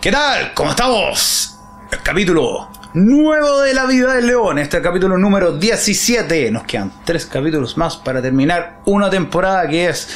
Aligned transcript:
¿Qué 0.00 0.12
tal? 0.12 0.54
¿Cómo 0.54 0.70
estamos? 0.70 1.58
El 1.90 2.00
capítulo 2.04 2.68
nuevo 2.94 3.62
de 3.62 3.74
la 3.74 3.84
vida 3.84 4.14
del 4.14 4.28
león. 4.28 4.56
Este 4.58 4.76
es 4.76 4.80
el 4.80 4.88
capítulo 4.88 5.18
número 5.18 5.58
17. 5.58 6.52
Nos 6.52 6.62
quedan 6.62 6.92
tres 7.04 7.26
capítulos 7.26 7.76
más 7.76 7.96
para 7.96 8.22
terminar 8.22 8.78
una 8.84 9.10
temporada 9.10 9.66
que 9.66 9.88
es 9.88 10.08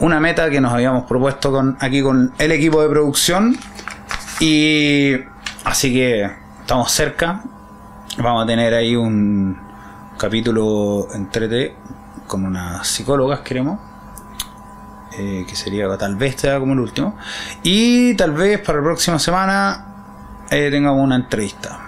una 0.00 0.18
meta 0.18 0.50
que 0.50 0.60
nos 0.60 0.72
habíamos 0.72 1.04
propuesto 1.04 1.52
con, 1.52 1.76
aquí 1.78 2.02
con 2.02 2.32
el 2.38 2.50
equipo 2.50 2.82
de 2.82 2.88
producción. 2.88 3.56
Y 4.40 5.12
así 5.62 5.92
que 5.92 6.28
estamos 6.62 6.90
cerca. 6.90 7.44
Vamos 8.18 8.42
a 8.42 8.46
tener 8.48 8.74
ahí 8.74 8.96
un 8.96 9.60
capítulo 10.18 11.06
entre 11.14 11.76
con 12.26 12.44
unas 12.44 12.84
psicólogas, 12.84 13.40
queremos. 13.40 13.78
Eh, 15.18 15.46
que 15.48 15.56
sería 15.56 15.88
tal 15.96 16.16
vez 16.16 16.36
sea 16.36 16.58
como 16.58 16.74
el 16.74 16.80
último. 16.80 17.16
Y 17.62 18.14
tal 18.14 18.32
vez 18.32 18.60
para 18.60 18.78
la 18.78 18.84
próxima 18.84 19.18
semana 19.18 20.44
eh, 20.50 20.68
tengamos 20.70 21.02
una 21.02 21.16
entrevista. 21.16 21.78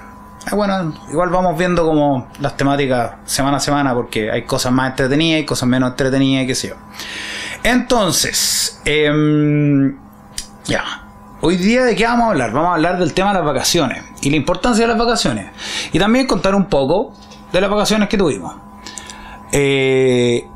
Ah, 0.47 0.55
bueno, 0.55 0.95
igual 1.11 1.29
vamos 1.29 1.59
viendo 1.59 1.85
como 1.85 2.29
las 2.41 2.57
temáticas 2.57 3.17
semana 3.27 3.59
a 3.59 3.61
semana 3.61 3.95
porque 3.95 4.31
hay 4.31 4.45
cosas 4.45 4.73
más 4.73 4.91
entretenidas 4.91 5.43
y 5.43 5.45
cosas 5.45 5.69
menos 5.69 5.91
entretenidas 5.91 6.45
y 6.45 6.47
qué 6.47 6.55
sé 6.55 6.69
yo. 6.69 6.75
Entonces, 7.63 8.81
em, 8.87 9.99
ya. 10.65 11.05
Hoy 11.43 11.57
día 11.57 11.85
de 11.85 11.95
qué 11.95 12.05
vamos 12.05 12.29
a 12.29 12.31
hablar? 12.31 12.53
Vamos 12.53 12.71
a 12.71 12.75
hablar 12.75 12.99
del 12.99 13.13
tema 13.13 13.29
de 13.29 13.35
las 13.35 13.45
vacaciones 13.45 14.05
y 14.23 14.31
la 14.31 14.37
importancia 14.37 14.87
de 14.87 14.89
las 14.89 14.99
vacaciones. 14.99 15.51
Y 15.93 15.99
también 15.99 16.27
contar 16.27 16.55
un 16.55 16.67
poco 16.67 17.13
de 17.53 17.61
las 17.61 17.69
vacaciones 17.69 18.09
que 18.09 18.17
tuvimos. 18.17 18.55
Eh, 19.53 20.49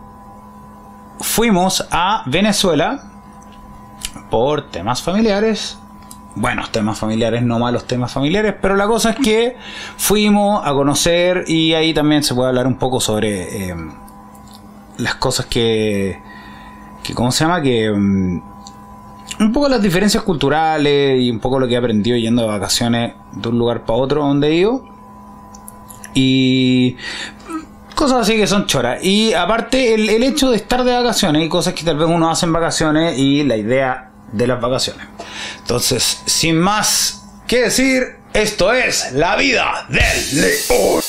fuimos 1.23 1.87
a 1.91 2.23
Venezuela 2.27 3.05
por 4.30 4.71
temas 4.71 5.03
familiares. 5.03 5.79
Buenos 6.35 6.71
temas 6.73 6.99
familiares, 6.99 7.43
no 7.43 7.59
malos 7.59 7.87
temas 7.87 8.13
familiares, 8.13 8.55
pero 8.60 8.74
la 8.74 8.87
cosa 8.87 9.10
es 9.10 9.16
que 9.16 9.57
fuimos 9.96 10.66
a 10.66 10.73
conocer 10.73 11.45
y 11.46 11.74
ahí 11.74 11.93
también 11.93 12.23
se 12.23 12.35
puede 12.35 12.49
hablar 12.49 12.66
un 12.66 12.79
poco 12.79 13.01
sobre 13.01 13.71
eh, 13.71 13.77
las 14.96 15.15
cosas 15.16 15.46
que, 15.46 16.19
que, 17.02 17.15
¿cómo 17.15 17.30
se 17.33 17.45
llama? 17.45 17.61
Que 17.61 17.91
um, 17.91 18.41
un 19.41 19.52
poco 19.52 19.68
las 19.68 19.83
diferencias 19.83 20.23
culturales 20.23 21.21
y 21.21 21.30
un 21.30 21.39
poco 21.39 21.59
lo 21.59 21.68
que 21.68 21.74
he 21.74 21.77
aprendido 21.77 22.16
yendo 22.16 22.43
de 22.43 22.49
vacaciones 22.49 23.13
de 23.33 23.49
un 23.49 23.59
lugar 23.59 23.85
para 23.85 23.99
otro 23.99 24.23
donde 24.23 24.49
he 24.49 24.55
ido. 24.55 24.85
Y 26.15 26.96
cosas 27.95 28.23
así 28.23 28.37
que 28.37 28.46
son 28.46 28.66
choras. 28.66 29.02
Y 29.02 29.32
aparte, 29.35 29.95
el, 29.95 30.09
el, 30.09 30.23
hecho 30.23 30.51
de 30.51 30.57
estar 30.57 30.85
de 30.85 30.93
vacaciones 30.93 31.45
y 31.45 31.48
cosas 31.48 31.74
que 31.74 31.85
tal 31.85 31.96
vez 31.96 32.09
uno 32.09 32.30
hace 32.30 32.46
en 32.46 32.52
vacaciones 32.52 33.18
y 33.18 33.45
la 33.45 33.57
idea 33.57 34.10
de 34.32 34.46
las 34.46 34.60
vacaciones. 34.60 35.07
Entonces, 35.59 36.23
sin 36.26 36.59
más 36.59 37.23
que 37.46 37.65
decir, 37.65 38.16
esto 38.32 38.73
es 38.73 39.12
la 39.12 39.37
vida 39.37 39.87
del 39.88 40.40
león. 40.40 41.02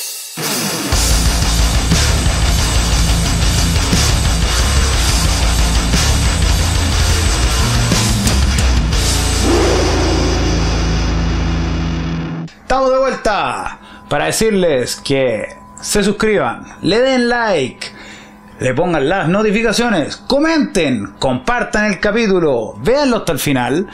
Estamos 12.60 12.90
de 12.90 12.98
vuelta 12.98 13.78
para 14.08 14.26
decirles 14.26 14.96
que 14.96 15.63
se 15.84 16.02
suscriban, 16.02 16.64
le 16.80 16.98
den 16.98 17.28
like, 17.28 17.88
le 18.58 18.72
pongan 18.72 19.06
las 19.06 19.28
notificaciones, 19.28 20.16
comenten, 20.16 21.12
compartan 21.18 21.84
el 21.84 22.00
capítulo, 22.00 22.74
véanlo 22.78 23.18
hasta 23.18 23.32
el 23.32 23.38
final. 23.38 23.86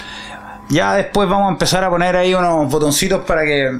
Ya 0.69 0.94
después 0.94 1.28
vamos 1.28 1.48
a 1.48 1.50
empezar 1.50 1.82
a 1.82 1.91
poner 1.91 2.14
ahí 2.14 2.32
unos 2.32 2.70
botoncitos 2.70 3.24
para 3.24 3.42
que 3.42 3.77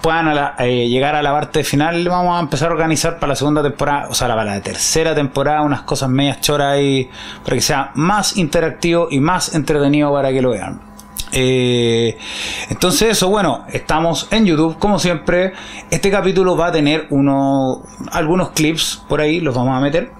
puedan 0.00 0.52
eh, 0.60 0.88
llegar 0.88 1.16
a 1.16 1.22
la 1.22 1.32
parte 1.32 1.64
final. 1.64 2.08
Vamos 2.08 2.38
a 2.38 2.40
empezar 2.40 2.70
a 2.70 2.74
organizar 2.74 3.18
para 3.18 3.30
la 3.30 3.36
segunda 3.36 3.64
temporada, 3.64 4.06
o 4.08 4.14
sea, 4.14 4.28
para 4.28 4.44
la 4.44 4.60
tercera 4.60 5.12
temporada, 5.12 5.62
unas 5.62 5.82
cosas 5.82 6.08
medias 6.08 6.40
choras 6.40 6.74
ahí 6.74 7.10
para 7.42 7.56
que 7.56 7.62
sea 7.62 7.90
más 7.96 8.36
interactivo 8.36 9.08
y 9.10 9.18
más 9.18 9.56
entretenido 9.56 10.12
para 10.12 10.30
que 10.30 10.40
lo 10.40 10.50
vean. 10.50 10.89
Eh, 11.32 12.18
entonces 12.68 13.10
eso, 13.10 13.28
bueno, 13.28 13.64
estamos 13.72 14.28
en 14.30 14.46
YouTube 14.46 14.78
como 14.78 14.98
siempre. 14.98 15.52
Este 15.90 16.10
capítulo 16.10 16.56
va 16.56 16.68
a 16.68 16.72
tener 16.72 17.06
uno, 17.10 17.82
algunos 18.10 18.50
clips 18.50 19.02
por 19.08 19.20
ahí, 19.20 19.40
los 19.40 19.54
vamos 19.54 19.76
a 19.76 19.80
meter. 19.80 20.10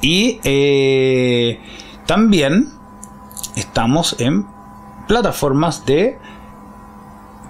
Y 0.00 0.40
eh, 0.42 1.60
también 2.06 2.70
estamos 3.54 4.16
en 4.18 4.46
plataformas 5.06 5.86
de 5.86 6.18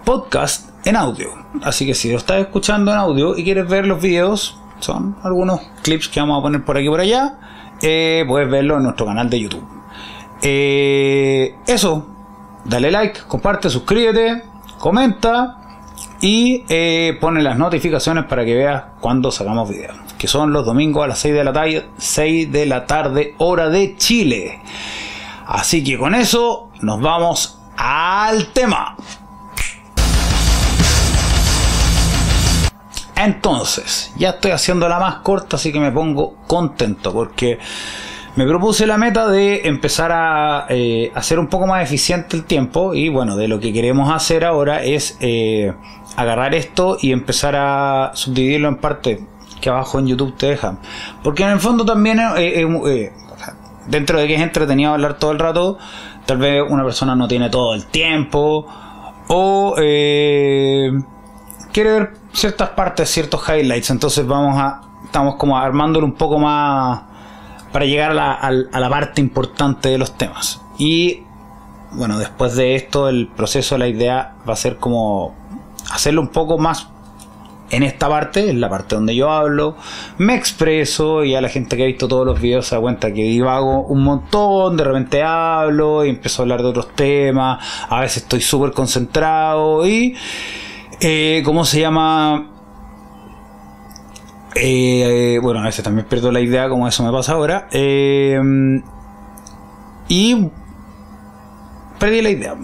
podcast 0.05 0.71
en 0.87 0.97
audio. 0.97 1.31
Así 1.63 1.87
que 1.87 1.95
si 1.95 2.11
lo 2.11 2.19
estás 2.19 2.41
escuchando 2.41 2.91
en 2.93 2.99
audio 2.99 3.37
y 3.37 3.45
quieres 3.45 3.69
ver 3.69 3.87
los 3.87 4.03
videos, 4.03 4.59
son 4.81 5.17
algunos 5.23 5.61
clips 5.83 6.09
que 6.09 6.21
vamos 6.21 6.41
a 6.41 6.43
poner 6.43 6.65
por 6.65 6.77
aquí 6.77 6.87
y 6.87 6.91
por 6.91 7.01
allá, 7.01 7.39
eh, 7.81 8.25
puedes 8.27 8.51
verlo 8.51 8.77
en 8.77 8.83
nuestro 8.83 9.07
canal 9.07 9.31
de 9.31 9.41
YouTube. 9.41 9.65
eso, 11.67 12.12
dale 12.65 12.91
like, 12.91 13.21
comparte, 13.27 13.71
suscríbete, 13.71 14.43
comenta 14.79 15.59
y 16.21 16.65
eh, 16.69 17.17
pone 17.21 17.43
las 17.43 17.59
notificaciones 17.59 18.25
para 18.25 18.45
que 18.45 18.55
veas 18.55 18.85
cuando 19.01 19.31
sacamos 19.31 19.69
videos. 19.69 19.97
Que 20.19 20.29
son 20.29 20.53
los 20.53 20.65
domingos 20.65 21.05
a 21.05 21.09
las 21.09 21.19
6 21.19 21.35
de 21.35 21.45
la 21.45 21.53
tarde, 21.53 21.89
6 21.99 22.53
de 22.53 22.67
la 22.67 22.87
tarde, 22.87 23.35
hora 23.39 23.69
de 23.69 23.97
Chile. 23.97 24.61
Así 25.47 25.83
que 25.83 25.99
con 25.99 26.15
eso 26.15 26.71
nos 26.81 27.01
vamos 27.01 27.59
al 27.77 28.47
tema. 28.53 28.97
Entonces, 33.17 34.13
ya 34.17 34.31
estoy 34.31 34.51
haciendo 34.53 34.89
la 34.89 34.99
más 34.99 35.17
corta, 35.17 35.57
así 35.57 35.73
que 35.73 35.79
me 35.79 35.93
pongo 35.93 36.35
contento 36.47 37.13
porque 37.13 37.59
me 38.35 38.47
propuse 38.47 38.87
la 38.87 38.97
meta 38.97 39.29
de 39.29 39.63
empezar 39.65 40.11
a 40.13 40.67
eh, 40.71 41.13
hacer 41.15 41.39
un 41.39 41.49
poco 41.49 41.67
más 41.67 41.83
eficiente 41.83 42.37
el 42.37 42.45
tiempo 42.45 42.95
y 42.95 43.11
bueno, 43.11 43.37
de 43.37 43.47
lo 43.47 43.61
que 43.61 43.73
queremos 43.73 44.11
hacer 44.11 44.45
ahora 44.45 44.83
es 44.83 45.19
eh, 45.21 45.73
agarrar 46.17 46.55
esto 46.55 46.97
y 47.01 47.13
empezar 47.13 47.57
a 47.57 48.13
subdividirlo 48.15 48.69
en 48.69 48.77
partes 48.77 49.21
que 49.61 49.69
abajo 49.69 49.99
en 49.99 50.07
YouTube 50.07 50.35
te 50.37 50.47
dejan. 50.47 50.79
Porque 51.23 51.43
en 51.43 51.51
el 51.51 51.61
fondo 51.61 51.85
también, 51.85 52.21
eh, 52.39 53.13
dentro 53.89 54.19
de 54.19 54.27
que 54.27 54.35
es 54.35 54.41
entretenido 54.41 54.93
hablar 54.93 55.19
todo 55.19 55.33
el 55.33 55.39
rato, 55.39 55.79
tal 56.25 56.39
vez 56.39 56.63
una 56.67 56.85
persona 56.85 57.15
no 57.15 57.29
tiene 57.29 57.51
todo 57.51 57.75
el 57.75 57.85
tiempo 57.87 58.67
o 59.29 59.75
quiere 59.77 61.03
ver 61.75 62.15
ciertas 62.33 62.71
partes, 62.71 63.11
ciertos 63.11 63.47
highlights, 63.49 63.91
entonces 63.91 64.27
vamos 64.27 64.59
a, 64.59 64.81
estamos 65.05 65.37
como 65.37 65.57
armándolo 65.59 66.07
un 66.07 66.15
poco 66.15 66.39
más 66.39 67.12
para 67.73 67.87
llegar 67.87 68.11
a 68.11 68.15
la, 68.15 68.33
a 68.33 68.81
la, 68.81 68.89
parte 68.91 69.21
importante 69.21 69.89
de 69.89 69.99
los 69.99 70.17
temas. 70.17 70.61
Y 70.79 71.23
bueno, 71.93 72.19
después 72.19 72.55
de 72.55 72.75
esto, 72.75 73.09
el 73.09 73.29
proceso, 73.29 73.79
la 73.79 73.89
idea 73.89 74.35
va 74.49 74.53
a 74.53 74.57
ser 74.57 74.77
como 74.77 75.35
hacerlo 75.91 76.21
un 76.21 76.29
poco 76.29 76.59
más 76.59 76.89
en 77.73 77.83
esta 77.83 78.09
parte, 78.09 78.51
en 78.51 78.61
la 78.61 78.69
parte 78.69 78.95
donde 78.95 79.17
yo 79.17 79.31
hablo, 79.31 79.77
me 80.19 80.35
expreso 80.35 81.25
y 81.25 81.35
a 81.35 81.41
la 81.41 81.49
gente 81.49 81.77
que 81.77 81.85
ha 81.85 81.87
visto 81.87 82.07
todos 82.07 82.27
los 82.27 82.39
videos 82.39 82.67
se 82.67 82.75
da 82.75 82.83
cuenta 82.83 83.13
que 83.15 83.23
divago 83.23 83.81
un 83.85 84.05
montón, 84.05 84.77
de 84.77 84.85
repente 84.85 85.23
hablo 85.23 86.05
y 86.05 86.11
empiezo 86.11 86.43
a 86.43 86.45
hablar 86.45 86.63
de 86.63 86.69
otros 86.69 86.95
temas, 86.95 87.67
a 87.89 88.01
veces 88.01 88.25
estoy 88.25 88.43
súper 88.43 88.73
concentrado 88.73 89.87
y, 89.87 90.15
eh, 91.01 91.43
¿cómo 91.47 91.65
se 91.65 91.81
llama? 91.81 92.52
Eh, 94.55 95.39
bueno, 95.43 95.61
a 95.61 95.65
veces 95.65 95.85
también 95.85 96.07
pierdo 96.07 96.31
la 96.31 96.41
idea, 96.41 96.69
como 96.69 96.87
eso 96.87 97.03
me 97.03 97.13
pasa 97.13 97.33
ahora. 97.33 97.69
Eh, 97.71 98.41
y 100.09 100.49
perdí 101.99 102.23
la 102.23 102.31
idea. 102.31 102.55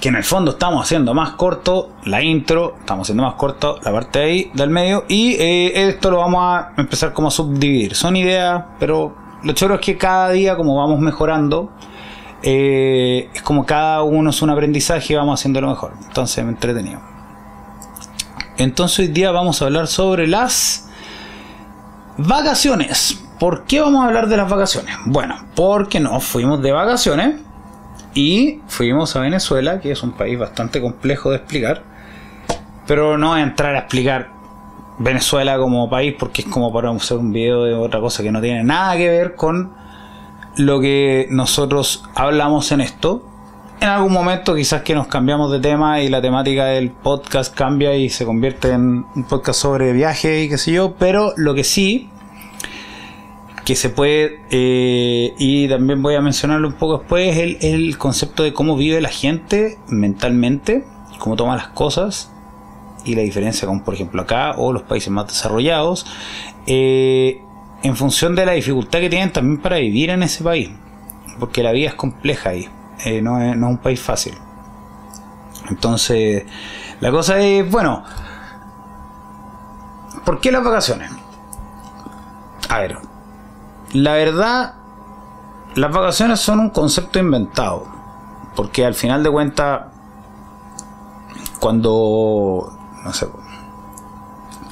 Que 0.00 0.08
en 0.10 0.16
el 0.16 0.24
fondo 0.24 0.52
estamos 0.52 0.84
haciendo 0.84 1.12
más 1.12 1.30
corto 1.30 1.90
la 2.04 2.22
intro, 2.22 2.76
estamos 2.78 3.06
haciendo 3.06 3.24
más 3.24 3.34
corto 3.34 3.80
la 3.82 3.92
parte 3.92 4.18
de 4.20 4.24
ahí 4.24 4.50
del 4.54 4.70
medio. 4.70 5.04
Y 5.08 5.34
eh, 5.34 5.88
esto 5.88 6.10
lo 6.10 6.18
vamos 6.18 6.40
a 6.42 6.72
empezar 6.76 7.12
como 7.12 7.28
a 7.28 7.30
subdividir. 7.30 7.94
Son 7.94 8.14
ideas, 8.16 8.64
pero 8.78 9.16
lo 9.42 9.52
choro 9.52 9.76
es 9.76 9.80
que 9.80 9.96
cada 9.96 10.30
día, 10.30 10.56
como 10.56 10.76
vamos 10.76 11.00
mejorando, 11.00 11.72
es 12.40 13.42
como 13.42 13.66
cada 13.66 14.02
uno 14.02 14.30
es 14.30 14.40
un 14.40 14.50
aprendizaje 14.50 15.14
y 15.14 15.16
vamos 15.16 15.40
haciendo 15.40 15.60
lo 15.60 15.68
mejor. 15.68 15.94
Entonces 16.06 16.44
me 16.44 16.50
entretenido. 16.52 17.17
Entonces 18.58 18.98
hoy 18.98 19.08
día 19.08 19.30
vamos 19.30 19.62
a 19.62 19.66
hablar 19.66 19.86
sobre 19.86 20.26
las 20.26 20.88
vacaciones. 22.16 23.22
¿Por 23.38 23.64
qué 23.66 23.80
vamos 23.80 24.02
a 24.02 24.08
hablar 24.08 24.28
de 24.28 24.36
las 24.36 24.50
vacaciones? 24.50 24.96
Bueno, 25.06 25.36
porque 25.54 26.00
nos 26.00 26.24
fuimos 26.24 26.60
de 26.60 26.72
vacaciones 26.72 27.36
y 28.14 28.60
fuimos 28.66 29.14
a 29.14 29.20
Venezuela, 29.20 29.80
que 29.80 29.92
es 29.92 30.02
un 30.02 30.10
país 30.10 30.36
bastante 30.36 30.80
complejo 30.80 31.30
de 31.30 31.36
explicar. 31.36 31.84
Pero 32.88 33.16
no 33.16 33.28
voy 33.28 33.40
a 33.40 33.42
entrar 33.44 33.76
a 33.76 33.78
explicar 33.78 34.30
Venezuela 34.98 35.56
como 35.56 35.88
país 35.88 36.16
porque 36.18 36.42
es 36.42 36.48
como 36.48 36.72
para 36.72 36.90
hacer 36.90 37.16
un 37.16 37.32
video 37.32 37.62
de 37.62 37.74
otra 37.74 38.00
cosa 38.00 38.24
que 38.24 38.32
no 38.32 38.40
tiene 38.40 38.64
nada 38.64 38.96
que 38.96 39.08
ver 39.08 39.36
con 39.36 39.72
lo 40.56 40.80
que 40.80 41.28
nosotros 41.30 42.02
hablamos 42.16 42.72
en 42.72 42.80
esto. 42.80 43.22
En 43.80 43.88
algún 43.88 44.12
momento 44.12 44.56
quizás 44.56 44.82
que 44.82 44.94
nos 44.94 45.06
cambiamos 45.06 45.52
de 45.52 45.60
tema 45.60 46.00
y 46.00 46.08
la 46.08 46.20
temática 46.20 46.64
del 46.66 46.90
podcast 46.90 47.54
cambia 47.54 47.94
y 47.94 48.08
se 48.08 48.24
convierte 48.24 48.72
en 48.72 49.04
un 49.14 49.24
podcast 49.28 49.60
sobre 49.60 49.92
viaje 49.92 50.42
y 50.42 50.48
qué 50.48 50.58
sé 50.58 50.72
yo, 50.72 50.94
pero 50.98 51.32
lo 51.36 51.54
que 51.54 51.62
sí 51.62 52.10
que 53.68 53.76
se 53.76 53.90
puede, 53.90 54.40
eh, 54.50 55.34
y 55.38 55.68
también 55.68 56.00
voy 56.00 56.14
a 56.14 56.22
mencionarlo 56.22 56.68
un 56.68 56.74
poco 56.74 57.00
después, 57.00 57.36
es 57.36 57.62
el, 57.64 57.98
concepto 57.98 58.42
de 58.42 58.54
cómo 58.54 58.78
vive 58.78 58.98
la 59.02 59.10
gente 59.10 59.76
mentalmente, 59.88 60.86
cómo 61.18 61.36
toma 61.36 61.54
las 61.54 61.68
cosas 61.68 62.32
y 63.04 63.14
la 63.14 63.20
diferencia 63.20 63.68
con, 63.68 63.84
por 63.84 63.92
ejemplo, 63.92 64.22
acá 64.22 64.52
o 64.56 64.72
los 64.72 64.84
países 64.84 65.10
más 65.10 65.26
desarrollados, 65.26 66.06
eh, 66.66 67.42
en 67.82 67.94
función 67.94 68.34
de 68.34 68.46
la 68.46 68.52
dificultad 68.52 69.00
que 69.00 69.10
tienen 69.10 69.32
también 69.32 69.60
para 69.60 69.76
vivir 69.76 70.08
en 70.08 70.22
ese 70.22 70.42
país, 70.42 70.70
porque 71.38 71.62
la 71.62 71.72
vida 71.72 71.88
es 71.88 71.94
compleja 71.94 72.48
ahí, 72.48 72.70
eh, 73.04 73.22
no, 73.22 73.40
es, 73.40 73.56
no 73.56 73.66
es 73.66 73.72
un 73.72 73.78
país 73.78 74.00
fácil. 74.00 74.36
Entonces, 75.68 76.44
la 77.00 77.10
cosa 77.10 77.38
es, 77.38 77.70
bueno, 77.70 78.04
¿por 80.24 80.40
qué 80.40 80.50
las 80.50 80.64
vacaciones? 80.64 81.10
A 82.68 82.78
ver, 82.78 82.98
la 83.92 84.12
verdad, 84.12 84.74
las 85.74 85.92
vacaciones 85.92 86.40
son 86.40 86.60
un 86.60 86.70
concepto 86.70 87.18
inventado. 87.18 87.86
Porque 88.54 88.84
al 88.84 88.94
final 88.94 89.22
de 89.22 89.30
cuentas, 89.30 89.82
cuando, 91.60 92.76
no 93.04 93.12
sé, 93.12 93.28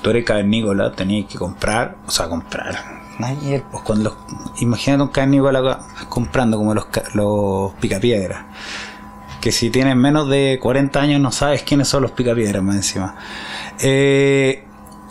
tú 0.03 0.11
eres 0.11 0.25
cavernícola, 0.25 0.93
tenías 0.93 1.31
que 1.31 1.39
comprar, 1.39 1.97
o 2.07 2.11
sea, 2.11 2.29
comprar. 2.29 2.75
Ayer, 3.21 3.65
pues 3.71 3.85
cuando 3.85 4.11
los, 4.11 4.61
imagínate 4.61 5.05
un 5.05 5.09
cavernícola 5.11 5.81
comprando 6.07 6.57
como 6.57 6.75
los, 6.75 6.87
los 7.15 7.73
picapiedras. 7.75 8.45
Que 9.41 9.53
si 9.53 9.71
tienes 9.71 9.97
menos 9.97 10.29
de 10.29 10.59
40 10.61 11.01
años 11.01 11.21
no 11.21 11.31
sabes 11.31 11.63
quiénes 11.63 11.89
son 11.89 12.03
los 12.03 12.11
picapiedras 12.13 12.63
más 12.63 12.77
encima. 12.77 13.17
Eh, 13.81 14.66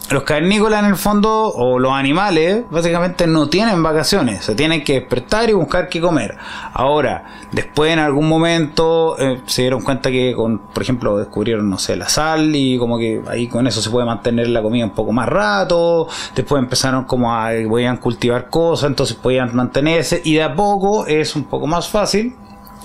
los 0.10 0.24
carnícolas 0.24 0.84
en 0.84 0.90
el 0.90 0.96
fondo, 0.96 1.52
o 1.54 1.80
los 1.80 1.92
animales, 1.94 2.63
básicamente 2.69 3.28
no 3.28 3.48
tienen 3.48 3.81
vacaciones, 3.81 4.46
se 4.46 4.56
tienen 4.56 4.84
que 4.84 4.94
despertar 4.94 5.50
y 5.50 5.54
buscar 5.54 5.90
qué 5.90 6.00
comer. 6.00 6.38
Ahora, 6.74 7.25
después 7.52 7.92
en 7.92 8.00
algún 8.00 8.28
momento 8.28 9.18
eh, 9.18 9.42
se 9.46 9.63
dieron 9.63 9.81
cuenta 9.81 10.12
que, 10.12 10.34
con, 10.36 10.60
por 10.60 10.84
ejemplo, 10.84 11.18
descubrieron, 11.18 11.69
no 11.69 11.78
sé, 11.78 11.96
la 11.96 12.10
sal 12.10 12.56
y 12.56 12.78
como 12.78 12.98
que 12.98 13.22
ahí 13.28 13.48
con 13.48 13.66
eso 13.68 13.81
se 13.81 13.90
puede 13.90 14.06
mantener 14.06 14.50
la 14.50 14.62
comida 14.62 14.86
un 14.86 14.94
poco 14.94 15.12
más 15.12 15.28
rato. 15.28 16.08
Después 16.36 16.62
empezaron 16.62 17.06
como 17.06 17.34
a, 17.34 17.50
podían 17.68 17.98
cultivar 17.98 18.50
cosas, 18.50 18.90
entonces 18.90 19.16
podían 19.16 19.56
mantenerse 19.56 20.22
y 20.24 20.36
de 20.36 20.44
a 20.44 20.56
poco 20.56 21.06
es 21.08 21.36
un 21.36 21.46
poco 21.46 21.68
más 21.68 21.90
fácil 21.90 22.36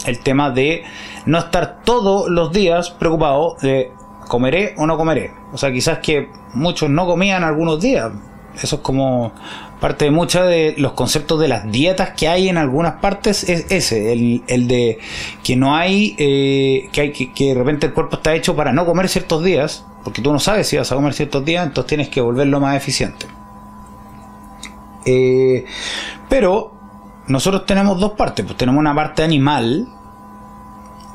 el 0.07 0.21
tema 0.21 0.51
de 0.51 0.85
no 1.27 1.39
estar 1.39 1.81
todos 1.85 2.31
los 2.31 2.53
días 2.53 2.91
preocupado 2.91 3.57
de 3.61 3.93
comeré 4.31 4.75
o 4.79 4.87
no 4.87 4.97
comeré. 4.97 5.33
O 5.53 5.59
sea, 5.59 5.73
quizás 5.73 5.99
que 5.99 6.31
muchos 6.55 6.89
no 6.89 7.05
comían 7.05 7.43
algunos 7.43 7.81
días. 7.81 8.13
Eso 8.63 8.77
es 8.77 8.83
como 8.83 9.33
parte 9.81 10.05
de 10.05 10.11
muchos 10.13 10.47
de 10.47 10.75
los 10.79 10.93
conceptos 10.93 11.41
de 11.41 11.49
las 11.49 11.71
dietas 11.71 12.11
que 12.11 12.29
hay 12.29 12.49
en 12.49 12.57
algunas 12.57 12.95
partes 13.01 13.49
es 13.49 13.67
ese, 13.71 14.13
el, 14.13 14.69
de 14.69 14.99
que 15.43 15.57
no 15.57 15.75
hay, 15.75 16.15
eh, 16.19 16.89
que 16.93 17.01
hay 17.01 17.13
que, 17.13 17.45
de 17.47 17.55
repente 17.55 17.87
el 17.87 17.93
cuerpo 17.93 18.17
está 18.17 18.35
hecho 18.35 18.55
para 18.55 18.73
no 18.73 18.87
comer 18.87 19.09
ciertos 19.09 19.43
días, 19.43 19.85
porque 20.05 20.23
tú 20.23 20.33
no 20.33 20.39
sabes 20.39 20.69
si 20.69 20.77
vas 20.77 20.93
a 20.93 20.95
comer 20.95 21.13
ciertos 21.15 21.45
días, 21.45 21.67
entonces 21.67 21.89
tienes 21.89 22.09
que 22.09 22.21
volverlo 22.21 22.61
más 22.61 22.77
eficiente. 22.77 23.27
Eh, 25.07 25.65
pero 26.29 26.73
nosotros 27.27 27.67
tenemos 27.67 27.99
dos 27.99 28.13
partes, 28.13 28.45
pues 28.45 28.57
tenemos 28.57 28.79
una 28.79 28.95
parte 28.95 29.25
animal, 29.25 29.89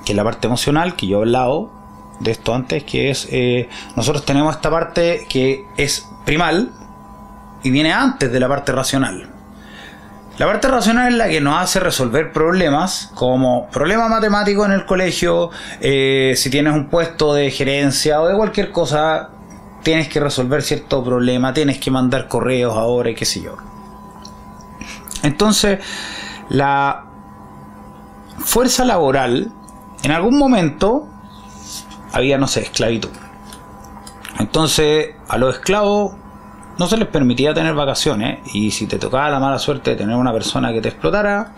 que 0.03 0.11
es 0.11 0.15
la 0.15 0.23
parte 0.23 0.47
emocional, 0.47 0.95
que 0.95 1.07
yo 1.07 1.19
he 1.19 1.21
hablado, 1.21 1.74
de 2.19 2.31
esto 2.31 2.53
antes, 2.53 2.83
que 2.83 3.09
es, 3.09 3.27
eh, 3.31 3.69
nosotros 3.95 4.25
tenemos 4.25 4.55
esta 4.55 4.69
parte 4.69 5.25
que 5.29 5.65
es 5.77 6.07
primal 6.25 6.71
y 7.63 7.71
viene 7.71 7.91
antes 7.91 8.31
de 8.31 8.39
la 8.39 8.47
parte 8.47 8.71
racional. 8.71 9.29
La 10.37 10.47
parte 10.47 10.67
racional 10.67 11.13
es 11.13 11.17
la 11.17 11.29
que 11.29 11.39
nos 11.39 11.57
hace 11.61 11.79
resolver 11.79 12.33
problemas, 12.33 13.09
como 13.15 13.69
problemas 13.69 14.09
matemáticos 14.09 14.65
en 14.65 14.73
el 14.73 14.85
colegio, 14.85 15.49
eh, 15.79 16.33
si 16.35 16.49
tienes 16.49 16.73
un 16.73 16.89
puesto 16.89 17.33
de 17.33 17.49
gerencia 17.51 18.21
o 18.21 18.27
de 18.27 18.35
cualquier 18.35 18.71
cosa, 18.71 19.29
tienes 19.81 20.09
que 20.09 20.19
resolver 20.19 20.61
cierto 20.61 21.03
problema, 21.03 21.53
tienes 21.53 21.77
que 21.79 21.89
mandar 21.89 22.27
correos 22.27 22.75
ahora 22.75 23.11
y 23.11 23.15
qué 23.15 23.23
sé 23.23 23.41
yo. 23.41 23.55
Entonces, 25.23 25.79
la 26.49 27.05
fuerza 28.39 28.83
laboral, 28.83 29.51
en 30.03 30.11
algún 30.11 30.37
momento, 30.37 31.07
había, 32.15 32.37
no 32.37 32.47
sé, 32.47 32.61
esclavitud. 32.61 33.09
Entonces, 34.39 35.15
a 35.27 35.37
los 35.37 35.55
esclavos 35.55 36.13
no 36.77 36.87
se 36.87 36.97
les 36.97 37.07
permitía 37.09 37.53
tener 37.53 37.73
vacaciones 37.73 38.39
y 38.53 38.71
si 38.71 38.87
te 38.87 38.97
tocaba 38.97 39.29
la 39.29 39.39
mala 39.39 39.59
suerte 39.59 39.91
de 39.91 39.97
tener 39.97 40.15
una 40.15 40.31
persona 40.31 40.71
que 40.71 40.81
te 40.81 40.89
explotara, 40.89 41.53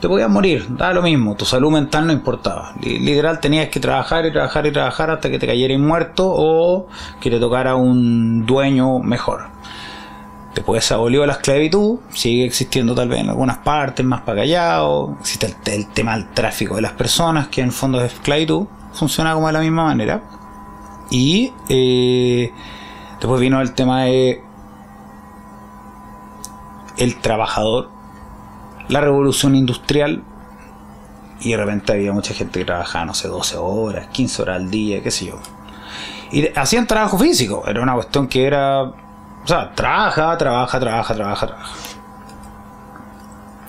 te 0.00 0.08
podías 0.08 0.30
morir, 0.30 0.66
da 0.70 0.94
lo 0.94 1.02
mismo, 1.02 1.36
tu 1.36 1.44
salud 1.44 1.70
mental 1.70 2.06
no 2.06 2.12
importaba. 2.12 2.72
Literal 2.80 3.38
tenías 3.38 3.68
que 3.68 3.80
trabajar 3.80 4.24
y 4.24 4.32
trabajar 4.32 4.66
y 4.66 4.72
trabajar 4.72 5.10
hasta 5.10 5.30
que 5.30 5.38
te 5.38 5.46
cayeras 5.46 5.78
muerto 5.78 6.24
o 6.26 6.88
que 7.20 7.30
te 7.30 7.38
tocara 7.38 7.76
un 7.76 8.46
dueño 8.46 8.98
mejor. 8.98 9.48
Después 10.54 10.84
se 10.84 10.94
abolió 10.94 11.24
la 11.26 11.34
esclavitud, 11.34 11.98
sigue 12.10 12.46
existiendo 12.46 12.94
tal 12.94 13.08
vez 13.08 13.20
en 13.20 13.28
algunas 13.28 13.58
partes 13.58 14.04
más 14.04 14.22
para 14.22 14.40
callado, 14.40 15.16
existe 15.20 15.46
el, 15.46 15.72
el 15.72 15.86
tema 15.88 16.14
del 16.14 16.28
tráfico 16.30 16.76
de 16.76 16.82
las 16.82 16.92
personas, 16.92 17.48
que 17.48 17.60
en 17.60 17.72
fondo 17.72 18.02
es 18.02 18.12
esclavitud 18.12 18.66
funciona 18.92 19.34
como 19.34 19.46
de 19.46 19.52
la 19.52 19.60
misma 19.60 19.84
manera. 19.84 20.22
Y 21.10 21.52
eh, 21.68 22.52
después 23.18 23.40
vino 23.40 23.60
el 23.60 23.74
tema 23.74 24.04
de 24.04 24.42
el 26.96 27.16
trabajador, 27.20 27.90
la 28.88 29.00
revolución 29.00 29.56
industrial. 29.56 30.22
Y 31.40 31.50
de 31.50 31.56
repente 31.56 31.92
había 31.92 32.12
mucha 32.12 32.34
gente 32.34 32.60
que 32.60 32.64
trabajaba, 32.64 33.04
no 33.04 33.14
sé, 33.14 33.28
12 33.28 33.56
horas, 33.56 34.06
15 34.08 34.42
horas 34.42 34.56
al 34.56 34.70
día, 34.70 35.02
qué 35.02 35.10
sé 35.10 35.26
yo. 35.26 35.38
Y 36.30 36.48
hacían 36.56 36.86
trabajo 36.86 37.18
físico, 37.18 37.64
era 37.66 37.82
una 37.82 37.94
cuestión 37.94 38.28
que 38.28 38.46
era. 38.46 38.82
O 38.82 39.46
sea, 39.46 39.74
trabaja, 39.74 40.38
trabaja, 40.38 40.80
trabaja, 40.80 41.14
trabaja, 41.14 41.46
trabaja. 41.46 41.76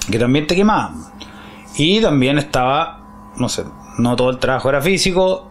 Que 0.09 0.19
también 0.19 0.45
te 0.45 0.55
quemaban. 0.55 1.03
Y 1.75 1.99
también 1.99 2.37
estaba, 2.37 2.99
no 3.35 3.49
sé, 3.49 3.65
no 3.97 4.15
todo 4.15 4.29
el 4.29 4.39
trabajo 4.39 4.69
era 4.69 4.81
físico. 4.81 5.47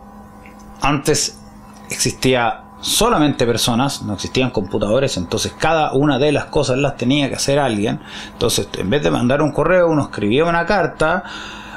Antes 0.80 1.38
existía 1.90 2.62
solamente 2.80 3.46
personas, 3.46 4.02
no 4.02 4.14
existían 4.14 4.50
computadores, 4.50 5.16
entonces 5.16 5.54
cada 5.56 5.92
una 5.92 6.18
de 6.18 6.32
las 6.32 6.46
cosas 6.46 6.78
las 6.78 6.96
tenía 6.96 7.28
que 7.28 7.36
hacer 7.36 7.58
alguien. 7.58 8.00
Entonces, 8.32 8.68
en 8.76 8.90
vez 8.90 9.02
de 9.02 9.10
mandar 9.10 9.40
un 9.40 9.52
correo, 9.52 9.88
uno 9.88 10.02
escribía 10.02 10.44
una 10.44 10.66
carta 10.66 11.22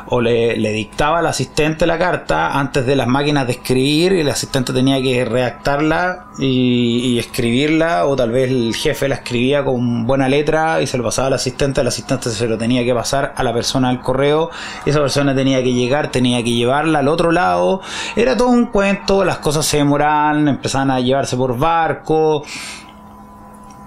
o 0.07 0.21
le, 0.21 0.55
dictaba 0.73 1.19
al 1.19 1.27
asistente 1.27 1.85
la 1.85 1.97
carta 1.97 2.59
antes 2.59 2.85
de 2.85 2.95
las 2.95 3.07
máquinas 3.07 3.47
de 3.47 3.53
escribir 3.53 4.13
y 4.13 4.19
el 4.21 4.29
asistente 4.29 4.73
tenía 4.73 5.01
que 5.01 5.25
redactarla 5.25 6.27
y, 6.37 7.17
escribirla 7.17 8.05
o 8.05 8.15
tal 8.15 8.31
vez 8.31 8.51
el 8.51 8.75
jefe 8.75 9.07
la 9.07 9.15
escribía 9.15 9.63
con 9.63 10.05
buena 10.05 10.27
letra 10.27 10.81
y 10.81 10.87
se 10.87 10.97
lo 10.97 11.03
pasaba 11.03 11.27
al 11.27 11.33
asistente, 11.33 11.81
el 11.81 11.87
asistente 11.87 12.29
se 12.29 12.47
lo 12.47 12.57
tenía 12.57 12.83
que 12.83 12.93
pasar 12.93 13.33
a 13.35 13.43
la 13.43 13.53
persona 13.53 13.89
del 13.89 14.01
correo, 14.01 14.49
esa 14.85 14.99
persona 14.99 15.33
tenía 15.33 15.63
que 15.63 15.73
llegar, 15.73 16.11
tenía 16.11 16.43
que 16.43 16.51
llevarla 16.51 16.99
al 16.99 17.07
otro 17.07 17.31
lado, 17.31 17.81
era 18.15 18.35
todo 18.35 18.49
un 18.49 18.67
cuento, 18.67 19.23
las 19.23 19.37
cosas 19.37 19.65
se 19.65 19.77
demoraban, 19.77 20.47
empezaban 20.47 20.91
a 20.91 20.99
llevarse 20.99 21.37
por 21.37 21.57
barco, 21.57 22.43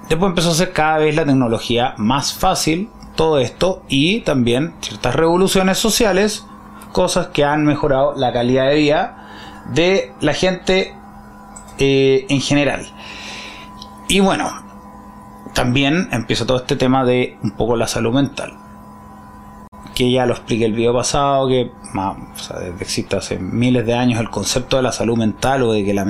después 0.09 0.31
empezó 0.31 0.51
a 0.51 0.55
ser 0.55 0.73
cada 0.73 0.99
vez 0.99 1.15
la 1.15 1.25
tecnología 1.25 1.95
más 1.99 2.33
fácil 2.33 2.91
todo 3.19 3.41
esto 3.41 3.83
y 3.89 4.21
también 4.21 4.75
ciertas 4.81 5.17
revoluciones 5.17 5.77
sociales, 5.77 6.47
cosas 6.93 7.27
que 7.27 7.45
han 7.45 7.65
mejorado 7.65 8.15
la 8.15 8.33
calidad 8.33 8.69
de 8.69 8.77
vida 8.77 9.29
de 9.75 10.13
la 10.21 10.35
gente 10.35 10.95
eh, 11.81 12.27
en 12.29 12.41
general. 12.41 12.87
Y 14.07 14.21
bueno, 14.21 14.49
también 15.53 16.09
empieza 16.13 16.47
todo 16.47 16.59
este 16.59 16.77
tema 16.77 17.05
de 17.05 17.37
un 17.43 17.51
poco 17.57 17.75
la 17.75 17.89
salud 17.89 18.15
mental. 18.15 18.57
Que 19.97 20.13
ya 20.13 20.25
lo 20.25 20.35
expliqué 20.35 20.67
el 20.67 20.75
video 20.75 20.95
pasado, 20.95 21.49
que 21.49 21.73
existe 22.79 23.17
hace 23.17 23.41
miles 23.41 23.85
de 23.85 23.95
años 23.95 24.21
el 24.21 24.31
concepto 24.31 24.77
de 24.77 24.85
la 24.85 24.93
salud 24.93 25.19
mental 25.19 25.65
o 25.65 25.73
de 25.73 25.85
que 25.85 25.93
la 25.93 26.07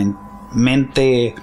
mente 0.53 1.35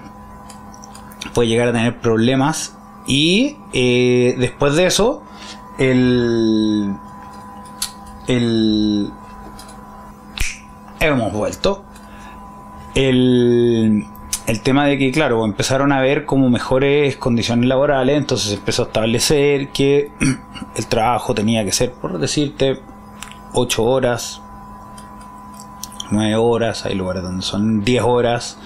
puede 1.34 1.50
llegar 1.50 1.69
a 1.69 1.72
tener 1.72 2.00
problemas. 2.00 2.77
Y 3.07 3.57
eh, 3.74 4.36
después 4.38 4.75
de 4.75 4.86
eso, 4.86 5.25
el, 5.77 6.96
el 8.27 9.12
hemos 11.00 11.34
vuelto. 11.34 11.84
El, 12.94 14.05
el 14.48 14.62
tema 14.62 14.86
de 14.86 14.98
que, 14.98 15.12
claro, 15.12 15.44
empezaron 15.44 15.91
a 15.91 16.01
ver 16.01 16.25
como 16.25 16.50
mejores 16.50 17.17
condiciones 17.17 17.67
laborales, 17.67 18.17
entonces 18.17 18.53
empezó 18.53 18.84
a 18.84 18.86
establecer 18.86 19.70
que 19.70 20.12
el 20.75 20.88
trabajo 20.88 21.34
tenía 21.34 21.65
que 21.65 21.72
ser, 21.72 21.91
por 21.91 22.17
decirte, 22.20 22.79
8 23.53 23.84
horas, 23.84 24.41
9 26.12 26.36
horas, 26.36 26.86
hay 26.86 26.96
lugares 26.96 27.24
donde 27.24 27.41
son 27.41 27.84
10 27.84 28.03
horas. 28.03 28.58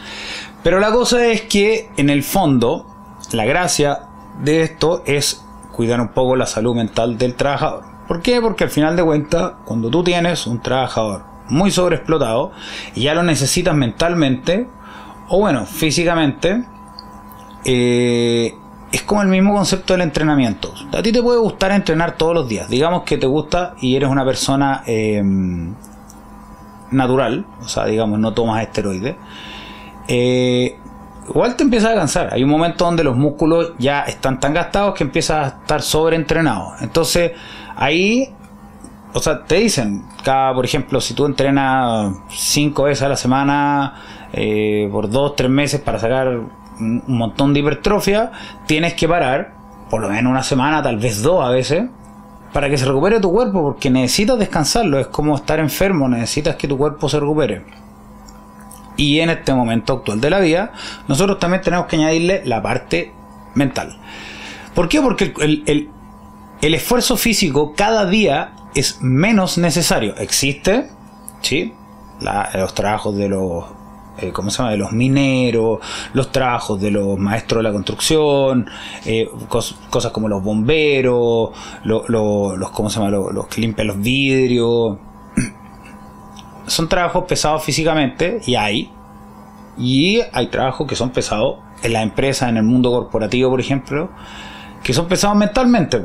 Pero 0.64 0.80
la 0.80 0.92
cosa 0.92 1.26
es 1.28 1.44
que, 1.44 1.90
en 1.98 2.10
el 2.10 2.24
fondo, 2.24 2.86
la 3.32 3.46
gracia 3.46 4.02
de 4.44 4.64
esto 4.64 5.04
es 5.06 5.46
cuidar 5.80 6.02
un 6.02 6.10
poco 6.10 6.36
la 6.36 6.46
salud 6.46 6.76
mental 6.76 7.18
del 7.18 7.36
trabajador. 7.36 7.86
¿Por 8.06 8.22
qué? 8.22 8.42
Porque 8.42 8.66
al 8.66 8.70
final 8.70 8.98
de 8.98 9.04
cuentas, 9.06 9.54
cuando 9.64 9.90
tú 9.90 10.04
tienes 10.04 10.46
un 10.46 10.62
trabajador 10.62 11.24
muy 11.48 11.72
sobreexplotado 11.72 12.52
y 12.96 13.04
ya 13.04 13.14
lo 13.14 13.24
necesitas 13.24 13.74
mentalmente, 13.74 14.68
o 15.30 15.40
bueno, 15.40 15.66
físicamente, 15.66 16.66
eh, 17.64 18.54
es 18.92 19.04
como 19.04 19.22
el 19.22 19.30
mismo 19.30 19.54
concepto 19.54 19.94
del 19.94 20.02
entrenamiento. 20.02 20.74
A 20.92 21.02
ti 21.02 21.14
te 21.14 21.24
puede 21.24 21.40
gustar 21.40 21.72
entrenar 21.72 22.18
todos 22.18 22.34
los 22.34 22.50
días. 22.50 22.68
Digamos 22.68 23.04
que 23.04 23.18
te 23.18 23.26
gusta 23.26 23.76
y 23.80 23.96
eres 23.96 24.10
una 24.10 24.26
persona 24.26 24.84
eh, 24.86 25.24
natural, 26.92 27.46
o 27.62 27.70
sea, 27.70 27.86
digamos, 27.86 28.20
no 28.20 28.34
tomas 28.34 28.62
esteroides. 28.64 29.16
Eh, 30.10 30.78
igual 31.30 31.56
te 31.56 31.64
empiezas 31.64 31.92
a 31.92 31.96
cansar. 31.96 32.34
Hay 32.34 32.44
un 32.44 32.50
momento 32.50 32.86
donde 32.86 33.04
los 33.04 33.16
músculos 33.16 33.74
ya 33.78 34.02
están 34.02 34.40
tan 34.40 34.54
gastados 34.54 34.96
que 34.96 35.04
empiezas 35.04 35.46
a 35.46 35.48
estar 35.60 35.82
sobreentrenado. 35.82 36.74
Entonces, 36.82 37.32
ahí, 37.76 38.34
o 39.14 39.20
sea, 39.20 39.46
te 39.46 39.56
dicen, 39.56 40.04
cada, 40.24 40.54
por 40.54 40.66
ejemplo, 40.66 41.00
si 41.02 41.14
tú 41.14 41.26
entrenas 41.26 42.14
cinco 42.30 42.84
veces 42.84 43.04
a 43.04 43.10
la 43.10 43.16
semana 43.16 43.94
eh, 44.34 44.90
por 44.92 45.10
dos, 45.10 45.36
tres 45.36 45.50
meses 45.50 45.80
para 45.80 46.00
sacar 46.00 46.28
un 46.28 47.04
montón 47.08 47.54
de 47.54 47.60
hipertrofia, 47.60 48.32
tienes 48.66 48.94
que 48.94 49.08
parar 49.08 49.60
por 49.90 50.02
lo 50.02 50.10
menos 50.10 50.30
una 50.30 50.44
semana, 50.44 50.84
tal 50.84 50.98
vez 50.98 51.22
dos 51.22 51.44
a 51.44 51.50
veces, 51.50 51.86
para 52.54 52.70
que 52.70 52.78
se 52.78 52.86
recupere 52.86 53.20
tu 53.20 53.32
cuerpo, 53.32 53.62
porque 53.62 53.90
necesitas 53.90 54.38
descansarlo, 54.38 55.00
es 55.00 55.08
como 55.08 55.36
estar 55.36 55.60
enfermo, 55.60 56.08
necesitas 56.08 56.56
que 56.56 56.68
tu 56.68 56.78
cuerpo 56.78 57.10
se 57.10 57.20
recupere. 57.20 57.64
Y 59.00 59.20
en 59.22 59.30
este 59.30 59.54
momento 59.54 59.94
actual 59.94 60.20
de 60.20 60.30
la 60.30 60.40
vida, 60.40 60.74
nosotros 61.08 61.40
también 61.40 61.62
tenemos 61.64 61.86
que 61.86 61.96
añadirle 61.96 62.42
la 62.46 62.62
parte 62.62 63.14
mental. 63.56 63.98
¿Por 64.76 64.90
qué? 64.90 65.02
Porque 65.02 65.34
el, 65.40 65.90
el 66.62 66.74
esfuerzo 66.74 67.16
físico 67.16 67.74
cada 67.76 68.06
día 68.06 68.54
es 68.76 69.02
menos 69.02 69.58
necesario. 69.58 70.16
Existe, 70.18 70.90
¿sí? 71.42 71.74
los 72.54 72.74
trabajos 72.74 73.16
de 73.16 73.30
los 73.30 73.64
eh, 74.22 74.32
¿cómo 74.34 74.50
se 74.50 74.58
llama? 74.58 74.72
de 74.72 74.78
los 74.78 74.92
mineros, 74.92 75.80
los 76.14 76.32
trabajos 76.32 76.82
de 76.82 76.92
los 76.92 77.18
maestros 77.18 77.60
de 77.60 77.64
la 77.64 77.72
construcción, 77.72 78.70
eh, 79.06 79.30
cosas 79.48 80.12
como 80.12 80.28
los 80.28 80.44
bomberos, 80.44 81.52
los, 81.84 82.72
¿cómo 82.72 82.90
se 82.90 83.00
llama? 83.00 83.12
Los, 83.12 83.48
que 83.48 83.62
limpian 83.62 83.88
los 83.88 84.02
vidrios. 84.02 84.98
Son 86.70 86.88
trabajos 86.88 87.26
pesados 87.26 87.64
físicamente 87.64 88.42
y 88.46 88.56
hay. 88.56 88.92
Y 89.78 90.22
hay 90.34 90.48
trabajos 90.48 90.88
que 90.88 90.96
son 90.96 91.10
pesados 91.12 91.58
en 91.84 91.94
la 91.94 92.02
empresa, 92.02 92.50
en 92.50 92.58
el 92.58 92.64
mundo 92.64 92.92
corporativo, 92.92 93.50
por 93.50 93.60
ejemplo, 93.60 94.10
que 94.84 94.94
son 94.94 95.08
pesados 95.08 95.38
mentalmente. 95.38 96.02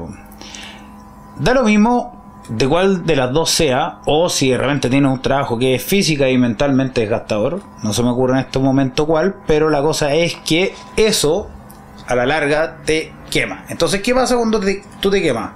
Da 1.38 1.54
lo 1.54 1.64
mismo 1.64 2.14
de 2.48 2.68
cuál 2.68 3.06
de 3.06 3.16
las 3.16 3.32
dos 3.32 3.50
sea, 3.50 4.00
o 4.06 4.28
si 4.28 4.50
de 4.50 4.58
repente 4.58 4.90
tienes 4.90 5.10
un 5.10 5.22
trabajo 5.22 5.58
que 5.58 5.74
es 5.74 5.82
física 5.82 6.28
y 6.28 6.38
mentalmente 6.38 7.00
desgastador, 7.00 7.62
no 7.82 7.92
se 7.92 8.02
me 8.02 8.10
ocurre 8.10 8.34
en 8.34 8.40
este 8.40 8.58
momento 8.58 9.06
cuál, 9.06 9.36
pero 9.46 9.70
la 9.70 9.82
cosa 9.82 10.14
es 10.14 10.36
que 10.36 10.74
eso 10.96 11.48
a 12.06 12.14
la 12.14 12.26
larga 12.26 12.78
te 12.84 13.12
quema. 13.30 13.64
Entonces, 13.68 14.02
¿qué 14.02 14.14
pasa 14.14 14.36
cuando 14.36 14.60
tú 15.00 15.10
te 15.10 15.22
quemas? 15.22 15.52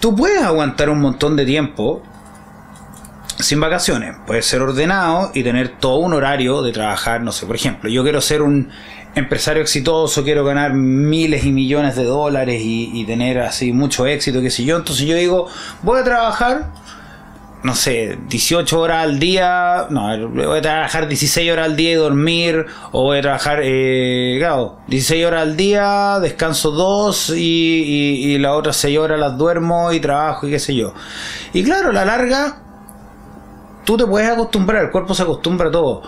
Tú 0.00 0.14
puedes 0.14 0.42
aguantar 0.42 0.88
un 0.88 1.00
montón 1.00 1.36
de 1.36 1.44
tiempo 1.44 2.02
sin 3.50 3.58
vacaciones, 3.58 4.14
puedes 4.28 4.46
ser 4.46 4.62
ordenado 4.62 5.32
y 5.34 5.42
tener 5.42 5.76
todo 5.80 5.96
un 5.96 6.12
horario 6.12 6.62
de 6.62 6.70
trabajar, 6.70 7.20
no 7.20 7.32
sé, 7.32 7.46
por 7.46 7.56
ejemplo, 7.56 7.90
yo 7.90 8.04
quiero 8.04 8.20
ser 8.20 8.42
un 8.42 8.68
empresario 9.16 9.60
exitoso, 9.60 10.22
quiero 10.22 10.44
ganar 10.44 10.72
miles 10.72 11.44
y 11.44 11.50
millones 11.50 11.96
de 11.96 12.04
dólares 12.04 12.62
y, 12.64 13.04
tener 13.06 13.40
así 13.40 13.72
mucho 13.72 14.06
éxito, 14.06 14.40
qué 14.40 14.50
sé 14.50 14.64
yo. 14.64 14.76
Entonces 14.76 15.04
yo 15.04 15.16
digo, 15.16 15.48
voy 15.82 15.98
a 15.98 16.04
trabajar, 16.04 16.70
no 17.64 17.74
sé, 17.74 18.20
18 18.28 18.80
horas 18.80 19.02
al 19.02 19.18
día, 19.18 19.86
no, 19.90 20.28
voy 20.28 20.58
a 20.58 20.62
trabajar 20.62 21.08
16 21.08 21.50
horas 21.50 21.66
al 21.66 21.74
día 21.74 21.90
y 21.90 21.94
dormir, 21.94 22.66
o 22.92 23.02
voy 23.02 23.18
a 23.18 23.22
trabajar, 23.22 23.62
eh, 23.64 24.36
claro, 24.38 24.78
16 24.86 25.26
horas 25.26 25.42
al 25.42 25.56
día, 25.56 26.20
descanso 26.22 26.70
2 26.70 27.30
y, 27.30 28.32
y, 28.32 28.38
las 28.38 28.52
otras 28.52 28.76
6 28.76 28.96
horas 28.96 29.18
las 29.18 29.36
duermo 29.36 29.90
y 29.92 29.98
trabajo 29.98 30.46
y 30.46 30.52
qué 30.52 30.60
sé 30.60 30.76
yo. 30.76 30.94
Y 31.52 31.64
claro, 31.64 31.90
la 31.90 32.04
larga, 32.04 32.69
tú 33.90 33.96
te 33.96 34.06
puedes 34.06 34.30
acostumbrar, 34.30 34.84
el 34.84 34.90
cuerpo 34.92 35.14
se 35.14 35.24
acostumbra 35.24 35.66
a 35.66 35.72
todo, 35.72 36.02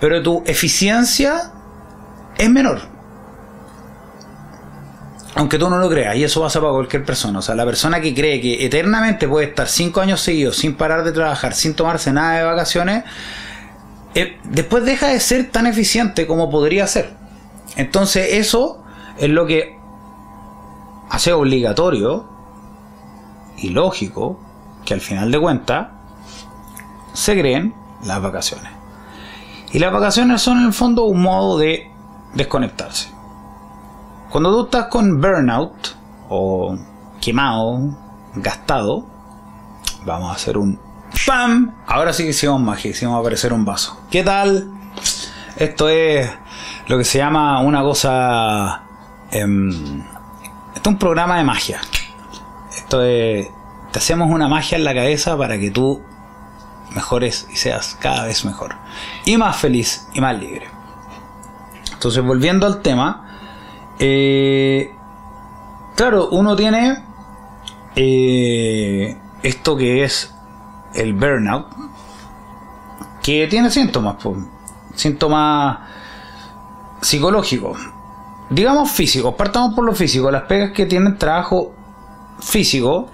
pero 0.00 0.20
tu 0.20 0.42
eficiencia 0.46 1.52
es 2.36 2.50
menor. 2.50 2.80
Aunque 5.36 5.56
tú 5.56 5.70
no 5.70 5.78
lo 5.78 5.88
creas, 5.88 6.16
y 6.16 6.24
eso 6.24 6.40
pasa 6.40 6.60
para 6.60 6.72
cualquier 6.72 7.04
persona. 7.04 7.38
O 7.38 7.42
sea, 7.42 7.54
la 7.54 7.64
persona 7.64 8.00
que 8.00 8.12
cree 8.16 8.40
que 8.40 8.66
eternamente 8.66 9.28
puede 9.28 9.46
estar 9.46 9.68
cinco 9.68 10.00
años 10.00 10.20
seguidos 10.20 10.56
sin 10.56 10.74
parar 10.74 11.04
de 11.04 11.12
trabajar, 11.12 11.54
sin 11.54 11.74
tomarse 11.74 12.12
nada 12.12 12.38
de 12.38 12.42
vacaciones, 12.42 13.04
eh, 14.16 14.40
después 14.42 14.84
deja 14.84 15.06
de 15.06 15.20
ser 15.20 15.52
tan 15.52 15.68
eficiente 15.68 16.26
como 16.26 16.50
podría 16.50 16.88
ser. 16.88 17.14
Entonces, 17.76 18.30
eso 18.32 18.82
es 19.18 19.30
lo 19.30 19.46
que 19.46 19.78
hace 21.08 21.32
obligatorio 21.32 22.28
y 23.56 23.68
lógico 23.68 24.40
que 24.84 24.94
al 24.94 25.00
final 25.00 25.30
de 25.30 25.38
cuentas 25.38 25.99
se 27.12 27.38
creen 27.38 27.74
las 28.04 28.20
vacaciones. 28.22 28.70
Y 29.72 29.78
las 29.78 29.92
vacaciones 29.92 30.42
son 30.42 30.58
en 30.58 30.66
el 30.66 30.72
fondo 30.72 31.04
un 31.04 31.22
modo 31.22 31.58
de 31.58 31.90
desconectarse. 32.34 33.10
Cuando 34.30 34.52
tú 34.52 34.64
estás 34.64 34.86
con 34.86 35.20
burnout 35.20 35.96
o 36.28 36.76
quemado, 37.20 37.96
gastado, 38.34 39.06
vamos 40.04 40.30
a 40.30 40.34
hacer 40.34 40.56
un 40.56 40.78
¡Pam! 41.26 41.74
Ahora 41.86 42.12
sí 42.12 42.24
que 42.24 42.30
hicimos 42.30 42.60
magia, 42.60 42.90
hicimos 42.90 43.18
aparecer 43.18 43.52
un 43.52 43.64
vaso. 43.64 44.00
¿Qué 44.10 44.22
tal? 44.22 44.70
Esto 45.56 45.88
es 45.88 46.30
lo 46.86 46.98
que 46.98 47.04
se 47.04 47.18
llama 47.18 47.60
una 47.60 47.82
cosa. 47.82 48.82
Em, 49.30 50.00
esto 50.74 50.90
es 50.90 50.94
un 50.94 50.98
programa 50.98 51.38
de 51.38 51.44
magia. 51.44 51.80
Esto 52.76 53.02
es. 53.02 53.48
Te 53.92 53.98
hacemos 53.98 54.30
una 54.30 54.48
magia 54.48 54.78
en 54.78 54.84
la 54.84 54.94
cabeza 54.94 55.36
para 55.36 55.58
que 55.58 55.70
tú 55.70 56.00
mejores 56.94 57.46
y 57.50 57.56
seas 57.56 57.96
cada 58.00 58.24
vez 58.24 58.44
mejor. 58.44 58.76
Y 59.24 59.36
más 59.36 59.56
feliz 59.56 60.08
y 60.12 60.20
más 60.20 60.38
libre. 60.38 60.68
Entonces, 61.92 62.24
volviendo 62.24 62.66
al 62.66 62.80
tema, 62.82 63.26
eh, 63.98 64.94
claro, 65.96 66.28
uno 66.30 66.56
tiene 66.56 67.04
eh, 67.96 69.16
esto 69.42 69.76
que 69.76 70.04
es 70.04 70.34
el 70.94 71.12
burnout, 71.12 71.66
que 73.22 73.46
tiene 73.48 73.70
síntomas, 73.70 74.16
síntomas 74.94 75.78
psicológicos, 77.00 77.78
digamos 78.48 78.90
físicos, 78.90 79.34
partamos 79.34 79.74
por 79.74 79.84
lo 79.84 79.94
físico, 79.94 80.30
las 80.30 80.44
pegas 80.44 80.72
que 80.72 80.86
tienen 80.86 81.18
trabajo 81.18 81.74
físico, 82.40 83.10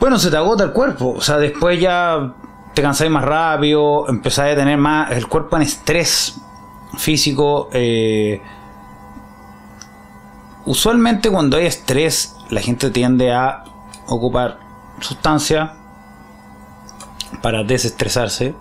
bueno, 0.00 0.18
se 0.18 0.30
te 0.30 0.36
agota 0.38 0.64
el 0.64 0.72
cuerpo, 0.72 1.14
o 1.16 1.20
sea, 1.20 1.36
después 1.36 1.78
ya 1.78 2.32
te 2.74 2.80
cansáis 2.80 3.10
más 3.10 3.22
rápido, 3.22 4.08
empezáis 4.08 4.54
a 4.54 4.56
tener 4.56 4.78
más 4.78 5.12
el 5.12 5.28
cuerpo 5.28 5.56
en 5.56 5.62
estrés 5.62 6.40
físico. 6.96 7.68
Eh, 7.72 8.40
usualmente 10.64 11.30
cuando 11.30 11.58
hay 11.58 11.66
estrés, 11.66 12.34
la 12.48 12.62
gente 12.62 12.90
tiende 12.90 13.32
a 13.32 13.64
ocupar 14.06 14.58
sustancias 15.00 15.70
para 17.42 17.62
desestresarse. 17.62 18.54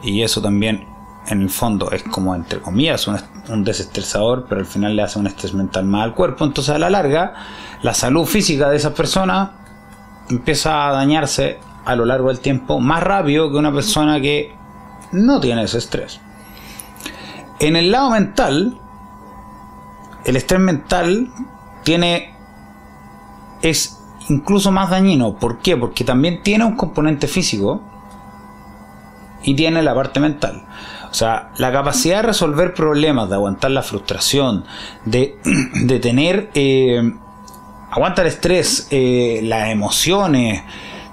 Y 0.00 0.22
eso 0.22 0.40
también, 0.40 0.86
en 1.26 1.42
el 1.42 1.50
fondo, 1.50 1.90
es 1.90 2.04
como, 2.04 2.36
entre 2.36 2.60
comillas, 2.60 3.08
un, 3.08 3.18
un 3.48 3.64
desestresador, 3.64 4.46
pero 4.48 4.60
al 4.60 4.66
final 4.66 4.94
le 4.94 5.02
hace 5.02 5.18
un 5.18 5.26
estrés 5.26 5.54
mental 5.54 5.86
más 5.86 6.04
al 6.04 6.14
cuerpo. 6.14 6.44
Entonces, 6.44 6.72
a 6.72 6.78
la 6.78 6.88
larga, 6.88 7.34
la 7.82 7.94
salud 7.94 8.24
física 8.24 8.70
de 8.70 8.76
esas 8.76 8.92
personas 8.92 9.50
empieza 10.30 10.88
a 10.88 10.92
dañarse 10.92 11.58
a 11.84 11.96
lo 11.96 12.04
largo 12.04 12.28
del 12.28 12.40
tiempo 12.40 12.80
más 12.80 13.02
rápido 13.02 13.50
que 13.50 13.56
una 13.56 13.72
persona 13.72 14.20
que 14.20 14.54
no 15.12 15.40
tiene 15.40 15.62
ese 15.62 15.78
estrés. 15.78 16.20
En 17.60 17.76
el 17.76 17.90
lado 17.90 18.10
mental, 18.10 18.78
el 20.24 20.36
estrés 20.36 20.60
mental 20.60 21.30
tiene 21.82 22.34
es 23.62 23.98
incluso 24.28 24.70
más 24.70 24.90
dañino. 24.90 25.36
¿Por 25.36 25.58
qué? 25.58 25.76
Porque 25.76 26.04
también 26.04 26.42
tiene 26.42 26.64
un 26.64 26.76
componente 26.76 27.26
físico 27.26 27.82
y 29.42 29.54
tiene 29.54 29.82
la 29.82 29.94
parte 29.94 30.20
mental. 30.20 30.66
O 31.10 31.14
sea, 31.14 31.50
la 31.56 31.72
capacidad 31.72 32.16
de 32.16 32.28
resolver 32.28 32.74
problemas, 32.74 33.28
de 33.30 33.36
aguantar 33.36 33.70
la 33.70 33.82
frustración, 33.82 34.64
de, 35.04 35.38
de 35.84 35.98
tener... 35.98 36.50
Eh, 36.54 37.14
aguanta 37.90 38.22
el 38.22 38.28
estrés, 38.28 38.88
eh, 38.90 39.40
las 39.44 39.70
emociones, 39.70 40.62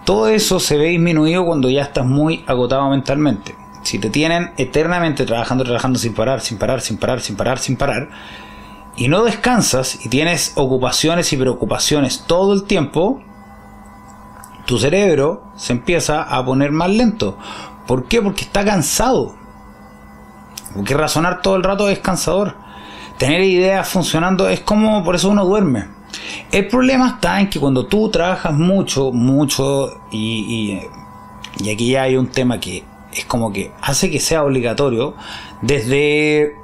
todo 0.04 0.28
eso 0.28 0.60
se 0.60 0.78
ve 0.78 0.90
disminuido 0.90 1.46
cuando 1.46 1.70
ya 1.70 1.82
estás 1.82 2.06
muy 2.06 2.44
agotado 2.48 2.90
mentalmente. 2.90 3.56
Si 3.84 4.00
te 4.00 4.10
tienen 4.10 4.52
eternamente 4.58 5.26
trabajando, 5.26 5.64
trabajando 5.64 6.00
sin 6.00 6.14
parar, 6.14 6.42
sin 6.42 6.58
parar, 6.58 6.82
sin 6.82 6.98
parar, 6.98 7.22
sin 7.22 7.36
parar, 7.36 7.60
sin 7.60 7.76
parar, 7.78 8.10
y 8.98 9.08
no 9.08 9.24
descansas 9.24 10.06
y 10.06 10.10
tienes 10.10 10.54
ocupaciones 10.56 11.32
y 11.34 11.38
preocupaciones 11.38 12.24
todo 12.28 12.54
el 12.54 12.64
tiempo, 12.64 13.22
tu 14.66 14.80
cerebro 14.80 15.44
se 15.56 15.74
empieza 15.74 16.24
a 16.24 16.44
poner 16.46 16.72
más 16.72 16.90
lento. 16.90 17.38
¿Por 17.88 18.06
qué? 18.06 18.22
Porque 18.22 18.44
está 18.44 18.64
cansado. 18.66 19.36
Porque 20.74 20.94
razonar 20.94 21.42
todo 21.42 21.56
el 21.56 21.64
rato 21.64 21.90
es 21.90 22.00
cansador. 22.00 22.56
Tener 23.18 23.42
ideas 23.42 23.88
funcionando 23.88 24.50
es 24.50 24.62
como 24.62 25.04
por 25.04 25.16
eso 25.16 25.30
uno 25.30 25.46
duerme. 25.46 25.88
El 26.52 26.68
problema 26.68 27.08
está 27.16 27.40
en 27.40 27.50
que 27.50 27.60
cuando 27.60 27.86
tú 27.86 28.10
trabajas 28.10 28.54
mucho, 28.54 29.12
mucho, 29.12 30.02
y, 30.12 30.80
y, 31.62 31.70
aquí 31.70 31.92
ya 31.92 32.04
hay 32.04 32.18
un 32.18 32.28
tema 32.28 32.60
que 32.60 32.84
es 33.14 33.26
como 33.26 33.52
que 33.52 33.72
hace 33.82 34.12
que 34.12 34.20
sea 34.20 34.44
obligatorio 34.44 35.16
desde 35.62 36.56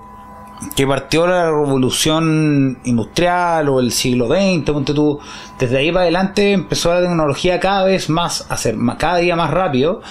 que 0.76 0.86
partió 0.86 1.26
la 1.26 1.46
revolución 1.46 2.80
industrial 2.84 3.68
o 3.70 3.80
el 3.80 3.92
siglo 3.92 4.28
XX, 4.28 5.20
desde 5.60 5.78
ahí 5.78 5.92
para 5.92 6.04
adelante 6.04 6.52
empezó 6.52 6.94
la 6.94 7.02
tecnología 7.02 7.60
cada 7.60 7.86
vez 7.86 8.10
más 8.10 8.46
a 8.50 8.58
ser 8.58 8.76
cada 8.98 9.18
día 9.18 9.36
más 9.36 9.50
rápido 9.50 10.02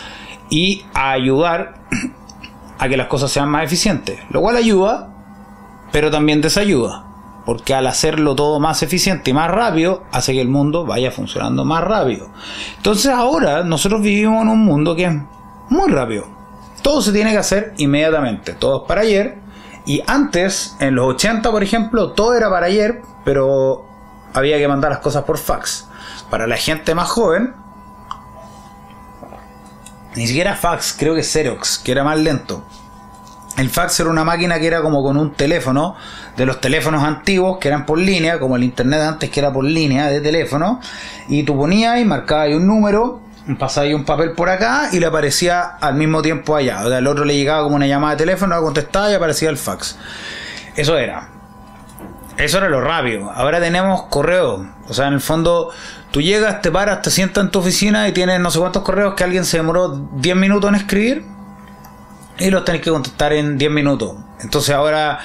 y 0.49 0.85
a 0.93 1.13
ayudar 1.13 1.83
a 2.79 2.89
que 2.89 2.97
las 2.97 3.07
cosas 3.07 3.31
sean 3.31 3.49
más 3.49 3.65
eficientes, 3.65 4.19
lo 4.31 4.41
cual 4.41 4.57
ayuda, 4.57 5.09
pero 5.93 6.11
también 6.11 6.41
desayuda 6.41 7.10
porque 7.45 7.75
al 7.75 7.87
hacerlo 7.87 8.35
todo 8.35 8.61
más 8.61 8.83
eficiente 8.83 9.31
y 9.31 9.35
más 9.35 9.51
rápido, 9.51 10.05
hace 10.13 10.33
que 10.33 10.41
el 10.41 10.49
mundo 10.49 10.85
vaya 10.85 11.11
funcionando 11.11 11.65
más 11.65 11.83
rápido. 11.83 12.29
Entonces 12.77 13.11
ahora 13.11 13.65
nosotros 13.65 14.03
vivimos 14.03 14.43
en 14.43 14.49
un 14.49 14.65
mundo 14.65 14.95
que 14.95 15.05
es 15.05 15.13
muy 15.69 15.91
rápido. 15.91 16.27
Todo 16.83 17.03
se 17.03 17.13
tiene 17.13 17.33
que 17.33 17.39
hacer 17.39 17.75
inmediatamente, 17.79 18.53
todo 18.55 18.83
es 18.83 18.89
para 18.89 19.03
ayer. 19.03 19.39
Y 19.87 20.03
antes, 20.07 20.77
en 20.79 20.95
los 20.95 21.15
80 21.15 21.51
por 21.51 21.63
ejemplo, 21.63 22.13
todo 22.13 22.35
era 22.35 22.51
para 22.51 22.67
ayer, 22.67 23.03
pero 23.25 23.85
había 24.35 24.59
que 24.59 24.69
mandar 24.69 24.91
las 24.91 25.01
cosas 25.01 25.25
por 25.25 25.39
fax. 25.39 25.89
Para 26.31 26.47
la 26.47 26.57
gente 26.57 26.95
más 26.95 27.09
joven, 27.09 27.55
ni 30.15 30.27
siquiera 30.27 30.57
fax, 30.57 30.95
creo 30.99 31.15
que 31.15 31.23
Xerox, 31.23 31.79
que 31.79 31.93
era 31.93 32.05
más 32.05 32.19
lento. 32.19 32.65
El 33.61 33.69
fax 33.69 34.01
era 34.01 34.09
una 34.09 34.25
máquina 34.25 34.59
que 34.59 34.67
era 34.67 34.81
como 34.81 35.03
con 35.03 35.19
un 35.19 35.35
teléfono, 35.35 35.95
de 36.35 36.47
los 36.47 36.63
teléfonos 36.63 37.05
antiguos 37.05 37.59
que 37.59 37.69
eran 37.69 37.85
por 37.85 37.99
línea, 37.99 38.39
como 38.39 38.57
el 38.57 38.65
internet 38.65 39.03
antes 39.03 39.29
que 39.29 39.39
era 39.39 39.53
por 39.53 39.65
línea 39.65 40.07
de 40.07 40.23
teléfono, 40.23 40.81
y 41.29 41.43
tú 41.43 41.59
ponías 41.59 42.01
y 42.01 42.07
marcabas 42.07 42.55
un 42.55 42.67
número, 42.67 43.21
pasabas 43.59 43.93
un 43.93 44.07
papel 44.07 44.33
por 44.33 44.49
acá 44.49 44.89
y 44.93 44.99
le 44.99 45.05
aparecía 45.05 45.61
al 45.61 45.95
mismo 45.95 46.23
tiempo 46.23 46.57
allá. 46.57 46.81
O 46.87 46.89
sea, 46.89 46.97
al 46.97 47.07
otro 47.07 47.27
le 47.27 47.37
llegaba 47.37 47.63
como 47.65 47.77
una 47.77 47.87
llamada 47.87 48.15
de 48.15 48.21
teléfono, 48.21 48.57
lo 48.57 48.63
contestaba 48.63 49.11
y 49.11 49.15
aparecía 49.15 49.51
el 49.51 49.59
fax. 49.59 49.99
Eso 50.75 50.97
era. 50.97 51.29
Eso 52.39 52.57
era 52.57 52.71
lo 52.71 52.81
rápido. 52.81 53.31
Ahora 53.31 53.61
tenemos 53.61 54.05
correo. 54.05 54.67
O 54.89 54.95
sea, 54.95 55.09
en 55.09 55.13
el 55.13 55.21
fondo, 55.21 55.71
tú 56.11 56.23
llegas, 56.23 56.63
te 56.63 56.71
paras, 56.71 57.03
te 57.03 57.11
sientas 57.11 57.45
en 57.45 57.51
tu 57.51 57.59
oficina 57.59 58.09
y 58.09 58.13
tienes 58.13 58.41
no 58.41 58.51
sé 58.51 58.59
cuántos 58.59 58.83
correos 58.85 59.13
que 59.13 59.25
alguien 59.25 59.45
se 59.45 59.59
demoró 59.59 60.09
10 60.15 60.35
minutos 60.37 60.71
en 60.71 60.77
escribir 60.77 61.40
y 62.41 62.51
los 62.51 62.65
tenés 62.65 62.81
que 62.81 62.91
contestar 62.91 63.33
en 63.33 63.59
10 63.59 63.71
minutos. 63.71 64.17
Entonces 64.41 64.75
ahora, 64.75 65.21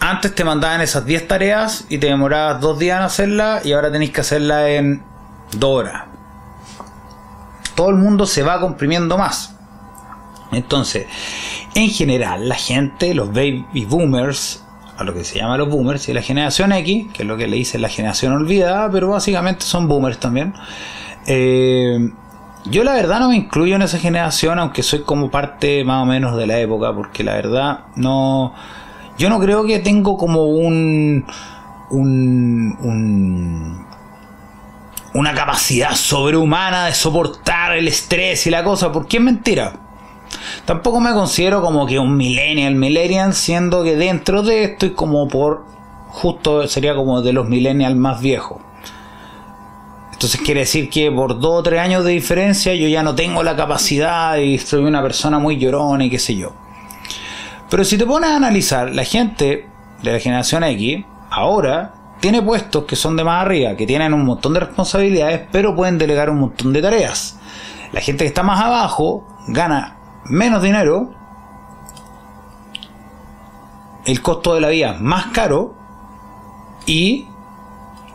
antes 0.00 0.34
te 0.34 0.44
mandaban 0.44 0.80
esas 0.80 1.06
10 1.06 1.28
tareas 1.28 1.86
y 1.88 1.98
te 1.98 2.08
demorabas 2.08 2.60
2 2.60 2.78
días 2.78 2.98
en 2.98 3.04
hacerlas 3.04 3.64
y 3.64 3.72
ahora 3.72 3.90
tenéis 3.90 4.10
que 4.10 4.20
hacerlas 4.20 4.68
en 4.68 5.02
2 5.52 5.70
horas. 5.70 6.04
Todo 7.74 7.90
el 7.90 7.96
mundo 7.96 8.26
se 8.26 8.42
va 8.42 8.60
comprimiendo 8.60 9.16
más. 9.16 9.54
Entonces, 10.52 11.06
en 11.74 11.88
general, 11.88 12.48
la 12.48 12.54
gente, 12.54 13.14
los 13.14 13.28
baby 13.28 13.86
boomers, 13.88 14.62
a 14.96 15.02
lo 15.02 15.12
que 15.12 15.24
se 15.24 15.38
llama 15.38 15.56
los 15.56 15.68
boomers, 15.68 16.08
y 16.08 16.12
la 16.12 16.22
generación 16.22 16.72
X, 16.72 17.06
que 17.12 17.22
es 17.22 17.28
lo 17.28 17.36
que 17.36 17.48
le 17.48 17.56
dice 17.56 17.78
la 17.78 17.88
generación 17.88 18.32
olvidada, 18.32 18.90
pero 18.90 19.08
básicamente 19.08 19.64
son 19.64 19.88
boomers 19.88 20.18
también. 20.18 20.54
Eh, 21.26 22.10
yo 22.64 22.84
la 22.84 22.94
verdad 22.94 23.20
no 23.20 23.28
me 23.28 23.36
incluyo 23.36 23.76
en 23.76 23.82
esa 23.82 23.98
generación, 23.98 24.58
aunque 24.58 24.82
soy 24.82 25.02
como 25.02 25.30
parte 25.30 25.84
más 25.84 26.02
o 26.02 26.06
menos 26.06 26.36
de 26.36 26.46
la 26.46 26.58
época, 26.58 26.94
porque 26.94 27.24
la 27.24 27.34
verdad 27.34 27.80
no... 27.96 28.54
Yo 29.16 29.28
no 29.28 29.38
creo 29.38 29.64
que 29.64 29.78
tengo 29.78 30.16
como 30.16 30.44
un... 30.44 31.24
un, 31.90 32.76
un 32.80 33.84
una 35.14 35.32
capacidad 35.32 35.94
sobrehumana 35.94 36.86
de 36.86 36.92
soportar 36.92 37.76
el 37.76 37.86
estrés 37.86 38.48
y 38.48 38.50
la 38.50 38.64
cosa, 38.64 38.90
porque 38.90 39.18
es 39.18 39.22
mentira. 39.22 39.72
Tampoco 40.64 40.98
me 40.98 41.12
considero 41.12 41.62
como 41.62 41.86
que 41.86 42.00
un 42.00 42.16
millennial, 42.16 42.74
millennial, 42.74 43.32
siendo 43.32 43.84
que 43.84 43.94
dentro 43.94 44.42
de 44.42 44.64
esto 44.64 44.86
y 44.86 44.90
como 44.90 45.28
por 45.28 45.66
justo 46.08 46.66
sería 46.66 46.96
como 46.96 47.22
de 47.22 47.32
los 47.32 47.48
millennials 47.48 47.96
más 47.96 48.20
viejos. 48.20 48.60
Entonces 50.24 50.40
quiere 50.40 50.60
decir 50.60 50.88
que 50.88 51.12
por 51.12 51.38
dos 51.38 51.60
o 51.60 51.62
tres 51.62 51.78
años 51.78 52.02
de 52.02 52.12
diferencia 52.12 52.74
yo 52.74 52.88
ya 52.88 53.02
no 53.02 53.14
tengo 53.14 53.42
la 53.42 53.54
capacidad 53.54 54.38
y 54.38 54.56
soy 54.56 54.82
una 54.82 55.02
persona 55.02 55.38
muy 55.38 55.58
llorona 55.58 56.02
y 56.02 56.08
qué 56.08 56.18
sé 56.18 56.34
yo. 56.34 56.54
Pero 57.68 57.84
si 57.84 57.98
te 57.98 58.06
pones 58.06 58.30
a 58.30 58.36
analizar, 58.36 58.94
la 58.94 59.04
gente 59.04 59.68
de 60.02 60.12
la 60.12 60.18
generación 60.18 60.64
X 60.64 61.04
ahora 61.28 61.92
tiene 62.20 62.40
puestos 62.40 62.84
que 62.84 62.96
son 62.96 63.16
de 63.16 63.24
más 63.24 63.44
arriba, 63.44 63.76
que 63.76 63.86
tienen 63.86 64.14
un 64.14 64.24
montón 64.24 64.54
de 64.54 64.60
responsabilidades, 64.60 65.42
pero 65.52 65.76
pueden 65.76 65.98
delegar 65.98 66.30
un 66.30 66.40
montón 66.40 66.72
de 66.72 66.80
tareas. 66.80 67.38
La 67.92 68.00
gente 68.00 68.24
que 68.24 68.28
está 68.28 68.42
más 68.42 68.62
abajo 68.62 69.26
gana 69.48 69.98
menos 70.24 70.62
dinero, 70.62 71.12
el 74.06 74.22
costo 74.22 74.54
de 74.54 74.62
la 74.62 74.68
vida 74.70 74.96
más 74.98 75.26
caro 75.34 75.74
y 76.86 77.26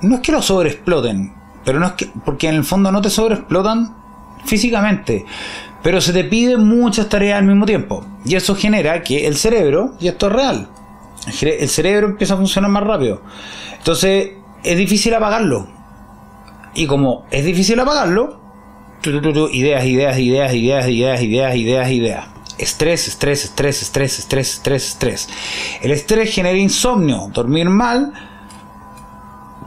no 0.01 0.15
es 0.15 0.21
que 0.21 0.31
lo 0.31 0.41
sobreexploten, 0.41 1.38
pero 1.63 1.79
no 1.79 1.87
es 1.87 1.91
que, 1.93 2.11
porque 2.25 2.47
en 2.47 2.55
el 2.55 2.63
fondo 2.63 2.91
no 2.91 3.01
te 3.01 3.09
sobreexplotan 3.09 3.95
físicamente, 4.45 5.25
pero 5.83 6.01
se 6.01 6.13
te 6.13 6.23
piden 6.23 6.67
muchas 6.67 7.09
tareas 7.09 7.39
al 7.39 7.45
mismo 7.45 7.65
tiempo. 7.65 8.05
Y 8.25 8.35
eso 8.35 8.55
genera 8.55 9.01
que 9.01 9.27
el 9.27 9.35
cerebro, 9.35 9.95
y 9.99 10.07
esto 10.07 10.27
es 10.27 10.33
real, 10.33 10.69
el 11.41 11.69
cerebro 11.69 12.07
empieza 12.07 12.33
a 12.33 12.37
funcionar 12.37 12.71
más 12.71 12.83
rápido. 12.83 13.21
Entonces 13.77 14.31
es 14.63 14.77
difícil 14.77 15.13
apagarlo. 15.13 15.67
Y 16.73 16.85
como 16.85 17.25
es 17.31 17.45
difícil 17.45 17.79
apagarlo, 17.79 18.39
ideas, 19.51 19.85
ideas, 19.85 20.19
ideas, 20.19 20.53
ideas, 20.53 20.87
ideas, 20.87 21.21
ideas, 21.21 21.55
ideas, 21.55 21.91
ideas. 21.91 22.25
Estrés, 22.57 23.07
estrés, 23.07 23.45
estrés, 23.45 23.81
estrés, 23.81 24.19
estrés, 24.19 24.53
estrés, 24.53 24.87
estrés. 24.87 25.29
El 25.81 25.91
estrés 25.91 26.33
genera 26.33 26.57
insomnio, 26.57 27.29
dormir 27.33 27.69
mal, 27.69 28.11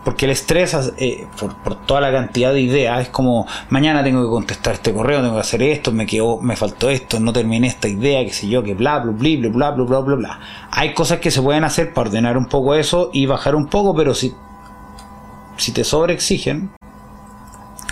porque 0.04 0.24
el 0.24 0.32
estrés, 0.32 0.92
eh, 0.98 1.26
por, 1.38 1.86
toda 1.86 2.00
la 2.00 2.10
cantidad 2.10 2.52
de 2.52 2.60
ideas, 2.60 3.02
es 3.02 3.08
como 3.08 3.46
mañana 3.68 4.02
tengo 4.02 4.22
que 4.22 4.28
contestar 4.28 4.74
este 4.74 4.92
correo, 4.92 5.20
tengo 5.20 5.34
que 5.34 5.40
hacer 5.40 5.62
esto, 5.62 5.92
me 5.92 6.06
quedó, 6.06 6.40
me 6.40 6.56
faltó 6.56 6.90
esto, 6.90 7.20
no 7.20 7.32
terminé 7.32 7.68
esta 7.68 7.88
idea, 7.88 8.24
qué 8.24 8.32
sé 8.32 8.48
yo, 8.48 8.62
que 8.62 8.74
bla, 8.74 8.98
bla, 8.98 9.12
bla, 9.12 9.48
bla, 9.50 9.70
bla, 9.70 9.84
bla, 9.84 9.98
bla, 10.00 10.16
bla. 10.16 10.40
Hay 10.70 10.94
cosas 10.94 11.20
que 11.20 11.30
se 11.30 11.40
pueden 11.40 11.64
hacer 11.64 11.94
para 11.94 12.08
ordenar 12.08 12.36
un 12.36 12.46
poco 12.46 12.74
eso 12.74 13.10
y 13.12 13.26
bajar 13.26 13.54
un 13.54 13.66
poco, 13.66 13.94
pero 13.94 14.14
si, 14.14 14.34
si 15.56 15.72
te 15.72 15.84
sobreexigen, 15.84 16.70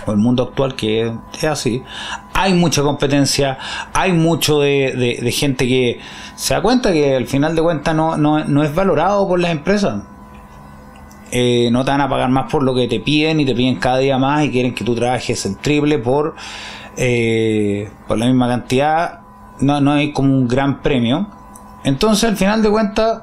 o 0.06 0.12
el 0.12 0.18
mundo 0.18 0.44
actual 0.44 0.74
que 0.74 1.12
es 1.34 1.44
así, 1.44 1.82
hay 2.34 2.54
mucha 2.54 2.82
competencia, 2.82 3.58
hay 3.92 4.12
mucho 4.12 4.60
de, 4.60 5.20
de 5.22 5.32
gente 5.32 5.68
que 5.68 6.00
se 6.34 6.54
da 6.54 6.62
cuenta 6.62 6.90
que 6.92 7.14
al 7.14 7.26
final 7.26 7.54
de 7.54 7.62
cuentas 7.62 7.94
no, 7.94 8.16
no, 8.16 8.44
no 8.44 8.64
es 8.64 8.74
valorado 8.74 9.28
por 9.28 9.38
las 9.38 9.52
empresas 9.52 10.02
eh, 11.32 11.68
no 11.70 11.84
te 11.84 11.92
van 11.92 12.00
a 12.00 12.08
pagar 12.08 12.28
más 12.30 12.50
por 12.50 12.62
lo 12.62 12.74
que 12.74 12.88
te 12.88 13.00
piden 13.00 13.40
y 13.40 13.46
te 13.46 13.54
piden 13.54 13.76
cada 13.76 13.98
día 13.98 14.18
más 14.18 14.44
y 14.44 14.50
quieren 14.50 14.74
que 14.74 14.84
tú 14.84 14.94
trabajes 14.94 15.46
el 15.46 15.56
triple 15.56 15.98
por, 15.98 16.34
eh, 16.96 17.90
por 18.08 18.18
la 18.18 18.26
misma 18.26 18.48
cantidad. 18.48 19.20
No, 19.60 19.80
no 19.80 19.92
hay 19.92 20.12
como 20.12 20.34
un 20.34 20.48
gran 20.48 20.82
premio. 20.82 21.28
Entonces, 21.84 22.28
al 22.28 22.36
final 22.36 22.62
de 22.62 22.70
cuentas, 22.70 23.22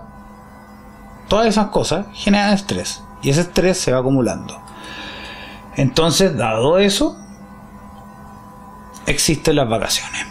todas 1.28 1.48
esas 1.48 1.67
cosas 1.67 2.08
generan 2.13 2.54
estrés 2.54 3.04
y 3.22 3.30
ese 3.30 3.41
estrés 3.41 3.78
se 3.78 3.91
va 3.91 4.00
acumulando. 4.00 4.60
Entonces, 5.76 6.36
dado 6.38 6.80
eso, 6.80 7.17
existen 9.06 9.56
las 9.58 9.70
vacaciones. 9.70 10.26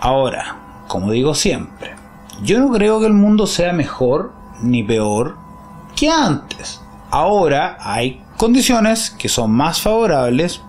Ahora, 0.00 0.56
como 0.88 1.10
digo 1.10 1.34
siempre, 1.34 1.94
yo 2.42 2.58
no 2.58 2.70
creo 2.72 3.00
que 3.00 3.06
el 3.06 3.12
mundo 3.12 3.46
sea 3.46 3.72
mejor 3.72 4.32
ni 4.62 4.82
peor 4.82 5.43
que 5.96 6.10
antes. 6.10 6.80
Ahora 7.10 7.76
hay 7.80 8.22
condiciones 8.36 9.10
que 9.10 9.28
son 9.28 9.52
más 9.52 9.80
favorables 9.80 10.60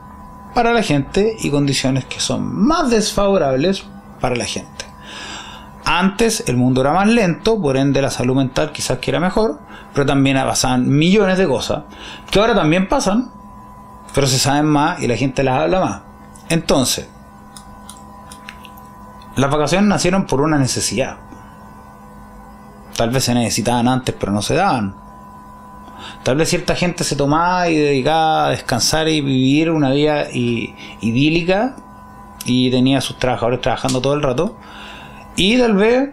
para 0.54 0.72
la 0.74 0.84
gente 0.84 1.36
y 1.40 1.50
condiciones 1.50 2.06
que 2.06 2.20
son 2.20 2.66
más 2.66 2.90
desfavorables 2.90 3.84
para 4.22 4.36
la 4.36 4.46
gente. 4.46 4.86
Antes 5.86 6.44
el 6.48 6.58
mundo 6.58 6.82
era 6.82 6.94
más 6.94 7.08
lento, 7.08 7.62
por 7.62 7.78
ende 7.78 8.02
la 8.02 8.10
salud 8.10 8.36
mental 8.36 8.72
quizás 8.72 8.98
que 9.00 9.12
era 9.12 9.20
mejor, 9.20 9.60
pero 9.94 10.06
también 10.06 10.38
pasaban 10.38 10.90
millones 10.90 11.38
de 11.38 11.48
cosas, 11.48 11.84
que 12.32 12.40
ahora 12.40 12.56
también 12.56 12.88
pasan, 12.88 13.32
pero 14.14 14.26
se 14.28 14.40
saben 14.40 14.66
más 14.66 15.02
y 15.02 15.08
la 15.08 15.16
gente 15.16 15.44
las 15.44 15.62
habla 15.62 15.80
más. 15.80 16.02
Entonces, 16.50 17.08
las 19.36 19.52
vacaciones 19.52 19.88
nacieron 19.88 20.26
por 20.26 20.42
una 20.42 20.58
necesidad. 20.58 21.18
Tal 22.96 23.10
vez 23.10 23.26
se 23.26 23.34
necesitaban 23.34 23.88
antes, 23.88 24.16
pero 24.18 24.32
no 24.32 24.42
se 24.42 24.56
daban. 24.56 24.96
Tal 26.24 26.36
vez 26.38 26.50
cierta 26.50 26.76
gente 26.76 27.04
se 27.04 27.16
tomaba 27.16 27.70
y 27.70 27.78
dedicaba 27.78 28.48
a 28.48 28.50
descansar 28.50 29.08
y 29.08 29.22
vivir 29.22 29.72
una 29.72 29.92
vida 29.92 30.28
idílica 30.32 31.76
y 32.46 32.72
tenía 32.72 33.00
a 33.00 33.02
sus 33.02 33.18
trabajadores 33.18 33.62
trabajando 33.62 34.02
todo 34.02 34.14
el 34.14 34.22
rato. 34.22 34.58
Y 35.36 35.58
tal 35.58 35.76
vez 35.76 36.12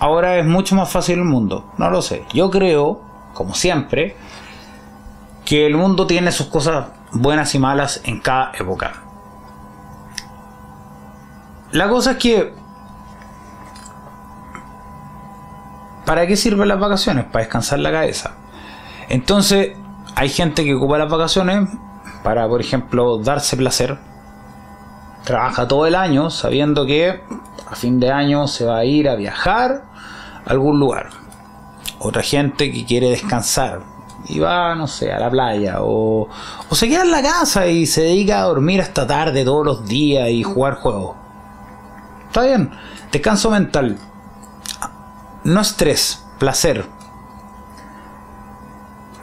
ahora 0.00 0.38
es 0.38 0.46
mucho 0.46 0.74
más 0.74 0.90
fácil 0.90 1.18
el 1.18 1.24
mundo. 1.24 1.72
No 1.78 1.90
lo 1.90 2.02
sé. 2.02 2.24
Yo 2.32 2.50
creo, 2.50 3.00
como 3.34 3.54
siempre, 3.54 4.16
que 5.44 5.66
el 5.66 5.76
mundo 5.76 6.06
tiene 6.06 6.32
sus 6.32 6.46
cosas 6.46 6.86
buenas 7.12 7.54
y 7.54 7.58
malas 7.58 8.00
en 8.04 8.20
cada 8.20 8.52
época. 8.58 9.02
La 11.70 11.88
cosa 11.88 12.12
es 12.12 12.16
que... 12.18 12.54
¿Para 16.04 16.26
qué 16.26 16.36
sirven 16.36 16.68
las 16.68 16.78
vacaciones? 16.78 17.24
Para 17.24 17.44
descansar 17.44 17.78
la 17.78 17.90
cabeza. 17.90 18.32
Entonces, 19.08 19.76
hay 20.14 20.28
gente 20.28 20.64
que 20.64 20.74
ocupa 20.74 20.98
las 20.98 21.10
vacaciones 21.10 21.68
para, 22.22 22.48
por 22.48 22.60
ejemplo, 22.60 23.18
darse 23.18 23.56
placer. 23.56 23.98
Trabaja 25.24 25.66
todo 25.66 25.86
el 25.86 25.94
año 25.94 26.30
sabiendo 26.30 26.86
que 26.86 27.22
a 27.66 27.74
fin 27.74 27.98
de 27.98 28.10
año 28.10 28.46
se 28.46 28.64
va 28.64 28.78
a 28.78 28.84
ir 28.84 29.08
a 29.08 29.14
viajar 29.14 29.84
a 30.46 30.50
algún 30.50 30.78
lugar. 30.78 31.10
Otra 31.98 32.22
gente 32.22 32.70
que 32.70 32.84
quiere 32.84 33.10
descansar 33.10 33.94
y 34.28 34.38
va, 34.38 34.74
no 34.74 34.86
sé, 34.86 35.12
a 35.12 35.18
la 35.18 35.30
playa 35.30 35.76
o, 35.80 36.28
se 36.72 36.88
queda 36.88 37.02
en 37.02 37.10
la 37.10 37.22
casa 37.22 37.66
y 37.66 37.86
se 37.86 38.02
dedica 38.02 38.40
a 38.40 38.44
dormir 38.44 38.80
hasta 38.80 39.06
tarde 39.06 39.44
todos 39.44 39.64
los 39.64 39.86
días 39.86 40.28
y 40.30 40.42
jugar 40.42 40.74
juegos. 40.74 41.16
Está 42.26 42.42
bien, 42.42 42.70
descanso 43.12 43.50
mental. 43.50 43.98
No 45.44 45.60
estrés, 45.60 46.24
placer. 46.38 46.86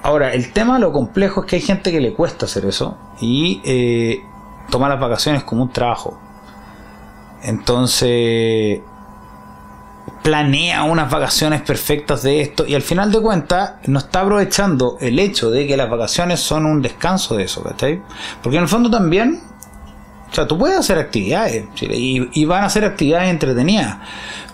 Ahora, 0.04 0.34
el 0.34 0.52
tema, 0.52 0.80
lo 0.80 0.92
complejo 0.92 1.42
es 1.42 1.48
que 1.48 1.56
hay 1.58 1.62
gente 1.62 1.92
que 1.92 2.02
le 2.02 2.14
cuesta 2.14 2.46
hacer 2.46 2.66
eso 2.66 2.98
y 3.20 3.62
eh, 3.64 4.24
toma 4.70 4.90
las 4.90 5.00
vacaciones 5.00 5.44
como 5.44 5.64
un 5.64 5.72
trabajo. 5.72 6.20
Entonces, 7.44 8.82
planea 10.24 10.84
unas 10.84 11.10
vacaciones 11.10 11.62
perfectas 11.62 12.24
de 12.24 12.42
esto 12.42 12.66
y 12.68 12.76
al 12.76 12.82
final 12.82 13.12
de 13.12 13.22
cuentas 13.22 13.74
no 13.88 14.00
está 14.00 14.22
aprovechando 14.22 14.98
el 15.00 15.20
hecho 15.20 15.50
de 15.50 15.68
que 15.68 15.78
las 15.78 15.90
vacaciones 15.90 16.40
son 16.40 16.66
un 16.66 16.82
descanso 16.82 17.36
de 17.36 17.44
eso, 17.44 17.64
¿cachai? 17.64 18.02
Porque 18.42 18.58
en 18.58 18.64
el 18.64 18.70
fondo 18.70 18.90
también, 18.90 19.42
o 20.30 20.34
sea, 20.34 20.48
tú 20.48 20.58
puedes 20.58 20.78
hacer 20.78 20.98
actividades 20.98 21.66
y, 21.82 22.30
y 22.40 22.46
van 22.46 22.64
a 22.64 22.70
ser 22.70 22.86
actividades 22.86 23.30
entretenidas, 23.30 23.98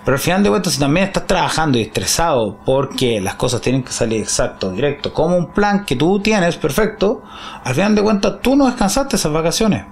pero 0.07 0.15
al 0.15 0.21
final 0.21 0.41
de 0.41 0.49
cuentas, 0.49 0.71
si 0.71 0.79
también 0.79 1.07
estás 1.07 1.27
trabajando 1.27 1.77
y 1.77 1.81
estresado 1.81 2.59
porque 2.63 3.19
las 3.19 3.35
cosas 3.35 3.59
tienen 3.59 3.83
que 3.83 3.91
salir 3.91 4.21
exacto, 4.21 4.71
directo, 4.71 5.13
como 5.13 5.35
un 5.35 5.47
plan 5.47 5.83
que 5.83 5.97
tú 5.97 6.21
tienes 6.21 6.55
perfecto, 6.55 7.23
al 7.61 7.75
final 7.75 7.93
de 7.93 8.03
cuentas 8.03 8.35
tú 8.41 8.55
no 8.55 8.67
descansaste 8.67 9.17
esas 9.17 9.33
vacaciones. 9.33 9.83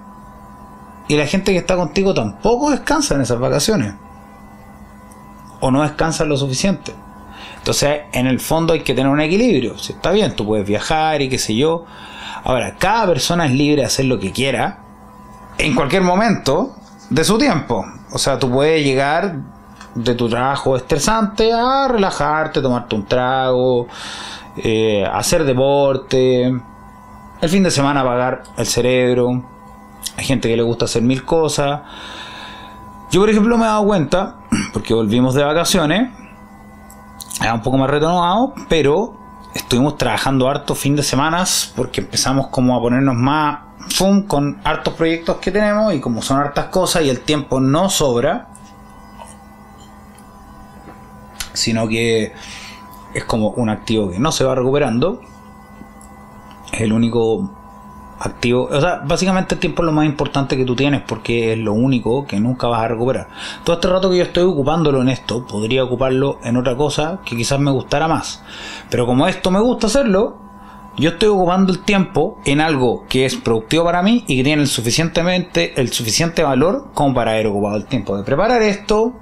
Y 1.09 1.17
la 1.17 1.27
gente 1.27 1.51
que 1.51 1.57
está 1.57 1.75
contigo 1.75 2.13
tampoco 2.13 2.71
descansa 2.71 3.15
en 3.15 3.23
esas 3.23 3.39
vacaciones. 3.39 3.93
O 5.59 5.69
no 5.69 5.81
descansa 5.83 6.23
lo 6.23 6.37
suficiente. 6.37 6.93
Entonces, 7.57 8.03
en 8.13 8.27
el 8.27 8.39
fondo 8.39 8.71
hay 8.71 8.83
que 8.83 8.93
tener 8.93 9.11
un 9.11 9.19
equilibrio. 9.19 9.77
Si 9.77 9.91
está 9.91 10.11
bien, 10.11 10.33
tú 10.33 10.45
puedes 10.45 10.65
viajar 10.65 11.21
y 11.21 11.27
qué 11.27 11.37
sé 11.37 11.57
yo. 11.57 11.83
Ahora, 12.45 12.77
cada 12.77 13.07
persona 13.07 13.47
es 13.47 13.51
libre 13.51 13.81
de 13.81 13.87
hacer 13.87 14.05
lo 14.05 14.17
que 14.17 14.31
quiera 14.31 14.79
en 15.57 15.75
cualquier 15.75 16.03
momento 16.03 16.73
de 17.09 17.25
su 17.25 17.37
tiempo. 17.37 17.85
O 18.13 18.17
sea, 18.17 18.39
tú 18.39 18.49
puedes 18.49 18.81
llegar 18.81 19.54
de 19.95 20.13
tu 20.13 20.29
trabajo 20.29 20.75
estresante 20.75 21.51
a 21.51 21.87
relajarte, 21.87 22.61
tomarte 22.61 22.95
un 22.95 23.05
trago, 23.05 23.87
eh, 24.57 25.05
hacer 25.11 25.43
deporte, 25.43 26.53
el 27.41 27.49
fin 27.49 27.63
de 27.63 27.71
semana 27.71 28.01
apagar 28.01 28.43
el 28.57 28.65
cerebro. 28.65 29.43
Hay 30.17 30.25
gente 30.25 30.47
que 30.47 30.55
le 30.55 30.63
gusta 30.63 30.85
hacer 30.85 31.01
mil 31.01 31.25
cosas. 31.25 31.81
Yo, 33.11 33.21
por 33.21 33.29
ejemplo, 33.29 33.57
me 33.57 33.63
he 33.63 33.67
dado 33.67 33.85
cuenta, 33.85 34.35
porque 34.73 34.93
volvimos 34.93 35.33
de 35.33 35.43
vacaciones, 35.43 36.11
era 37.41 37.53
un 37.53 37.61
poco 37.61 37.77
más 37.77 37.89
retomado, 37.89 38.53
pero 38.69 39.17
estuvimos 39.53 39.97
trabajando 39.97 40.49
harto 40.49 40.75
fin 40.75 40.95
de 40.95 41.03
semanas 41.03 41.71
porque 41.75 42.01
empezamos 42.01 42.47
como 42.47 42.75
a 42.75 42.81
ponernos 42.81 43.15
más 43.15 43.59
fum 43.89 44.23
con 44.23 44.59
hartos 44.63 44.93
proyectos 44.93 45.37
que 45.37 45.51
tenemos 45.51 45.93
y 45.93 45.99
como 45.99 46.21
son 46.21 46.39
hartas 46.39 46.65
cosas 46.65 47.03
y 47.03 47.09
el 47.09 47.21
tiempo 47.21 47.59
no 47.59 47.89
sobra, 47.89 48.49
sino 51.55 51.87
que 51.87 52.33
es 53.13 53.23
como 53.25 53.49
un 53.49 53.69
activo 53.69 54.09
que 54.09 54.19
no 54.19 54.31
se 54.31 54.43
va 54.43 54.55
recuperando. 54.55 55.21
Es 56.71 56.81
el 56.81 56.93
único 56.93 57.49
activo. 58.19 58.69
O 58.71 58.81
sea, 58.81 59.01
básicamente 59.05 59.55
el 59.55 59.61
tiempo 59.61 59.83
es 59.83 59.85
lo 59.85 59.91
más 59.91 60.05
importante 60.05 60.57
que 60.57 60.65
tú 60.65 60.75
tienes 60.75 61.01
porque 61.01 61.53
es 61.53 61.59
lo 61.59 61.73
único 61.73 62.25
que 62.25 62.39
nunca 62.39 62.67
vas 62.67 62.83
a 62.83 62.87
recuperar. 62.87 63.27
Todo 63.63 63.75
este 63.75 63.87
rato 63.87 64.09
que 64.09 64.17
yo 64.17 64.23
estoy 64.23 64.43
ocupándolo 64.43 65.01
en 65.01 65.09
esto, 65.09 65.45
podría 65.45 65.83
ocuparlo 65.83 66.39
en 66.43 66.57
otra 66.57 66.75
cosa 66.75 67.19
que 67.25 67.35
quizás 67.35 67.59
me 67.59 67.71
gustara 67.71 68.07
más. 68.07 68.43
Pero 68.89 69.05
como 69.05 69.27
esto 69.27 69.51
me 69.51 69.59
gusta 69.59 69.87
hacerlo, 69.87 70.37
yo 70.97 71.09
estoy 71.09 71.29
ocupando 71.29 71.73
el 71.73 71.79
tiempo 71.79 72.39
en 72.45 72.61
algo 72.61 73.05
que 73.09 73.25
es 73.25 73.35
productivo 73.35 73.83
para 73.83 74.01
mí 74.01 74.23
y 74.27 74.37
que 74.37 74.43
tiene 74.43 74.61
el 74.61 74.67
suficientemente 74.67 75.73
el 75.79 75.91
suficiente 75.91 76.41
valor 76.43 76.91
como 76.93 77.13
para 77.13 77.31
haber 77.31 77.47
ocupado 77.47 77.75
el 77.75 77.85
tiempo 77.85 78.15
de 78.15 78.23
preparar 78.23 78.61
esto, 78.61 79.13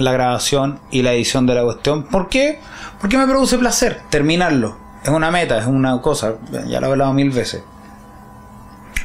la 0.00 0.12
grabación 0.12 0.80
y 0.90 1.02
la 1.02 1.12
edición 1.12 1.46
de 1.46 1.54
la 1.54 1.62
cuestión. 1.62 2.04
¿Por 2.04 2.28
qué? 2.28 2.60
Porque 3.00 3.16
me 3.18 3.26
produce 3.26 3.58
placer 3.58 4.02
terminarlo. 4.10 4.76
Es 5.02 5.08
una 5.10 5.30
meta, 5.30 5.58
es 5.58 5.66
una 5.66 6.00
cosa, 6.00 6.34
ya 6.66 6.80
lo 6.80 6.88
he 6.88 6.90
hablado 6.90 7.12
mil 7.12 7.30
veces. 7.30 7.62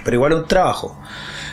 Pero 0.03 0.15
igual 0.15 0.34
es 0.34 0.38
un 0.39 0.47
trabajo. 0.47 0.97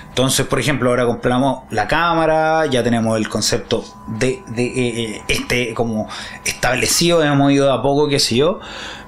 Entonces, 0.09 0.45
por 0.47 0.61
ejemplo, 0.61 0.91
ahora 0.91 1.07
compramos 1.07 1.61
la 1.71 1.89
cámara, 1.89 2.67
ya 2.67 2.83
tenemos 2.83 3.17
el 3.17 3.31
concepto 3.31 3.83
de, 4.09 4.43
de 4.49 4.65
eh, 4.65 4.73
eh, 5.17 5.23
este 5.29 5.73
como 5.73 6.07
establecido, 6.45 7.23
hemos 7.23 7.51
ido 7.51 7.73
a 7.73 7.81
poco, 7.81 8.09
qué 8.09 8.19
sé 8.19 8.37
yo. 8.37 8.61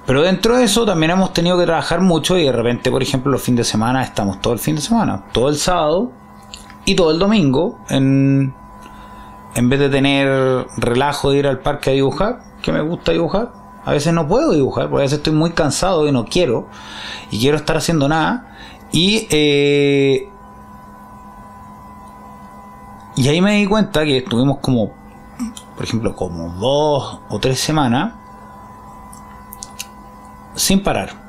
Pero 0.07 0.23
dentro 0.23 0.57
de 0.57 0.65
eso 0.65 0.87
también 0.87 1.11
hemos 1.11 1.35
tenido 1.35 1.59
que 1.59 1.65
trabajar 1.67 2.01
mucho 2.01 2.39
y 2.39 2.45
de 2.45 2.53
repente, 2.53 2.91
por 2.91 3.03
ejemplo, 3.03 3.31
los 3.33 3.43
fines 3.43 3.67
de 3.67 3.71
semana 3.71 4.03
estamos 4.03 4.41
todo 4.41 4.55
el 4.55 4.59
fin 4.59 4.77
de 4.77 4.81
semana, 4.81 5.25
todo 5.33 5.51
el 5.51 5.57
sábado 5.57 6.11
y 6.87 6.95
todo 6.95 7.11
el 7.11 7.19
domingo 7.19 7.81
en, 7.91 8.55
en 9.55 9.69
vez 9.69 9.81
de 9.81 9.89
tener 9.89 10.67
relajo 10.77 11.31
de 11.31 11.39
ir 11.39 11.47
al 11.47 11.61
parque 11.61 11.91
a 11.91 11.93
dibujar, 11.93 12.41
que 12.63 12.73
me 12.73 12.81
gusta 12.81 13.13
dibujar, 13.13 13.53
a 13.85 13.93
veces 13.93 14.13
no 14.13 14.27
puedo 14.27 14.53
dibujar, 14.53 14.89
porque 14.89 15.03
a 15.03 15.05
veces 15.05 15.19
estoy 15.19 15.33
muy 15.33 15.53
cansado 15.53 16.07
y 16.09 16.13
no 16.13 16.25
quiero, 16.25 16.69
y 17.31 17.39
quiero 17.39 17.57
estar 17.57 17.77
haciendo 17.77 18.09
nada. 18.09 18.57
Y, 18.91 19.27
eh, 19.31 20.29
y 23.17 23.29
ahí 23.29 23.41
me 23.41 23.57
di 23.57 23.67
cuenta 23.67 24.05
que 24.05 24.19
estuvimos 24.19 24.59
como, 24.59 24.93
por 25.77 25.85
ejemplo, 25.85 26.15
como 26.17 26.55
dos 26.55 27.21
o 27.29 27.39
tres 27.39 27.61
semanas 27.61 28.15
sin 30.55 30.83
parar. 30.83 31.24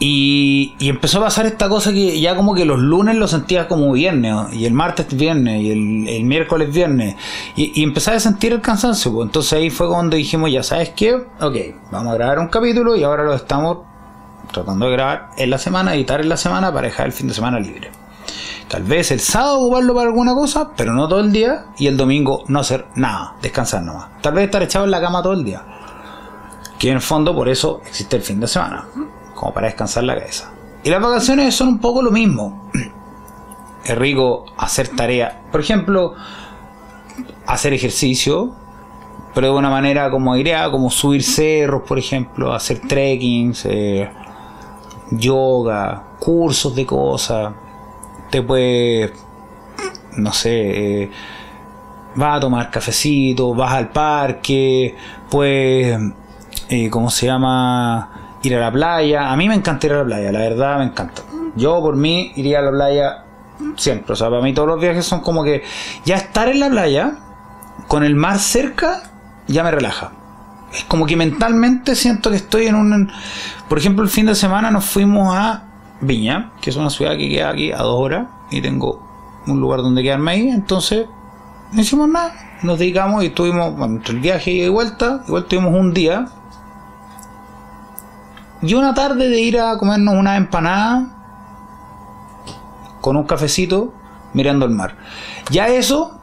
Y, 0.00 0.76
empezó 0.80 1.18
a 1.18 1.24
pasar 1.24 1.46
esta 1.46 1.68
cosa 1.68 1.92
que 1.92 2.20
ya 2.20 2.36
como 2.36 2.54
que 2.54 2.64
los 2.64 2.78
lunes 2.78 3.16
lo 3.16 3.26
sentías 3.26 3.66
como 3.66 3.92
viernes, 3.92 4.52
y 4.52 4.64
el 4.64 4.72
martes 4.72 5.08
viernes, 5.16 5.60
y 5.60 5.70
el, 5.70 6.24
miércoles 6.24 6.72
viernes, 6.72 7.16
y, 7.56 7.80
y 7.80 7.82
empecé 7.82 8.12
a 8.12 8.20
sentir 8.20 8.52
el 8.52 8.60
cansancio. 8.60 9.12
Pues. 9.12 9.26
Entonces 9.26 9.52
ahí 9.54 9.70
fue 9.70 9.88
cuando 9.88 10.16
dijimos, 10.16 10.52
ya 10.52 10.62
sabes 10.62 10.90
qué, 10.90 11.14
ok, 11.14 11.56
vamos 11.90 12.12
a 12.12 12.14
grabar 12.14 12.38
un 12.38 12.48
capítulo 12.48 12.96
y 12.96 13.02
ahora 13.02 13.24
lo 13.24 13.34
estamos 13.34 13.78
tratando 14.52 14.86
de 14.86 14.92
grabar 14.92 15.30
en 15.36 15.50
la 15.50 15.58
semana, 15.58 15.94
editar 15.94 16.20
en 16.20 16.28
la 16.28 16.36
semana 16.36 16.72
para 16.72 16.86
dejar 16.86 17.06
el 17.06 17.12
fin 17.12 17.26
de 17.28 17.34
semana 17.34 17.58
libre. 17.58 17.90
Tal 18.68 18.82
vez 18.82 19.10
el 19.10 19.20
sábado 19.20 19.60
ocuparlo 19.60 19.94
para 19.94 20.08
alguna 20.08 20.34
cosa, 20.34 20.70
pero 20.76 20.92
no 20.92 21.08
todo 21.08 21.20
el 21.20 21.32
día, 21.32 21.66
y 21.78 21.86
el 21.86 21.96
domingo 21.96 22.44
no 22.48 22.60
hacer 22.60 22.86
nada, 22.94 23.34
descansar 23.42 23.82
nomás. 23.82 24.20
Tal 24.20 24.34
vez 24.34 24.44
estar 24.44 24.62
echado 24.62 24.84
en 24.84 24.90
la 24.90 25.00
cama 25.00 25.22
todo 25.22 25.32
el 25.32 25.42
día. 25.42 25.62
Que 26.78 26.90
en 26.90 26.96
el 26.96 27.00
fondo 27.00 27.34
por 27.34 27.48
eso 27.48 27.80
existe 27.84 28.16
el 28.16 28.22
fin 28.22 28.38
de 28.38 28.46
semana 28.46 28.86
como 29.38 29.54
para 29.54 29.68
descansar 29.68 30.04
la 30.04 30.16
cabeza. 30.16 30.50
Y 30.82 30.90
las 30.90 31.00
vacaciones 31.00 31.54
son 31.54 31.68
un 31.68 31.78
poco 31.78 32.02
lo 32.02 32.10
mismo. 32.10 32.70
Es 33.84 33.96
rico 33.96 34.44
hacer 34.58 34.88
tareas, 34.88 35.32
por 35.50 35.62
ejemplo, 35.62 36.14
hacer 37.46 37.72
ejercicio, 37.72 38.54
pero 39.34 39.46
de 39.46 39.52
una 39.54 39.70
manera 39.70 40.10
como 40.10 40.34
diría, 40.34 40.70
como 40.70 40.90
subir 40.90 41.22
cerros, 41.22 41.84
por 41.88 41.98
ejemplo, 41.98 42.52
hacer 42.52 42.80
trekking, 42.86 43.54
eh, 43.64 44.10
yoga, 45.12 46.02
cursos 46.18 46.74
de 46.74 46.84
cosas. 46.84 47.54
Te 48.30 48.42
puedes 48.42 49.12
no 50.18 50.32
sé, 50.32 51.02
eh, 51.02 51.10
vas 52.16 52.36
a 52.36 52.40
tomar 52.40 52.70
cafecito, 52.70 53.54
vas 53.54 53.72
al 53.72 53.88
parque, 53.90 54.94
pues, 55.30 55.98
¿cómo 56.90 57.10
se 57.10 57.26
llama? 57.26 58.17
Ir 58.42 58.54
a 58.54 58.60
la 58.60 58.72
playa. 58.72 59.30
A 59.30 59.36
mí 59.36 59.48
me 59.48 59.54
encanta 59.54 59.86
ir 59.86 59.92
a 59.94 59.98
la 59.98 60.04
playa, 60.04 60.32
la 60.32 60.40
verdad 60.40 60.78
me 60.78 60.84
encanta. 60.84 61.22
Yo 61.56 61.80
por 61.80 61.96
mí 61.96 62.32
iría 62.36 62.60
a 62.60 62.62
la 62.62 62.70
playa 62.70 63.24
siempre. 63.76 64.12
O 64.12 64.16
sea, 64.16 64.30
para 64.30 64.42
mí 64.42 64.52
todos 64.54 64.68
los 64.68 64.80
viajes 64.80 65.04
son 65.04 65.20
como 65.20 65.42
que 65.42 65.62
ya 66.04 66.16
estar 66.16 66.48
en 66.48 66.60
la 66.60 66.68
playa, 66.68 67.12
con 67.86 68.04
el 68.04 68.14
mar 68.14 68.38
cerca, 68.38 69.02
ya 69.46 69.64
me 69.64 69.70
relaja. 69.70 70.12
Es 70.72 70.84
como 70.84 71.06
que 71.06 71.16
mentalmente 71.16 71.94
siento 71.94 72.30
que 72.30 72.36
estoy 72.36 72.66
en 72.66 72.74
un... 72.74 73.10
Por 73.68 73.78
ejemplo, 73.78 74.04
el 74.04 74.10
fin 74.10 74.26
de 74.26 74.34
semana 74.34 74.70
nos 74.70 74.84
fuimos 74.84 75.34
a 75.34 75.64
Viña, 76.00 76.52
que 76.60 76.70
es 76.70 76.76
una 76.76 76.90
ciudad 76.90 77.16
que 77.16 77.28
queda 77.28 77.50
aquí 77.50 77.72
a 77.72 77.78
dos 77.78 77.98
horas, 77.98 78.26
y 78.50 78.60
tengo 78.60 79.02
un 79.46 79.60
lugar 79.60 79.80
donde 79.80 80.02
quedarme 80.02 80.32
ahí, 80.32 80.48
entonces 80.48 81.06
no 81.72 81.80
hicimos 81.80 82.08
nada, 82.08 82.34
nos 82.62 82.78
dedicamos 82.78 83.22
y 83.22 83.28
estuvimos, 83.28 83.76
bueno, 83.76 83.96
entre 83.96 84.14
el 84.14 84.20
viaje 84.20 84.50
y 84.50 84.68
vuelta, 84.68 85.22
igual 85.26 85.44
tuvimos 85.46 85.74
un 85.74 85.92
día, 85.92 86.26
y 88.62 88.74
una 88.74 88.94
tarde 88.94 89.28
de 89.28 89.40
ir 89.40 89.60
a 89.60 89.78
comernos 89.78 90.14
una 90.14 90.36
empanada 90.36 91.06
con 93.00 93.16
un 93.16 93.24
cafecito 93.24 93.92
mirando 94.32 94.66
el 94.66 94.72
mar. 94.72 94.96
Ya 95.50 95.68
eso, 95.68 96.18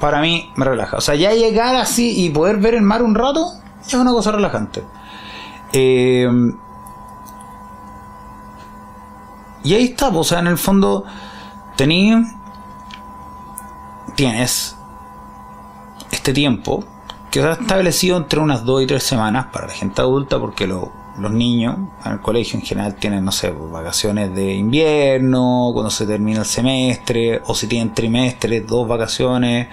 para 0.00 0.20
mí, 0.20 0.52
me 0.56 0.64
relaja. 0.64 0.96
O 0.96 1.00
sea, 1.00 1.14
ya 1.14 1.32
llegar 1.32 1.76
así 1.76 2.24
y 2.24 2.30
poder 2.30 2.58
ver 2.58 2.74
el 2.74 2.82
mar 2.82 3.02
un 3.02 3.14
rato, 3.14 3.52
es 3.84 3.94
una 3.94 4.12
cosa 4.12 4.32
relajante. 4.32 4.84
Eh, 5.72 6.28
y 9.64 9.74
ahí 9.74 9.84
está, 9.84 10.08
pues, 10.10 10.20
o 10.20 10.24
sea, 10.24 10.38
en 10.38 10.46
el 10.46 10.58
fondo, 10.58 11.04
tení, 11.74 12.14
tienes 14.14 14.76
este 16.12 16.32
tiempo 16.32 16.84
que 17.40 17.42
se 17.42 17.48
ha 17.48 17.62
establecido 17.62 18.16
entre 18.16 18.40
unas 18.40 18.64
dos 18.64 18.82
y 18.82 18.86
tres 18.86 19.02
semanas 19.02 19.46
para 19.52 19.66
la 19.66 19.72
gente 19.72 20.00
adulta, 20.00 20.38
porque 20.38 20.66
lo 20.66 21.06
los 21.18 21.32
niños 21.32 21.76
en 22.04 22.12
el 22.12 22.20
colegio 22.20 22.58
en 22.58 22.64
general 22.64 22.94
tienen, 22.94 23.24
no 23.24 23.32
sé, 23.32 23.50
vacaciones 23.50 24.34
de 24.34 24.54
invierno, 24.54 25.70
cuando 25.72 25.90
se 25.90 26.06
termina 26.06 26.40
el 26.40 26.46
semestre, 26.46 27.40
o 27.46 27.54
si 27.54 27.66
tienen 27.66 27.94
trimestres, 27.94 28.66
dos 28.66 28.86
vacaciones, 28.86 29.68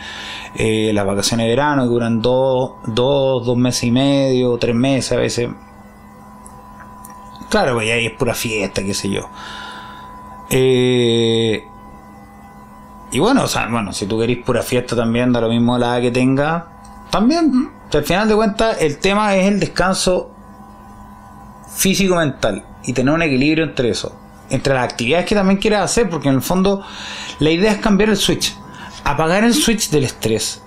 eh, 0.55 0.91
las 0.93 1.05
vacaciones 1.05 1.45
de 1.45 1.49
verano 1.49 1.83
que 1.83 1.89
duran 1.89 2.21
dos, 2.21 2.73
dos, 2.85 3.45
dos 3.45 3.57
meses 3.57 3.83
y 3.83 3.91
medio, 3.91 4.57
tres 4.57 4.75
meses 4.75 5.11
a 5.11 5.17
veces. 5.17 5.49
Claro, 7.49 7.73
pues 7.73 7.91
ahí 7.91 8.05
es 8.05 8.13
pura 8.13 8.33
fiesta, 8.33 8.81
qué 8.83 8.93
sé 8.93 9.09
yo. 9.09 9.29
Eh, 10.49 11.67
y 13.11 13.19
bueno, 13.19 13.43
o 13.43 13.47
sea, 13.47 13.67
bueno, 13.67 13.93
si 13.93 14.05
tú 14.05 14.17
querés 14.17 14.37
pura 14.37 14.61
fiesta 14.63 14.95
también, 14.95 15.31
da 15.31 15.41
lo 15.41 15.49
mismo 15.49 15.77
la 15.77 15.97
edad 15.97 16.01
que 16.01 16.11
tenga, 16.11 16.72
también. 17.13 17.69
al 17.93 18.03
final 18.03 18.27
de 18.27 18.33
cuentas, 18.33 18.81
el 18.81 18.97
tema 18.97 19.35
es 19.35 19.47
el 19.47 19.59
descanso 19.59 20.31
físico-mental 21.75 22.63
y 22.85 22.93
tener 22.93 23.13
un 23.13 23.21
equilibrio 23.21 23.65
entre 23.65 23.89
eso, 23.89 24.19
entre 24.49 24.73
las 24.73 24.83
actividades 24.83 25.27
que 25.27 25.35
también 25.35 25.59
quieras 25.59 25.83
hacer, 25.83 26.09
porque 26.09 26.29
en 26.29 26.35
el 26.35 26.41
fondo 26.41 26.83
la 27.37 27.51
idea 27.51 27.71
es 27.71 27.77
cambiar 27.77 28.09
el 28.09 28.17
switch, 28.17 28.55
apagar 29.03 29.43
el 29.43 29.53
switch 29.53 29.91
del 29.91 30.05
estrés 30.05 30.63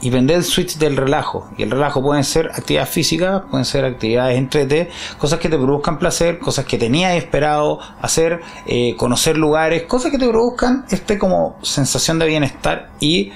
y 0.00 0.10
vender 0.10 0.38
el 0.38 0.44
switch 0.44 0.78
del 0.78 0.96
relajo. 0.96 1.48
Y 1.56 1.62
el 1.62 1.70
relajo 1.70 2.02
pueden 2.02 2.24
ser 2.24 2.50
actividades 2.52 2.90
físicas, 2.90 3.42
pueden 3.48 3.64
ser 3.64 3.84
actividades 3.84 4.36
entre 4.36 4.66
t 4.66 4.90
cosas 5.16 5.38
que 5.38 5.48
te 5.48 5.56
produzcan 5.56 6.00
placer, 6.00 6.40
cosas 6.40 6.64
que 6.64 6.76
tenías 6.76 7.14
esperado 7.14 7.78
hacer, 8.02 8.40
eh, 8.66 8.96
conocer 8.96 9.36
lugares, 9.36 9.84
cosas 9.84 10.10
que 10.10 10.18
te 10.18 10.26
produzcan 10.26 10.86
este 10.90 11.18
como 11.18 11.56
sensación 11.62 12.18
de 12.18 12.26
bienestar 12.26 12.90
y 12.98 13.30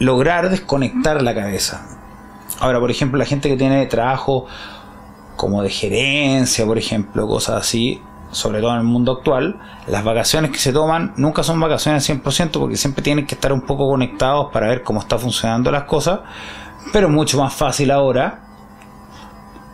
lograr 0.00 0.48
desconectar 0.48 1.22
la 1.22 1.34
cabeza. 1.34 1.86
Ahora, 2.58 2.80
por 2.80 2.90
ejemplo, 2.90 3.18
la 3.18 3.26
gente 3.26 3.48
que 3.48 3.56
tiene 3.56 3.86
trabajo 3.86 4.46
como 5.36 5.62
de 5.62 5.70
gerencia, 5.70 6.66
por 6.66 6.78
ejemplo, 6.78 7.26
cosas 7.28 7.62
así, 7.62 8.02
sobre 8.30 8.60
todo 8.60 8.72
en 8.72 8.78
el 8.78 8.84
mundo 8.84 9.12
actual, 9.12 9.60
las 9.86 10.02
vacaciones 10.02 10.50
que 10.50 10.58
se 10.58 10.72
toman 10.72 11.12
nunca 11.16 11.42
son 11.42 11.60
vacaciones 11.60 12.08
100% 12.08 12.50
porque 12.52 12.76
siempre 12.76 13.02
tienen 13.02 13.26
que 13.26 13.34
estar 13.34 13.52
un 13.52 13.62
poco 13.62 13.88
conectados 13.88 14.50
para 14.52 14.68
ver 14.68 14.82
cómo 14.82 15.00
están 15.00 15.18
funcionando 15.18 15.70
las 15.70 15.84
cosas, 15.84 16.20
pero 16.92 17.08
mucho 17.08 17.38
más 17.38 17.52
fácil 17.54 17.90
ahora. 17.90 18.40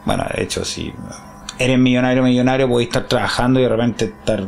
Bueno, 0.05 0.25
de 0.35 0.43
hecho, 0.43 0.65
si 0.65 0.93
eres 1.59 1.79
millonario, 1.79 2.23
millonario, 2.23 2.69
podés 2.69 2.89
estar 2.89 3.05
trabajando 3.05 3.61
y 3.61 3.65
de 3.65 3.69
repente 3.69 4.05
estar 4.07 4.45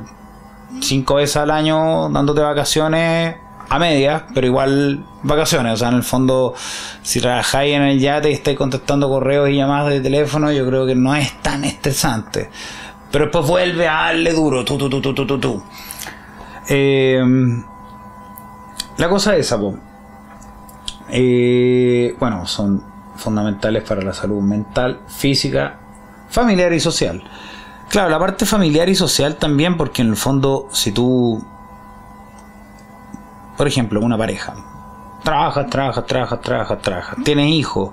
cinco 0.81 1.17
veces 1.17 1.37
al 1.37 1.51
año 1.51 2.09
dándote 2.11 2.41
vacaciones 2.41 3.37
a 3.69 3.79
medias, 3.79 4.23
pero 4.35 4.47
igual 4.47 5.05
vacaciones. 5.23 5.75
O 5.75 5.77
sea, 5.77 5.89
en 5.89 5.95
el 5.95 6.03
fondo, 6.03 6.55
si 7.03 7.21
trabajáis 7.21 7.75
en 7.75 7.83
el 7.83 8.01
yate 8.01 8.31
y 8.31 8.35
estáis 8.35 8.57
contestando 8.57 9.09
correos 9.09 9.51
y 9.51 9.57
llamadas 9.57 9.91
de 9.91 10.01
teléfono, 10.01 10.51
yo 10.53 10.67
creo 10.67 10.87
que 10.87 10.95
no 10.95 11.15
es 11.15 11.41
tan 11.43 11.65
estresante. 11.65 12.51
Pero 13.11 13.27
después 13.27 13.47
vuelve 13.47 13.89
a 13.89 13.95
darle 13.95 14.33
duro, 14.33 14.65
tú, 14.65 14.77
tú, 14.79 14.89
tú, 14.89 15.01
tú, 15.01 15.15
tú, 15.15 15.39
tú. 15.39 15.63
La 18.99 19.09
cosa 19.09 19.37
es 19.37 19.47
esa, 19.47 19.59
eh, 21.11 22.15
bueno, 22.19 22.47
son 22.47 22.83
fundamentales 23.17 23.83
para 23.83 24.03
la 24.03 24.13
salud 24.13 24.43
mental, 24.43 25.01
física, 25.09 25.79
familiar 26.29 26.73
y 26.73 26.81
social. 26.81 27.23
Claro, 27.89 28.11
la 28.11 28.19
parte 28.19 28.45
familiar 28.45 28.89
y 28.89 28.95
social 28.95 29.37
también, 29.37 29.77
porque 29.77 30.03
en 30.03 30.09
el 30.09 30.17
fondo, 30.17 30.69
si 30.73 30.93
tú 30.93 31.43
por 33.59 33.67
ejemplo, 33.67 34.01
una 34.01 34.17
pareja. 34.17 34.55
Trabaja, 35.25 35.67
trabaja, 35.67 36.07
trabaja, 36.07 36.41
trabaja, 36.41 36.79
trabaja. 36.79 37.17
Tienes 37.25 37.51
hijos. 37.51 37.91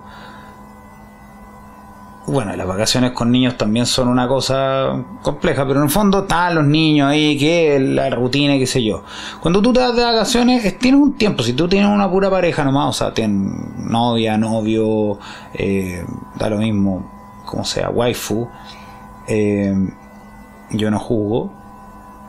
Bueno, 2.28 2.56
las 2.56 2.68
vacaciones 2.68 3.12
con 3.12 3.32
niños 3.32 3.58
también 3.58 3.88
son 3.88 4.08
una 4.08 4.28
cosa 4.28 5.04
compleja, 5.22 5.66
pero 5.68 5.80
en 5.80 5.86
el 5.86 5.92
fondo 5.92 6.20
están 6.20 6.56
los 6.56 6.66
niños 6.66 7.10
ahí, 7.10 7.38
que 7.38 7.80
la 7.80 8.10
rutina, 8.12 8.58
qué 8.58 8.68
sé 8.68 8.84
yo. 8.84 9.04
Cuando 9.42 9.62
tú 9.62 9.74
te 9.74 9.80
das 9.80 9.96
de 9.96 10.04
vacaciones, 10.04 10.78
tienes 10.78 11.02
un 11.02 11.14
tiempo. 11.14 11.42
Si 11.42 11.54
tú 11.54 11.68
tienes 11.68 11.90
una 11.90 12.10
pura 12.10 12.30
pareja 12.30 12.64
nomás, 12.64 12.90
o 12.90 12.94
sea, 12.94 13.14
tienes 13.14 13.52
novia, 13.78 14.38
novio, 14.38 15.18
eh, 15.56 16.06
da 16.36 16.50
lo 16.50 16.58
mismo, 16.58 17.44
como 17.46 17.64
sea, 17.66 17.90
waifu, 17.90 18.48
eh, 19.28 19.76
yo 20.72 20.92
no 20.92 21.00
juzgo. 21.00 21.52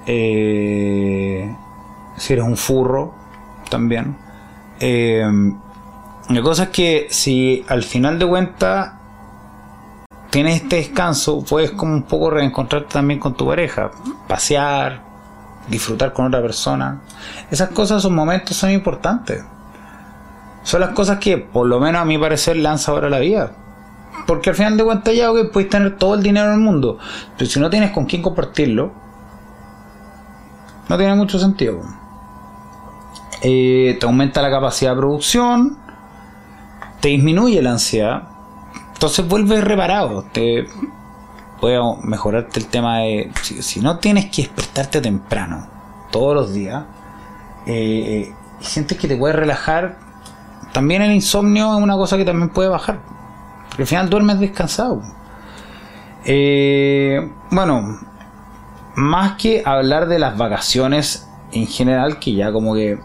Eh, 0.06 1.54
si 2.16 2.32
eres 2.32 2.44
un 2.44 2.56
furro, 2.56 3.25
también. 3.70 4.16
Eh, 4.80 5.24
la 6.28 6.42
cosa 6.42 6.64
es 6.64 6.68
que 6.70 7.06
si 7.10 7.64
al 7.68 7.82
final 7.82 8.18
de 8.18 8.26
cuentas 8.26 8.94
tienes 10.30 10.62
este 10.62 10.76
descanso, 10.76 11.44
puedes 11.48 11.70
como 11.70 11.94
un 11.94 12.02
poco 12.02 12.30
reencontrarte 12.30 12.94
también 12.94 13.20
con 13.20 13.34
tu 13.34 13.46
pareja, 13.46 13.90
pasear, 14.26 15.02
disfrutar 15.68 16.12
con 16.12 16.26
otra 16.26 16.42
persona. 16.42 17.00
Esas 17.50 17.70
cosas, 17.70 17.98
esos 17.98 18.10
momentos 18.10 18.56
son 18.56 18.70
importantes. 18.70 19.44
Son 20.64 20.80
las 20.80 20.90
cosas 20.90 21.18
que, 21.18 21.38
por 21.38 21.68
lo 21.68 21.78
menos 21.78 22.02
a 22.02 22.04
mi 22.04 22.18
parecer, 22.18 22.56
lanza 22.56 22.90
ahora 22.90 23.08
la 23.08 23.20
vida. 23.20 23.52
Porque 24.26 24.50
al 24.50 24.56
final 24.56 24.76
de 24.76 24.82
cuentas 24.82 25.14
ya 25.14 25.32
que 25.32 25.44
puedes 25.44 25.70
tener 25.70 25.96
todo 25.96 26.16
el 26.16 26.22
dinero 26.22 26.50
del 26.50 26.58
mundo, 26.58 26.98
pero 27.38 27.48
si 27.48 27.60
no 27.60 27.70
tienes 27.70 27.92
con 27.92 28.06
quién 28.06 28.20
compartirlo, 28.20 28.92
no 30.88 30.98
tiene 30.98 31.14
mucho 31.14 31.38
sentido. 31.38 31.82
Eh, 33.42 33.96
te 34.00 34.06
aumenta 34.06 34.40
la 34.42 34.50
capacidad 34.50 34.92
de 34.92 34.96
producción, 34.96 35.78
te 37.00 37.08
disminuye 37.08 37.60
la 37.60 37.72
ansiedad, 37.72 38.28
entonces 38.92 39.28
vuelves 39.28 39.62
reparado, 39.62 40.24
te 40.32 40.66
puede 41.60 41.78
mejorarte 42.02 42.60
el 42.60 42.66
tema 42.66 43.00
de 43.00 43.30
si, 43.42 43.80
no 43.80 43.98
tienes 43.98 44.26
que 44.26 44.42
despertarte 44.42 45.00
temprano 45.00 45.66
todos 46.10 46.34
los 46.34 46.52
días 46.54 46.84
eh, 47.66 48.32
y 48.60 48.64
sientes 48.64 48.98
que 48.98 49.06
te 49.06 49.16
puedes 49.16 49.36
relajar, 49.36 49.98
también 50.72 51.02
el 51.02 51.12
insomnio 51.12 51.76
es 51.76 51.82
una 51.82 51.96
cosa 51.96 52.16
que 52.16 52.24
también 52.24 52.48
puede 52.48 52.68
bajar, 52.68 53.00
porque 53.68 53.82
al 53.82 53.88
final 53.88 54.08
duermes 54.08 54.40
descansado. 54.40 55.02
Eh, 56.24 57.30
bueno, 57.50 58.00
más 58.96 59.36
que 59.36 59.62
hablar 59.64 60.08
de 60.08 60.18
las 60.18 60.36
vacaciones 60.36 61.28
en 61.52 61.66
general, 61.66 62.18
que 62.18 62.34
ya 62.34 62.50
como 62.50 62.74
que 62.74 62.98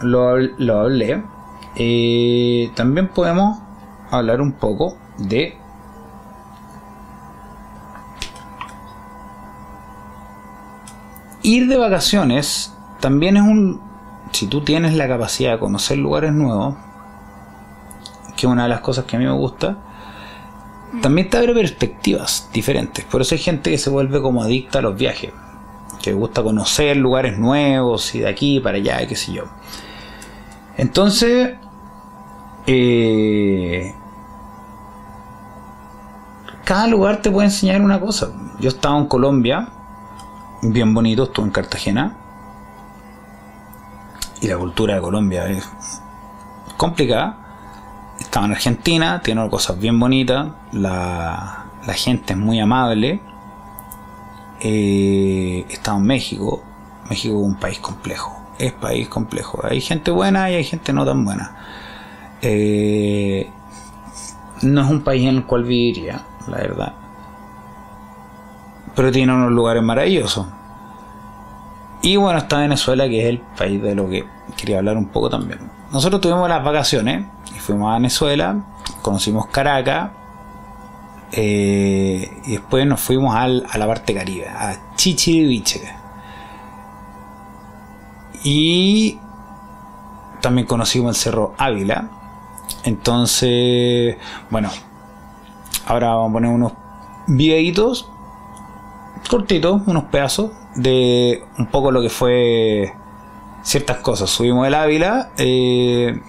lo, 0.00 0.38
lo 0.38 0.80
hablé, 0.80 1.22
eh, 1.76 2.70
también 2.74 3.08
podemos 3.08 3.58
hablar 4.10 4.40
un 4.40 4.52
poco 4.52 4.96
de 5.18 5.58
ir 11.42 11.68
de 11.68 11.76
vacaciones 11.76 12.72
también 13.00 13.36
es 13.36 13.42
un 13.42 13.80
si 14.32 14.46
tú 14.46 14.62
tienes 14.62 14.94
la 14.94 15.08
capacidad 15.08 15.52
de 15.52 15.58
conocer 15.58 15.98
lugares 15.98 16.32
nuevos 16.32 16.76
que 18.36 18.46
es 18.46 18.52
una 18.52 18.64
de 18.64 18.68
las 18.68 18.80
cosas 18.80 19.04
que 19.04 19.16
a 19.16 19.18
mí 19.18 19.24
me 19.24 19.32
gusta 19.32 19.78
también 21.02 21.28
te 21.28 21.36
abre 21.36 21.52
perspectivas 21.52 22.48
diferentes. 22.52 23.04
Por 23.04 23.20
eso 23.20 23.34
hay 23.34 23.40
gente 23.40 23.70
que 23.70 23.78
se 23.78 23.90
vuelve 23.90 24.20
como 24.22 24.42
adicta 24.42 24.78
a 24.78 24.82
los 24.82 24.96
viajes 24.96 25.32
que 26.02 26.10
le 26.10 26.16
gusta 26.16 26.42
conocer 26.42 26.96
lugares 26.96 27.38
nuevos 27.38 28.14
y 28.14 28.20
de 28.20 28.28
aquí 28.28 28.60
para 28.60 28.78
allá, 28.78 29.02
y 29.02 29.06
qué 29.06 29.16
sé 29.16 29.32
yo. 29.32 29.44
Entonces, 30.76 31.56
eh, 32.66 33.94
cada 36.64 36.86
lugar 36.88 37.22
te 37.22 37.30
puede 37.30 37.46
enseñar 37.46 37.80
una 37.80 38.00
cosa. 38.00 38.28
Yo 38.60 38.68
estaba 38.68 38.98
en 38.98 39.06
Colombia, 39.06 39.68
bien 40.62 40.92
bonito, 40.92 41.24
estuve 41.24 41.46
en 41.46 41.52
Cartagena. 41.52 42.16
Y 44.40 44.48
la 44.48 44.58
cultura 44.58 44.96
de 44.96 45.00
Colombia 45.00 45.46
es 45.46 45.66
complicada. 46.76 47.38
Estaba 48.20 48.46
en 48.46 48.52
Argentina, 48.52 49.20
tiene 49.22 49.48
cosas 49.48 49.78
bien 49.78 49.98
bonitas. 49.98 50.48
La, 50.72 51.66
gente 51.94 52.34
es 52.34 52.38
muy 52.38 52.60
amable. 52.60 53.22
Eh, 54.60 55.64
estaba 55.70 55.98
en 55.98 56.04
México. 56.04 56.62
México 57.08 57.40
es 57.40 57.46
un 57.46 57.54
país 57.54 57.78
complejo. 57.78 58.45
Es 58.58 58.72
país 58.72 59.08
complejo. 59.08 59.60
Hay 59.68 59.80
gente 59.80 60.10
buena 60.10 60.50
y 60.50 60.54
hay 60.54 60.64
gente 60.64 60.92
no 60.92 61.04
tan 61.04 61.24
buena. 61.24 61.56
Eh, 62.42 63.50
no 64.62 64.82
es 64.82 64.90
un 64.90 65.02
país 65.02 65.28
en 65.28 65.36
el 65.36 65.44
cual 65.44 65.64
viviría 65.64 66.22
la 66.48 66.56
verdad. 66.58 66.92
Pero 68.94 69.12
tiene 69.12 69.34
unos 69.34 69.52
lugares 69.52 69.82
maravillosos. 69.82 70.46
Y 72.02 72.16
bueno, 72.16 72.38
está 72.38 72.58
Venezuela, 72.58 73.08
que 73.08 73.20
es 73.22 73.28
el 73.28 73.40
país 73.40 73.82
de 73.82 73.94
lo 73.94 74.08
que 74.08 74.24
quería 74.56 74.78
hablar 74.78 74.96
un 74.96 75.06
poco 75.06 75.28
también. 75.28 75.58
Nosotros 75.92 76.20
tuvimos 76.20 76.48
las 76.48 76.62
vacaciones 76.64 77.24
y 77.54 77.58
fuimos 77.58 77.90
a 77.90 77.94
Venezuela, 77.94 78.64
conocimos 79.02 79.46
Caracas 79.46 80.10
eh, 81.32 82.30
y 82.46 82.52
después 82.52 82.86
nos 82.86 83.00
fuimos 83.00 83.34
al, 83.34 83.66
a 83.70 83.78
la 83.78 83.86
parte 83.86 84.14
caribe, 84.14 84.48
a 84.48 84.94
Chichiriviche. 84.94 86.05
Y 88.48 89.18
también 90.40 90.66
conocimos 90.66 91.16
el 91.16 91.22
Cerro 91.22 91.54
Ávila. 91.58 92.08
Entonces, 92.84 94.16
bueno, 94.50 94.70
Ahora 95.86 96.08
vamos 96.08 96.30
a 96.30 96.32
poner 96.32 96.50
unos 96.50 96.72
videitos 97.28 98.10
cortitos, 99.30 99.82
unos 99.86 100.04
pedazos 100.04 100.50
de 100.74 101.44
un 101.58 101.66
poco 101.66 101.92
lo 101.92 102.02
que 102.02 102.08
fue 102.08 102.92
ciertas 103.62 103.98
cosas. 103.98 104.28
Subimos 104.28 104.66
el 104.66 104.74
Ávila 104.74 105.30
eh, 105.38 106.20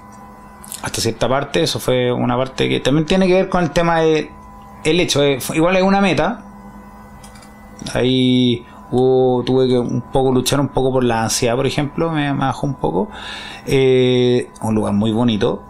hasta 0.84 1.02
cierta 1.02 1.28
parte, 1.28 1.64
eso 1.64 1.80
fue 1.80 2.12
una 2.12 2.38
parte 2.38 2.70
que 2.70 2.80
también 2.80 3.08
tiene 3.08 3.26
que 3.26 3.34
ver 3.34 3.50
con 3.50 3.64
el 3.64 3.72
tema 3.72 4.02
de 4.02 4.32
el 4.84 5.00
hecho, 5.00 5.24
eh, 5.24 5.40
igual 5.56 5.76
es 5.76 5.84
una 5.84 6.02
meta. 6.02 6.44
Ahí 7.94 8.64
tuve 8.92 9.68
que 9.68 9.80
un 9.80 10.02
poco 10.02 10.32
luchar 10.32 10.60
un 10.60 10.70
poco 10.70 10.92
por 10.92 11.04
la 11.04 11.24
ansiedad, 11.24 11.56
por 11.56 11.68
ejemplo, 11.68 12.12
me, 12.12 12.32
bajó 12.34 12.68
un 12.68 12.76
poco. 12.76 13.10
Eh, 13.66 14.50
un 14.62 14.76
lugar 14.76 14.94
muy 14.94 15.12
bonito. 15.12 15.64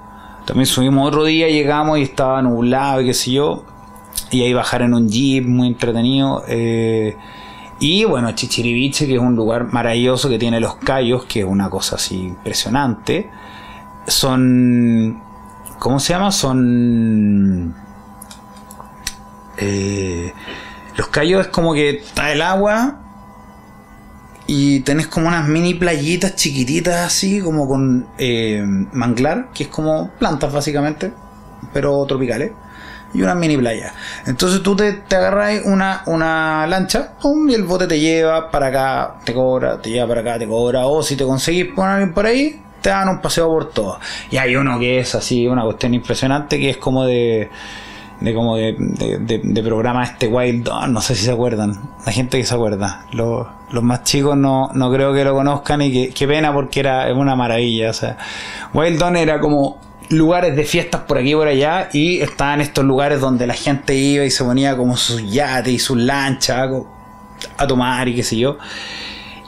También 0.46 0.66
subimos 0.66 1.08
otro 1.08 1.26
día, 1.26 1.48
llegamos 1.50 2.00
y 2.00 2.04
estaba 2.04 2.42
nublado 2.42 3.02
y 3.02 3.06
qué 3.06 3.14
sé 3.14 3.32
yo 3.32 3.64
y 4.32 4.42
ahí 4.44 4.54
bajar 4.54 4.82
en 4.82 4.94
un 4.94 5.10
jeep 5.10 5.46
muy 5.46 5.68
entretenido. 5.68 6.44
Eh, 6.48 7.16
y 7.80 8.06
bueno, 8.06 8.32
Chichiriviche, 8.32 9.08
que 9.08 9.16
es 9.16 9.22
un 9.22 9.36
lugar 9.36 9.72
maravilloso 9.72 10.30
que 10.30 10.40
tiene 10.40 10.60
los 10.60 10.76
callos, 10.76 11.26
que 11.26 11.42
es 11.42 11.46
una 11.46 11.70
cosa 11.70 11.96
así 11.96 12.16
impresionante. 12.16 13.30
Son. 14.08 15.22
¿Cómo 15.80 16.00
se 16.00 16.14
llama? 16.14 16.32
Son. 16.32 17.76
Eh, 19.58 20.34
los 20.96 21.08
callos 21.08 21.42
es 21.42 21.48
como 21.48 21.74
que 21.74 21.90
está 21.90 22.32
el 22.32 22.42
agua 22.42 23.00
y 24.48 24.80
tenés 24.80 25.08
como 25.08 25.28
unas 25.28 25.48
mini 25.48 25.74
playitas 25.74 26.36
chiquititas 26.36 27.06
así, 27.06 27.42
como 27.42 27.68
con 27.68 28.08
eh, 28.18 28.64
manglar, 28.94 29.50
que 29.54 29.64
es 29.64 29.70
como 29.70 30.12
plantas 30.18 30.52
básicamente, 30.52 31.12
pero 31.74 32.06
tropicales 32.06 32.52
y 33.14 33.22
una 33.22 33.36
mini 33.36 33.58
playa. 33.58 33.94
Entonces 34.26 34.62
tú 34.62 34.76
te, 34.76 34.94
te 34.94 35.16
agarras 35.16 35.62
una, 35.66 36.04
una 36.06 36.68
lancha 36.68 37.14
y 37.48 37.54
el 37.54 37.64
bote 37.64 37.88
te 37.88 38.00
lleva 38.00 38.52
para 38.52 38.68
acá, 38.68 39.16
te 39.24 39.34
cobra, 39.34 39.82
te 39.82 39.90
lleva 39.90 40.08
para 40.08 40.22
acá, 40.22 40.40
te 40.40 40.48
cobra. 40.48 40.86
O 40.88 41.02
si 41.04 41.16
te 41.16 41.24
conseguís 41.24 41.68
poner 41.74 42.14
por 42.14 42.26
ahí, 42.26 42.62
te 42.82 42.90
dan 42.90 43.10
un 43.10 43.22
paseo 43.22 43.48
por 43.48 43.72
todo. 43.72 44.00
Y 44.30 44.38
hay 44.38 44.56
uno 44.56 44.80
que 44.80 45.00
es 45.00 45.16
así, 45.16 45.48
una 45.48 45.64
cuestión 45.64 45.94
impresionante, 45.94 46.60
que 46.60 46.72
es 46.72 46.78
como 46.78 47.06
de 47.06 47.50
de 48.20 48.34
como 48.34 48.56
de, 48.56 48.76
de, 48.78 49.64
programa 49.64 50.04
este 50.04 50.28
Wild 50.28 50.66
Dawn, 50.66 50.94
no 50.94 51.02
sé 51.02 51.16
si 51.16 51.26
se 51.26 51.32
acuerdan, 51.32 51.80
la 52.06 52.12
gente 52.12 52.38
que 52.38 52.46
se 52.46 52.56
acuerda, 52.56 53.06
los, 53.12 53.48
los 53.72 53.84
más 53.84 54.04
chicos 54.04 54.36
no, 54.36 54.72
no 54.74 54.92
creo 54.92 55.14
que 55.14 55.24
lo 55.24 55.34
conozcan 55.34 55.82
y 55.82 55.92
que, 55.92 56.10
qué 56.14 56.28
pena 56.28 56.52
porque 56.54 56.80
era 56.80 57.14
una 57.14 57.36
maravilla, 57.36 57.92
o 57.92 57.94
sea, 57.94 58.18
Wild 58.74 59.00
Dawn 59.00 59.18
era 59.18 59.40
como 59.40 59.80
lugares 60.10 60.56
de 60.56 60.64
fiestas 60.64 61.02
por 61.02 61.18
aquí 61.18 61.32
y 61.32 61.36
por 61.36 61.48
allá 61.48 61.90
y 61.92 62.22
estaban 62.22 62.62
estos 62.62 62.86
lugares 62.86 63.20
donde 63.20 63.46
la 63.46 63.54
gente 63.54 63.96
iba 63.96 64.24
y 64.24 64.32
se 64.32 64.44
ponía 64.44 64.78
como 64.78 64.96
sus 64.98 65.30
yates 65.30 65.74
y 65.74 65.80
sus 65.80 65.98
lanchas 65.98 66.70
a 67.58 67.68
tomar 67.68 68.08
y 68.08 68.16
qué 68.16 68.24
sé 68.24 68.38
yo. 68.38 68.58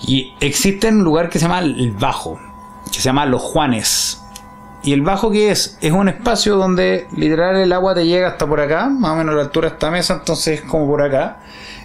Y 0.01 0.33
existe 0.39 0.89
un 0.89 1.03
lugar 1.03 1.29
que 1.29 1.39
se 1.39 1.45
llama 1.45 1.59
el 1.59 1.91
Bajo, 1.91 2.39
que 2.91 2.99
se 2.99 3.03
llama 3.03 3.25
Los 3.25 3.41
Juanes. 3.41 4.18
Y 4.83 4.93
el 4.93 5.01
Bajo 5.01 5.29
que 5.29 5.51
es? 5.51 5.77
Es 5.81 5.91
un 5.91 6.07
espacio 6.07 6.55
donde 6.55 7.07
literal 7.15 7.57
el 7.57 7.71
agua 7.73 7.93
te 7.93 8.05
llega 8.05 8.29
hasta 8.29 8.47
por 8.47 8.61
acá, 8.61 8.89
más 8.89 9.11
o 9.11 9.15
menos 9.15 9.35
la 9.35 9.41
altura 9.41 9.69
de 9.69 9.73
esta 9.75 9.91
mesa, 9.91 10.13
entonces 10.13 10.61
es 10.61 10.65
como 10.65 10.87
por 10.87 11.01
acá. 11.01 11.39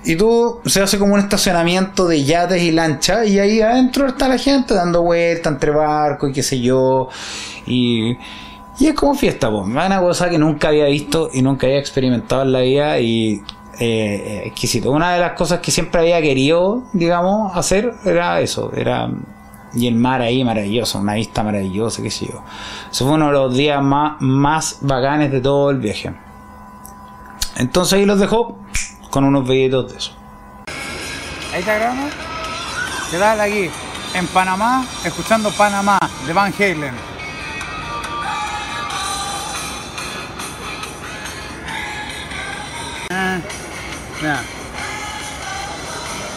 Y 0.05 0.17
tú 0.17 0.61
se 0.67 0.83
hace 0.83 0.99
como 0.99 1.15
un 1.15 1.21
estacionamiento 1.21 2.07
de 2.07 2.25
yates 2.25 2.63
y 2.63 2.71
lanchas 2.71 3.27
y 3.27 3.39
ahí 3.39 3.61
adentro 3.61 4.07
está 4.07 4.29
la 4.29 4.39
gente 4.39 4.75
dando 4.75 5.03
vueltas 5.03 5.53
entre 5.53 5.71
barcos 5.71 6.31
y 6.31 6.33
qué 6.33 6.43
sé 6.43 6.61
yo. 6.61 7.09
Y 7.67 8.17
y 8.79 8.89
es 8.89 8.95
como 8.95 9.15
fiesta, 9.15 9.51
pues. 9.51 9.65
Una 9.67 10.01
cosa 10.01 10.29
que 10.29 10.39
nunca 10.39 10.69
había 10.69 10.87
visto 10.87 11.31
y 11.33 11.43
nunca 11.43 11.67
había 11.67 11.79
experimentado 11.79 12.43
en 12.43 12.53
la 12.53 12.61
vida 12.61 12.99
y 12.99 13.43
eh, 13.79 14.43
exquisito. 14.47 14.91
Una 14.91 15.15
de 15.15 15.21
las 15.21 15.33
cosas 15.33 15.61
que 15.61 15.71
siempre 15.71 16.01
había 16.01 16.21
querido, 16.21 16.85
digamos, 16.93 17.57
hacer 17.57 17.95
era 18.05 18.41
eso. 18.41 18.73
Era 18.75 19.09
y 19.75 19.87
el 19.87 19.95
mar 19.95 20.23
ahí 20.23 20.45
maravilloso, 20.45 20.99
una 20.99 21.15
vista 21.15 21.43
maravillosa, 21.43 22.03
qué 22.03 22.11
sé 22.11 22.27
yo. 22.27 22.43
Eso 22.91 23.05
fue 23.05 23.15
uno 23.15 23.27
de 23.27 23.33
los 23.33 23.55
días 23.55 23.83
más, 23.83 24.21
más 24.21 24.79
bacanes 24.81 25.31
de 25.33 25.41
todo 25.41 25.71
el 25.71 25.79
viaje. 25.79 26.15
Entonces 27.57 27.95
ahí 27.95 28.05
los 28.05 28.19
dejó 28.19 28.59
con 29.11 29.25
unos 29.25 29.49
videitos 29.49 29.93
de 29.93 29.99
eso. 29.99 30.13
Ahí 31.53 31.61
está 31.61 31.75
grabando. 31.75 32.15
¿Qué 33.11 33.19
tal 33.19 33.41
aquí? 33.41 33.71
En 34.15 34.27
Panamá, 34.29 34.85
escuchando 35.05 35.51
Panamá 35.51 35.99
de 36.27 36.33
Van 36.33 36.53
Halen. 36.59 36.95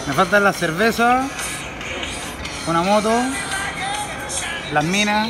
Me 0.08 0.13
faltan 0.13 0.43
las 0.43 0.56
cervezas, 0.56 1.26
una 2.67 2.82
moto, 2.82 3.12
las 4.73 4.84
minas. 4.84 5.30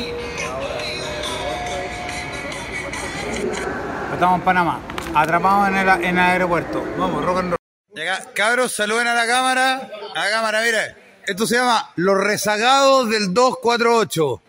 Estamos 4.12 4.38
en 4.40 4.44
Panamá, 4.44 4.80
atrapados 5.14 5.68
en 5.68 5.76
el, 5.76 5.88
en 5.88 6.18
el 6.18 6.18
aeropuerto. 6.18 6.84
Vamos, 6.96 7.24
rock 7.24 7.38
and 7.38 7.50
roll. 7.50 8.34
cabros, 8.34 8.72
saluden 8.72 9.06
a 9.06 9.14
la 9.14 9.26
cámara. 9.26 9.88
A 10.14 10.24
la 10.24 10.30
cámara, 10.30 10.62
mire. 10.62 10.96
Esto 11.26 11.46
se 11.46 11.56
llama 11.56 11.92
Los 11.96 12.16
rezagados 12.18 13.08
del 13.10 13.32
248. 13.34 14.42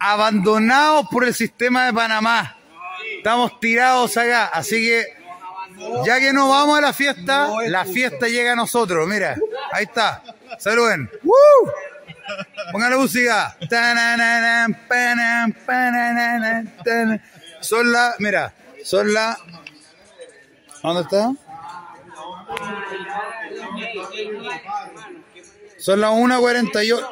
Abandonados 0.00 1.06
por 1.10 1.24
el 1.24 1.34
sistema 1.34 1.86
de 1.86 1.92
Panamá. 1.92 2.56
Estamos 3.18 3.60
tirados 3.60 4.16
acá, 4.16 4.46
así 4.46 4.80
que 4.80 5.22
ya 6.04 6.18
que 6.18 6.32
no 6.32 6.48
vamos 6.48 6.78
a 6.78 6.80
la 6.80 6.92
fiesta, 6.92 7.48
la 7.68 7.84
fiesta 7.84 8.26
llega 8.26 8.52
a 8.52 8.56
nosotros. 8.56 9.06
Mira, 9.06 9.36
ahí 9.72 9.84
está. 9.84 10.22
Saluden. 10.58 11.08
Pongan 11.22 11.91
la 12.90 12.96
música. 12.96 13.56
Son 17.60 17.92
las, 17.92 18.20
mira, 18.20 18.54
son 18.84 19.12
las. 19.12 19.38
¿Dónde 20.82 21.02
está? 21.02 21.32
Son 25.78 26.00
las 26.00 26.10
1.48. 26.10 27.08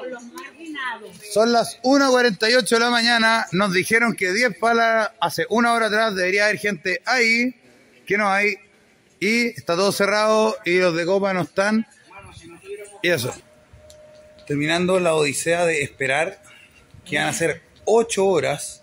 Son 1.33 1.53
las 1.53 1.81
1.48 1.83 2.69
de 2.69 2.79
la 2.79 2.91
mañana. 2.91 3.47
Nos 3.53 3.73
dijeron 3.73 4.15
que 4.15 4.33
10 4.33 4.59
palas 4.59 5.11
hace 5.21 5.47
una 5.51 5.73
hora 5.73 5.87
atrás 5.87 6.15
debería 6.15 6.45
haber 6.45 6.59
gente 6.59 7.03
ahí 7.05 7.55
que 8.07 8.19
no 8.19 8.29
hay 8.29 8.57
y 9.21 9.49
está 9.49 9.77
todo 9.77 9.93
cerrado 9.93 10.57
y 10.65 10.79
los 10.79 10.97
de 10.97 11.07
Copa 11.07 11.33
no 11.33 11.43
están. 11.43 11.87
Y 13.03 13.09
eso. 13.09 13.33
Terminando 14.51 14.99
la 14.99 15.15
odisea 15.15 15.65
de 15.65 15.85
esperar, 15.85 16.43
que 17.05 17.19
van 17.19 17.29
a 17.29 17.33
ser 17.33 17.63
ocho 17.85 18.27
horas, 18.27 18.83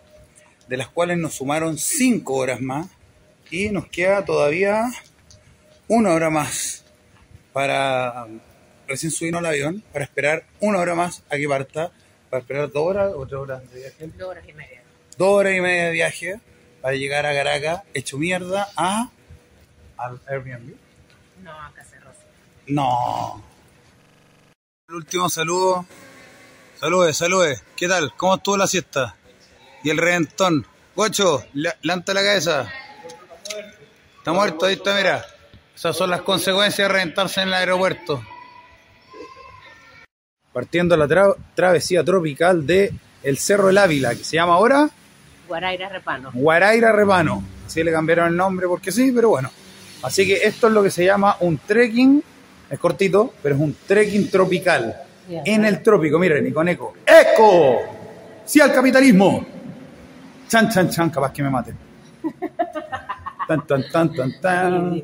de 0.69 0.77
las 0.77 0.87
cuales 0.87 1.17
nos 1.17 1.33
sumaron 1.33 1.77
cinco 1.77 2.35
horas 2.35 2.61
más 2.61 2.87
y 3.51 3.67
nos 3.67 3.85
queda 3.89 4.23
todavía 4.23 4.85
una 5.89 6.13
hora 6.13 6.29
más 6.29 6.85
para 7.51 8.27
recién 8.87 9.11
subimos 9.11 9.39
al 9.39 9.47
avión 9.47 9.83
para 9.91 10.05
esperar 10.05 10.45
una 10.61 10.79
hora 10.79 10.95
más 10.95 11.21
a 11.29 11.35
que 11.35 11.49
parta, 11.49 11.91
para 12.29 12.39
esperar 12.39 12.71
dos 12.71 12.87
horas 12.87 13.11
o 13.13 13.27
tres 13.27 13.37
horas 13.37 13.69
de 13.73 13.79
viaje. 13.81 14.07
Dos 14.17 14.29
horas 14.29 14.45
y 14.47 14.53
media. 14.53 14.81
Dos 15.17 15.27
horas 15.27 15.53
y 15.53 15.59
media 15.59 15.83
de 15.87 15.91
viaje 15.91 16.39
para 16.81 16.95
llegar 16.95 17.25
a 17.25 17.33
Caracas, 17.33 17.81
hecho 17.93 18.17
mierda 18.17 18.69
a 18.77 19.09
al 19.97 20.21
Airbnb. 20.27 20.75
No, 21.43 21.51
acá 21.61 21.83
se 21.83 21.99
rosa. 21.99 22.23
No. 22.67 23.56
El 24.89 24.95
último 24.95 25.29
saludo. 25.29 25.85
Saludes, 26.79 27.17
saludes. 27.17 27.61
¿Qué 27.75 27.89
tal? 27.89 28.13
¿Cómo 28.15 28.35
estuvo 28.35 28.55
la 28.55 28.67
siesta? 28.67 29.15
Y 29.83 29.89
el 29.89 29.97
reventón. 29.97 30.65
Guacho, 30.95 31.43
la- 31.55 31.75
levanta 31.81 32.13
la 32.13 32.21
cabeza. 32.23 32.71
Está 34.17 34.31
muerto, 34.31 34.65
ahí 34.65 34.75
está, 34.75 34.95
mira. 34.95 35.25
Esas 35.75 35.95
son 35.97 36.09
las 36.09 36.21
consecuencias 36.21 36.87
de 36.87 36.93
reventarse 36.93 37.41
en 37.41 37.49
el 37.49 37.53
aeropuerto. 37.55 38.23
Partiendo 40.53 40.95
la 40.95 41.05
tra- 41.07 41.35
travesía 41.53 42.01
tropical 42.05 42.65
de 42.65 42.93
el 43.23 43.37
Cerro 43.37 43.69
El 43.69 43.77
Ávila, 43.79 44.15
que 44.15 44.23
se 44.23 44.37
llama 44.37 44.53
ahora 44.53 44.89
Guaraira 45.49 45.89
Repano. 45.89 46.31
Guaraira 46.33 46.93
Repano. 46.93 47.43
Así 47.65 47.83
le 47.83 47.91
cambiaron 47.91 48.29
el 48.29 48.37
nombre 48.37 48.67
porque 48.67 48.93
sí, 48.93 49.11
pero 49.11 49.29
bueno. 49.29 49.51
Así 50.03 50.25
que 50.25 50.43
esto 50.47 50.67
es 50.67 50.73
lo 50.73 50.81
que 50.81 50.91
se 50.91 51.03
llama 51.03 51.35
un 51.41 51.57
trekking. 51.57 52.23
Es 52.69 52.79
cortito, 52.79 53.33
pero 53.41 53.55
es 53.55 53.61
un 53.61 53.75
trekking 53.87 54.29
tropical. 54.29 54.95
En 55.29 55.65
el 55.65 55.81
trópico, 55.83 56.17
miren, 56.19 56.47
y 56.47 56.51
con 56.51 56.67
eco. 56.69 56.93
¡Eco! 57.05 57.79
¡Sí 58.45 58.61
al 58.61 58.73
capitalismo! 58.73 59.45
Chan, 60.47 60.69
chan, 60.69 60.89
chan, 60.89 61.09
capaz 61.09 61.33
que 61.33 61.43
me 61.43 61.49
maten. 61.49 61.75
Tan, 63.47 63.65
tan, 63.65 63.81
tan, 63.89 64.13
tan, 64.13 64.41
tan. 64.41 65.01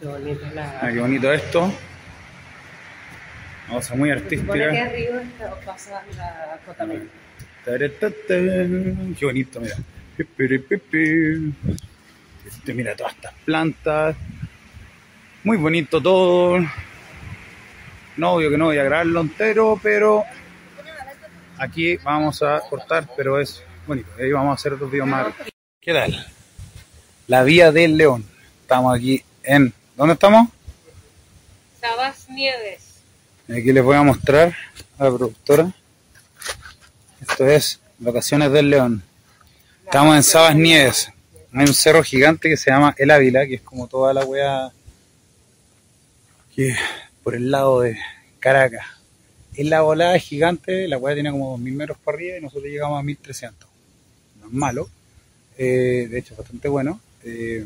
Qué 0.00 0.06
bonito 0.06 0.40
la. 0.52 0.80
Ah, 0.82 0.90
qué 0.92 0.98
bonito 1.00 1.32
esto. 1.32 1.62
Una 3.68 3.74
cosa 3.76 3.94
muy 3.94 4.10
artística. 4.10 4.52
arriba 4.52 5.22
está- 5.22 5.54
pasa 5.64 6.02
la. 6.16 6.58
Qué 9.16 9.24
bonito, 9.24 9.60
mira. 9.60 9.76
Este, 12.46 12.74
mira 12.74 12.96
todas 12.96 13.14
estas 13.14 13.32
plantas. 13.44 14.16
Muy 15.44 15.58
bonito 15.58 16.00
todo. 16.00 16.58
No, 18.16 18.32
obvio 18.32 18.48
que 18.48 18.56
no 18.56 18.64
voy 18.64 18.78
a 18.78 18.84
grabarlo 18.84 19.20
entero, 19.20 19.78
pero 19.82 20.24
aquí 21.58 21.98
vamos 21.98 22.42
a 22.42 22.60
cortar, 22.60 23.10
pero 23.14 23.38
es 23.38 23.62
bonito. 23.86 24.08
Ahí 24.18 24.32
vamos 24.32 24.52
a 24.52 24.54
hacer 24.54 24.72
otros 24.72 24.90
videos 24.90 25.06
más. 25.06 25.34
¿Qué 25.82 25.92
tal? 25.92 26.26
La 27.26 27.42
vía 27.42 27.72
del 27.72 27.98
León. 27.98 28.24
Estamos 28.62 28.96
aquí 28.96 29.22
en. 29.42 29.74
¿Dónde 29.94 30.14
estamos? 30.14 30.48
Sabas 31.78 32.26
Nieves. 32.30 33.02
Aquí 33.46 33.70
les 33.70 33.84
voy 33.84 33.96
a 33.96 34.02
mostrar 34.02 34.56
a 34.96 35.04
la 35.04 35.10
productora. 35.10 35.70
Esto 37.20 37.46
es 37.46 37.82
Locaciones 38.00 38.50
del 38.50 38.70
León. 38.70 39.02
Estamos 39.84 40.16
en 40.16 40.22
Sabas 40.22 40.56
Nieves. 40.56 41.12
Hay 41.52 41.66
un 41.66 41.74
cerro 41.74 42.02
gigante 42.02 42.48
que 42.48 42.56
se 42.56 42.70
llama 42.70 42.94
El 42.96 43.10
Ávila, 43.10 43.46
que 43.46 43.56
es 43.56 43.60
como 43.60 43.86
toda 43.88 44.14
la 44.14 44.24
weá 44.24 44.72
por 47.22 47.34
el 47.34 47.50
lado 47.50 47.80
de 47.80 47.98
Caracas. 48.38 48.84
Es 49.54 49.66
la 49.66 49.82
volada 49.82 50.18
gigante, 50.18 50.88
la 50.88 50.98
weá 50.98 51.14
tiene 51.14 51.30
como 51.30 51.56
2.000 51.58 51.72
metros 51.72 51.98
para 52.02 52.16
arriba 52.16 52.38
y 52.38 52.40
nosotros 52.40 52.70
llegamos 52.70 52.98
a 52.98 53.06
1.300. 53.06 53.52
No 54.40 54.46
es 54.46 54.52
malo, 54.52 54.88
eh, 55.56 56.08
de 56.10 56.18
hecho 56.18 56.34
bastante 56.36 56.68
bueno. 56.68 57.00
Eh, 57.24 57.64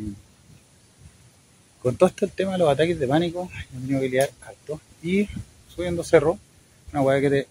con 1.83 1.97
todo 1.97 2.09
esto 2.09 2.25
el 2.25 2.33
tema 2.33 2.53
de 2.53 2.59
los 2.59 2.69
ataques 2.71 2.99
de 2.99 3.09
pánico, 3.09 3.51
he 3.55 3.81
tenido 3.81 4.01
que 4.01 4.09
liar 4.09 4.31
harto. 4.43 4.81
Y 5.03 5.29
subiendo 5.75 6.05
cerro, 6.05 6.39
una 6.93 7.03
weá 7.03 7.21
que 7.21 7.31
te 7.31 7.49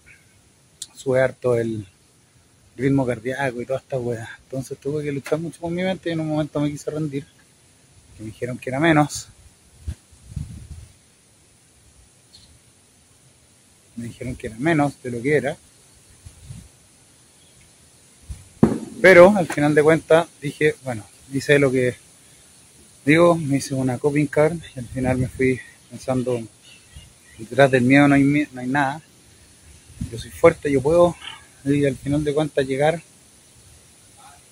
sube 0.94 1.20
harto 1.20 1.56
el 1.56 1.86
ritmo 2.76 3.04
cardíaco 3.06 3.60
y 3.60 3.66
toda 3.66 3.80
esta 3.80 3.98
weá. 3.98 4.28
Entonces 4.44 4.78
tuve 4.78 5.02
que 5.02 5.12
luchar 5.12 5.38
mucho 5.38 5.60
con 5.60 5.74
mi 5.74 5.82
mente 5.82 6.10
y 6.10 6.12
en 6.12 6.20
un 6.20 6.28
momento 6.28 6.60
me 6.60 6.70
quise 6.70 6.90
rendir. 6.90 7.24
Que 8.16 8.22
me 8.22 8.26
dijeron 8.26 8.58
que 8.58 8.70
era 8.70 8.78
menos. 8.78 9.28
Me 13.98 14.04
dijeron 14.04 14.36
que 14.36 14.46
era 14.46 14.56
menos 14.58 14.94
de 15.02 15.10
lo 15.10 15.20
que 15.20 15.36
era. 15.36 15.56
Pero 19.02 19.36
al 19.36 19.48
final 19.48 19.74
de 19.74 19.82
cuentas 19.82 20.28
dije, 20.40 20.76
bueno, 20.84 21.04
hice 21.32 21.58
lo 21.58 21.70
que 21.70 21.96
digo, 23.04 23.34
me 23.34 23.56
hice 23.56 23.74
una 23.74 23.98
coping 23.98 24.26
card 24.26 24.56
y 24.74 24.78
al 24.78 24.86
final 24.86 25.18
me 25.18 25.28
fui 25.28 25.60
pensando, 25.90 26.40
detrás 27.38 27.70
del 27.72 27.82
miedo 27.82 28.06
no 28.06 28.14
hay, 28.14 28.22
no 28.22 28.60
hay 28.60 28.68
nada. 28.68 29.02
Yo 30.12 30.18
soy 30.18 30.30
fuerte, 30.30 30.70
yo 30.70 30.80
puedo 30.80 31.16
y 31.64 31.84
al 31.84 31.96
final 31.96 32.22
de 32.22 32.34
cuentas 32.34 32.66
llegar. 32.66 33.02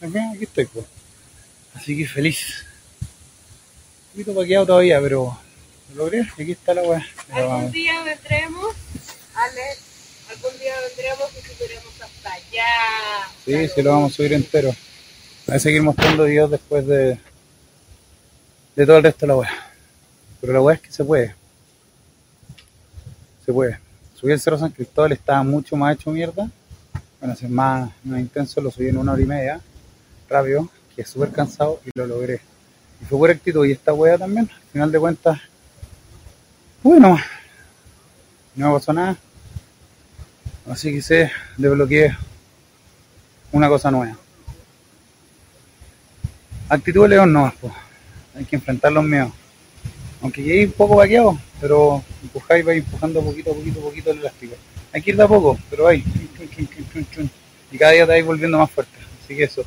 Aquí 0.00 0.42
estoy, 0.44 0.66
pues. 0.66 0.86
Así 1.72 1.96
que 1.96 2.04
feliz. 2.06 2.64
Un 4.08 4.24
poquito 4.24 4.34
paqueado 4.34 4.66
todavía, 4.66 5.00
pero 5.00 5.38
lo 5.94 6.04
logré 6.04 6.22
aquí 6.22 6.52
está 6.52 6.74
la 6.74 6.82
weá. 6.82 7.06
Algún 7.30 7.70
día 7.70 8.02
vendremos, 8.02 8.74
Alex. 9.36 9.78
Algún 10.30 10.58
día 10.58 10.74
vendremos 10.88 11.30
y 11.32 11.46
subiremos 11.46 12.02
hasta 12.02 12.32
allá. 12.32 13.28
Sí, 13.44 13.68
sí 13.68 13.82
lo 13.82 13.92
vamos 13.92 14.12
a 14.12 14.16
subir 14.16 14.32
entero. 14.32 14.74
Voy 15.46 15.56
a 15.56 15.60
seguir 15.60 15.82
mostrando 15.82 16.24
videos 16.24 16.50
después 16.50 16.86
de, 16.86 17.18
de 18.74 18.86
todo 18.86 18.96
el 18.96 19.04
resto 19.04 19.20
de 19.20 19.26
la 19.28 19.36
web. 19.36 19.48
Pero 20.40 20.52
la 20.52 20.60
web 20.60 20.76
es 20.76 20.82
que 20.82 20.92
se 20.92 21.04
puede. 21.04 21.34
Se 23.44 23.52
puede. 23.52 23.78
Subí 24.14 24.32
el 24.32 24.40
Cerro 24.40 24.58
San 24.58 24.70
Cristóbal, 24.70 25.12
estaba 25.12 25.42
mucho 25.42 25.76
más 25.76 25.94
hecho 25.94 26.10
mierda. 26.10 26.50
Bueno, 27.20 27.34
es 27.34 27.48
más, 27.48 27.90
más 28.02 28.20
intenso, 28.20 28.60
lo 28.60 28.70
subí 28.70 28.88
en 28.88 28.96
una 28.96 29.12
hora 29.12 29.22
y 29.22 29.26
media, 29.26 29.60
rápido, 30.28 30.68
que 30.94 31.02
es 31.02 31.08
súper 31.08 31.30
cansado 31.30 31.80
y 31.84 31.90
lo 31.94 32.06
logré. 32.06 32.40
Y 33.00 33.04
fue 33.04 33.18
por 33.18 33.30
actitud 33.30 33.64
y 33.66 33.72
esta 33.72 33.92
wea 33.92 34.18
también, 34.18 34.50
al 34.50 34.70
final 34.72 34.92
de 34.92 34.98
cuentas, 34.98 35.40
bueno, 36.82 37.18
no 38.56 38.68
me 38.68 38.74
pasó 38.78 38.92
nada. 38.92 39.16
Así 40.68 40.92
que 40.92 41.02
se 41.02 41.30
desbloqueé 41.56 42.16
una 43.52 43.68
cosa 43.68 43.90
nueva. 43.90 44.16
Actitud 46.68 47.02
de 47.02 47.08
león 47.10 47.32
no, 47.32 47.52
pues. 47.60 47.72
hay 48.34 48.44
que 48.44 48.56
enfrentar 48.56 48.90
los 48.90 49.04
miedos. 49.04 49.30
Aunque 50.20 50.42
llegué 50.42 50.66
un 50.66 50.72
poco 50.72 50.96
vaqueado, 50.96 51.38
pero 51.60 52.02
empujáis, 52.22 52.64
vais 52.64 52.78
empujando 52.78 53.22
poquito 53.22 53.52
a 53.52 53.54
poquito, 53.54 53.80
poquito 53.80 54.10
el 54.10 54.18
elástico. 54.18 54.56
Hay 54.92 55.02
que 55.02 55.10
ir 55.10 55.16
de 55.16 55.22
a 55.22 55.28
poco, 55.28 55.58
pero 55.70 55.88
chun. 57.12 57.30
Y 57.70 57.78
cada 57.78 57.92
día 57.92 58.06
te 58.06 58.12
vais 58.12 58.26
volviendo 58.26 58.58
más 58.58 58.70
fuerte. 58.70 58.96
Así 59.22 59.36
que 59.36 59.44
eso. 59.44 59.64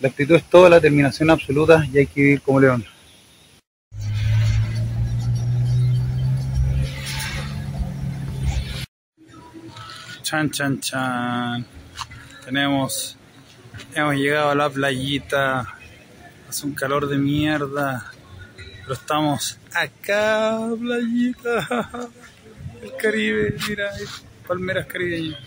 La 0.00 0.08
actitud 0.08 0.34
es 0.34 0.44
todo, 0.44 0.68
la 0.68 0.76
determinación 0.76 1.30
absoluta 1.30 1.86
y 1.92 1.98
hay 1.98 2.06
que 2.06 2.20
vivir 2.20 2.40
como 2.42 2.60
león. 2.60 2.84
Chan, 10.26 10.50
chan, 10.50 10.80
chan. 10.80 11.64
Tenemos, 12.44 13.16
hemos 13.94 14.16
llegado 14.16 14.50
a 14.50 14.56
la 14.56 14.68
playita. 14.68 15.72
Hace 16.48 16.66
un 16.66 16.74
calor 16.74 17.06
de 17.08 17.16
mierda. 17.16 18.10
Pero 18.56 18.92
estamos 18.92 19.56
acá, 19.72 20.68
playita. 20.80 21.88
El 22.82 22.96
Caribe, 22.96 23.54
mira, 23.68 23.92
palmeras 24.48 24.86
caribeñas. 24.86 25.38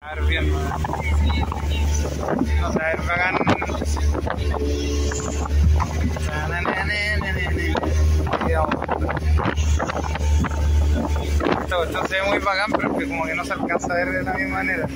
A 0.00 0.14
ver 0.14 0.24
bien. 0.24 0.50
Vamos 2.62 2.76
a 2.76 2.78
ver, 2.78 2.98
vamos. 3.06 3.82
Esta 11.72 12.00
cuestión 12.00 12.28
muy 12.28 12.38
bacán, 12.38 12.70
pero 12.70 12.92
es 12.92 12.98
que 12.98 13.08
como 13.08 13.24
que 13.24 13.34
no 13.34 13.44
se 13.46 13.54
alcanza 13.54 13.94
a 13.94 13.96
ver 13.96 14.12
de 14.12 14.22
la 14.22 14.34
misma 14.34 14.56
manera. 14.56 14.86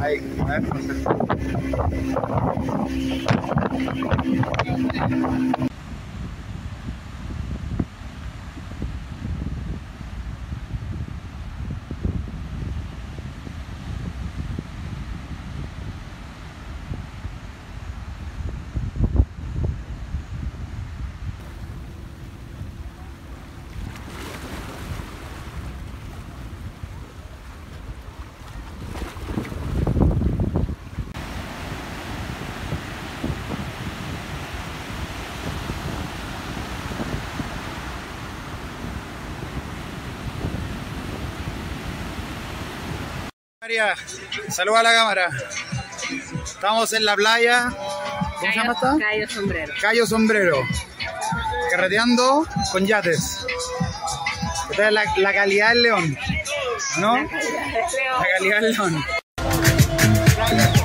Ahí, 0.00 0.20
a 0.40 0.44
ver, 0.46 0.62
no 0.62 0.80
sé. 0.80 0.94
María, 43.68 43.94
saluda 44.48 44.80
a 44.80 44.82
la 44.82 44.92
cámara. 44.94 45.28
Estamos 46.42 46.90
en 46.94 47.04
la 47.04 47.14
playa. 47.16 47.68
¿Cómo 48.40 48.50
se 48.50 48.58
llama 48.58 48.72
esta? 48.72 48.96
Cayo 48.98 49.28
sombrero. 49.28 49.74
Cayo 49.78 50.06
Sombrero. 50.06 50.56
Carreteando 51.70 52.46
con 52.72 52.86
yates. 52.86 53.44
Esta 54.70 54.86
es 54.86 54.92
la, 54.94 55.04
la 55.18 55.34
calidad 55.34 55.68
del 55.68 55.82
león. 55.82 56.18
¿No? 56.96 57.16
La 57.16 57.28
calidad 58.38 58.60
del 58.62 58.72
león. 58.72 59.04
Chancho 60.34 60.77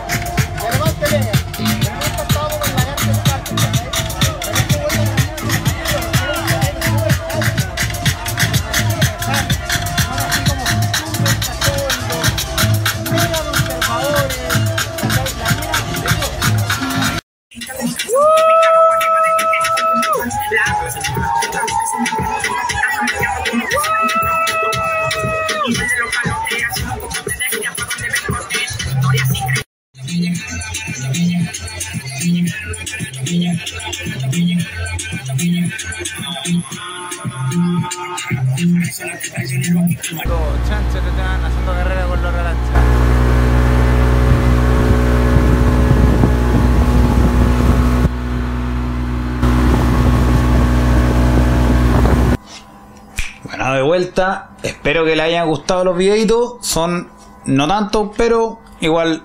Espero 54.64 55.06
que 55.06 55.16
les 55.16 55.26
hayan 55.26 55.48
gustado 55.48 55.84
los 55.84 55.98
videitos. 55.98 56.56
Son 56.62 57.10
no 57.46 57.68
tanto, 57.68 58.12
pero 58.16 58.60
igual 58.80 59.24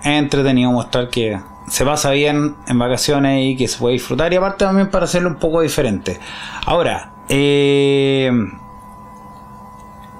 es 0.00 0.06
entretenido 0.06 0.70
mostrar 0.70 1.10
que 1.10 1.40
se 1.68 1.84
pasa 1.84 2.10
bien 2.10 2.56
en 2.66 2.78
vacaciones 2.78 3.44
y 3.44 3.56
que 3.56 3.68
se 3.68 3.78
puede 3.78 3.94
disfrutar. 3.94 4.32
Y 4.32 4.36
aparte 4.36 4.64
también 4.64 4.90
para 4.90 5.04
hacerlo 5.04 5.28
un 5.28 5.36
poco 5.36 5.60
diferente. 5.60 6.18
Ahora, 6.64 7.12
eh, 7.28 8.30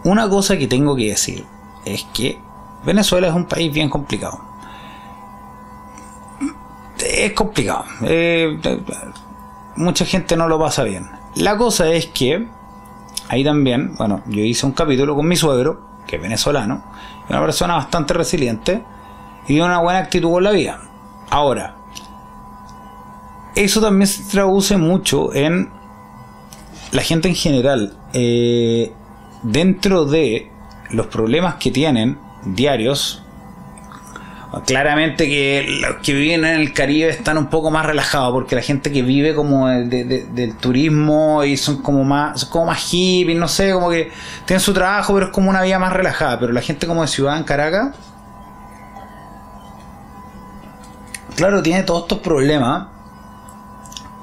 una 0.04 0.28
cosa 0.28 0.56
que 0.56 0.66
tengo 0.66 0.96
que 0.96 1.06
decir 1.06 1.44
es 1.84 2.04
que 2.12 2.40
Venezuela 2.84 3.28
es 3.28 3.34
un 3.34 3.46
país 3.46 3.72
bien 3.72 3.88
complicado. 3.88 4.40
Es 6.98 7.32
complicado. 7.32 7.84
Eh, 8.02 8.58
mucha 9.76 10.04
gente 10.04 10.36
no 10.36 10.48
lo 10.48 10.58
pasa 10.58 10.82
bien. 10.82 11.08
La 11.34 11.56
cosa 11.56 11.88
es 11.90 12.06
que 12.06 12.48
ahí 13.28 13.44
también, 13.44 13.94
bueno, 13.96 14.22
yo 14.26 14.40
hice 14.40 14.66
un 14.66 14.72
capítulo 14.72 15.14
con 15.14 15.26
mi 15.26 15.36
suegro, 15.36 15.80
que 16.06 16.16
es 16.16 16.22
venezolano, 16.22 16.84
una 17.28 17.40
persona 17.40 17.74
bastante 17.74 18.14
resiliente 18.14 18.82
y 19.48 19.56
de 19.56 19.62
una 19.62 19.80
buena 19.80 20.00
actitud 20.00 20.30
con 20.30 20.44
la 20.44 20.50
vida. 20.50 20.80
Ahora, 21.30 21.76
eso 23.54 23.80
también 23.80 24.06
se 24.06 24.24
traduce 24.30 24.76
mucho 24.76 25.34
en 25.34 25.70
la 26.92 27.02
gente 27.02 27.28
en 27.28 27.34
general. 27.34 27.96
Eh, 28.12 28.92
dentro 29.42 30.04
de 30.04 30.50
los 30.90 31.06
problemas 31.06 31.56
que 31.56 31.70
tienen 31.70 32.18
diarios, 32.44 33.22
claramente 34.64 35.28
que 35.28 35.66
los 35.80 35.96
que 36.02 36.14
viven 36.14 36.44
en 36.44 36.60
el 36.60 36.72
Caribe 36.72 37.08
están 37.10 37.36
un 37.36 37.46
poco 37.48 37.70
más 37.70 37.84
relajados 37.84 38.32
porque 38.32 38.54
la 38.54 38.62
gente 38.62 38.90
que 38.92 39.02
vive 39.02 39.34
como 39.34 39.68
de- 39.68 40.04
de- 40.04 40.24
del 40.24 40.56
turismo 40.56 41.44
y 41.44 41.56
son 41.56 41.82
como 41.82 42.04
más 42.04 42.40
son 42.40 42.50
como 42.50 42.66
más 42.66 42.78
hippies, 42.90 43.36
no 43.38 43.48
sé, 43.48 43.72
como 43.72 43.90
que 43.90 44.10
tienen 44.46 44.60
su 44.60 44.72
trabajo 44.72 45.12
pero 45.14 45.26
es 45.26 45.32
como 45.32 45.50
una 45.50 45.62
vida 45.62 45.78
más 45.78 45.92
relajada, 45.92 46.38
pero 46.40 46.52
la 46.52 46.62
gente 46.62 46.86
como 46.86 47.02
de 47.02 47.08
ciudad 47.08 47.36
en 47.36 47.44
Caracas 47.44 47.94
claro, 51.34 51.62
tiene 51.62 51.82
todos 51.82 52.02
estos 52.02 52.18
problemas 52.20 52.86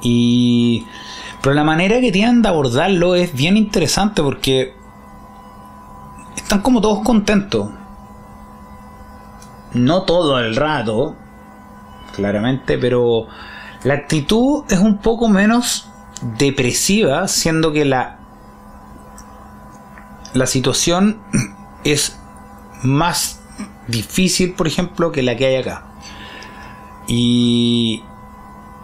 y 0.02 0.86
pero 1.42 1.54
la 1.54 1.64
manera 1.64 2.00
que 2.00 2.12
tienen 2.12 2.42
de 2.42 2.48
abordarlo 2.50 3.16
es 3.16 3.34
bien 3.34 3.58
interesante 3.58 4.22
porque 4.24 4.74
están 6.38 6.62
como 6.62 6.80
todos 6.82 7.00
contentos. 7.04 7.70
No 9.74 10.04
todo 10.04 10.40
el 10.40 10.56
rato, 10.56 11.16
claramente, 12.16 12.78
pero 12.78 13.28
la 13.84 13.96
actitud 13.96 14.64
es 14.70 14.80
un 14.80 14.98
poco 15.00 15.28
menos 15.28 15.90
depresiva, 16.38 17.28
siendo 17.28 17.74
que 17.74 17.86
la, 17.86 18.18
la 20.34 20.46
situación 20.46 21.20
es 21.84 22.20
más 22.84 23.42
difícil, 23.88 24.54
por 24.54 24.68
ejemplo, 24.68 25.12
que 25.12 25.24
la 25.24 25.36
que 25.36 25.48
hay 25.48 25.56
acá. 25.56 25.86
Y, 27.08 28.04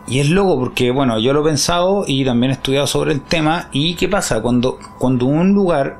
y 0.07 0.19
es 0.19 0.29
loco 0.29 0.59
porque, 0.59 0.91
bueno, 0.91 1.19
yo 1.19 1.33
lo 1.33 1.41
he 1.41 1.49
pensado 1.49 2.03
y 2.07 2.25
también 2.25 2.51
he 2.51 2.53
estudiado 2.55 2.87
sobre 2.87 3.13
el 3.13 3.21
tema. 3.21 3.69
¿Y 3.71 3.95
qué 3.95 4.07
pasa? 4.07 4.41
Cuando, 4.41 4.79
cuando 4.97 5.25
un 5.25 5.53
lugar, 5.53 5.99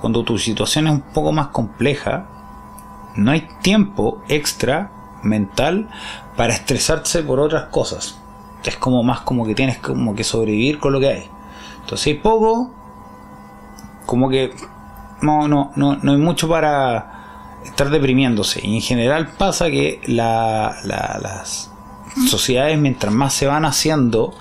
cuando 0.00 0.24
tu 0.24 0.38
situación 0.38 0.86
es 0.86 0.92
un 0.94 1.02
poco 1.02 1.32
más 1.32 1.48
compleja, 1.48 2.26
no 3.16 3.30
hay 3.30 3.48
tiempo 3.62 4.22
extra 4.28 4.90
mental 5.22 5.88
para 6.36 6.52
estresarse 6.54 7.22
por 7.22 7.40
otras 7.40 7.64
cosas. 7.64 8.18
Es 8.64 8.76
como 8.76 9.02
más 9.02 9.20
como 9.22 9.44
que 9.46 9.54
tienes 9.54 9.78
como 9.78 10.14
que 10.14 10.24
sobrevivir 10.24 10.78
con 10.78 10.92
lo 10.92 11.00
que 11.00 11.08
hay. 11.08 11.30
Entonces 11.80 12.06
hay 12.08 12.14
poco, 12.14 12.70
como 14.06 14.28
que 14.28 14.52
no, 15.20 15.48
no, 15.48 15.72
no, 15.76 15.96
no 15.96 16.12
hay 16.12 16.18
mucho 16.18 16.48
para 16.48 17.60
estar 17.64 17.90
deprimiéndose. 17.90 18.60
Y 18.66 18.76
en 18.76 18.82
general 18.82 19.28
pasa 19.38 19.66
que 19.70 20.00
la, 20.06 20.76
la- 20.84 21.18
las 21.22 21.70
sociedades, 22.28 22.78
mientras 22.78 23.12
más 23.12 23.32
se 23.34 23.46
van 23.46 23.64
haciendo 23.64 24.34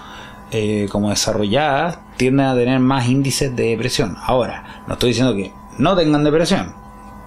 eh, 0.52 0.88
como 0.92 1.10
desarrolladas, 1.10 2.00
tienden 2.18 2.46
a 2.48 2.56
tener 2.56 2.80
más 2.80 3.08
índices 3.08 3.56
de 3.56 3.70
depresión. 3.70 4.18
Ahora, 4.22 4.84
no 4.88 4.94
estoy 4.94 5.10
diciendo 5.10 5.34
que 5.36 5.52
no 5.78 5.96
tengan 5.96 6.24
depresión. 6.24 6.74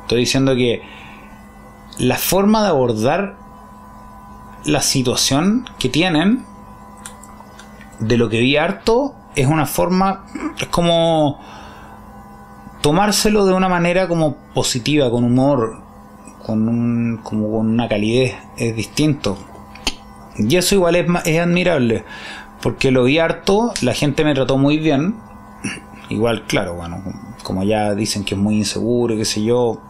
Estoy 0.02 0.20
diciendo 0.20 0.54
que 0.54 0.82
la 1.98 2.16
forma 2.16 2.62
de 2.62 2.68
abordar 2.68 3.36
la 4.64 4.80
situación 4.80 5.68
que 5.78 5.88
tienen, 5.88 6.44
de 8.00 8.16
lo 8.16 8.28
que 8.28 8.40
vi 8.40 8.56
harto, 8.56 9.14
es 9.36 9.46
una 9.46 9.66
forma, 9.66 10.24
es 10.58 10.68
como 10.68 11.40
tomárselo 12.80 13.46
de 13.46 13.54
una 13.54 13.68
manera 13.68 14.08
como 14.08 14.36
positiva, 14.54 15.10
con 15.10 15.24
humor, 15.24 15.80
con 16.44 16.68
un, 16.68 17.20
como 17.22 17.50
con 17.50 17.68
una 17.68 17.88
calidez, 17.88 18.34
es 18.56 18.74
distinto. 18.74 19.38
Y 20.36 20.56
eso 20.56 20.74
igual 20.74 20.96
es, 20.96 21.06
es 21.24 21.40
admirable, 21.40 22.04
porque 22.60 22.90
lo 22.90 23.04
vi 23.04 23.18
harto, 23.18 23.72
la 23.82 23.94
gente 23.94 24.24
me 24.24 24.34
trató 24.34 24.58
muy 24.58 24.78
bien, 24.78 25.16
igual, 26.08 26.44
claro, 26.46 26.74
bueno, 26.74 27.02
como 27.42 27.62
ya 27.62 27.94
dicen 27.94 28.24
que 28.24 28.34
es 28.34 28.40
muy 28.40 28.56
inseguro, 28.56 29.16
qué 29.16 29.24
sé 29.24 29.44
yo, 29.44 29.80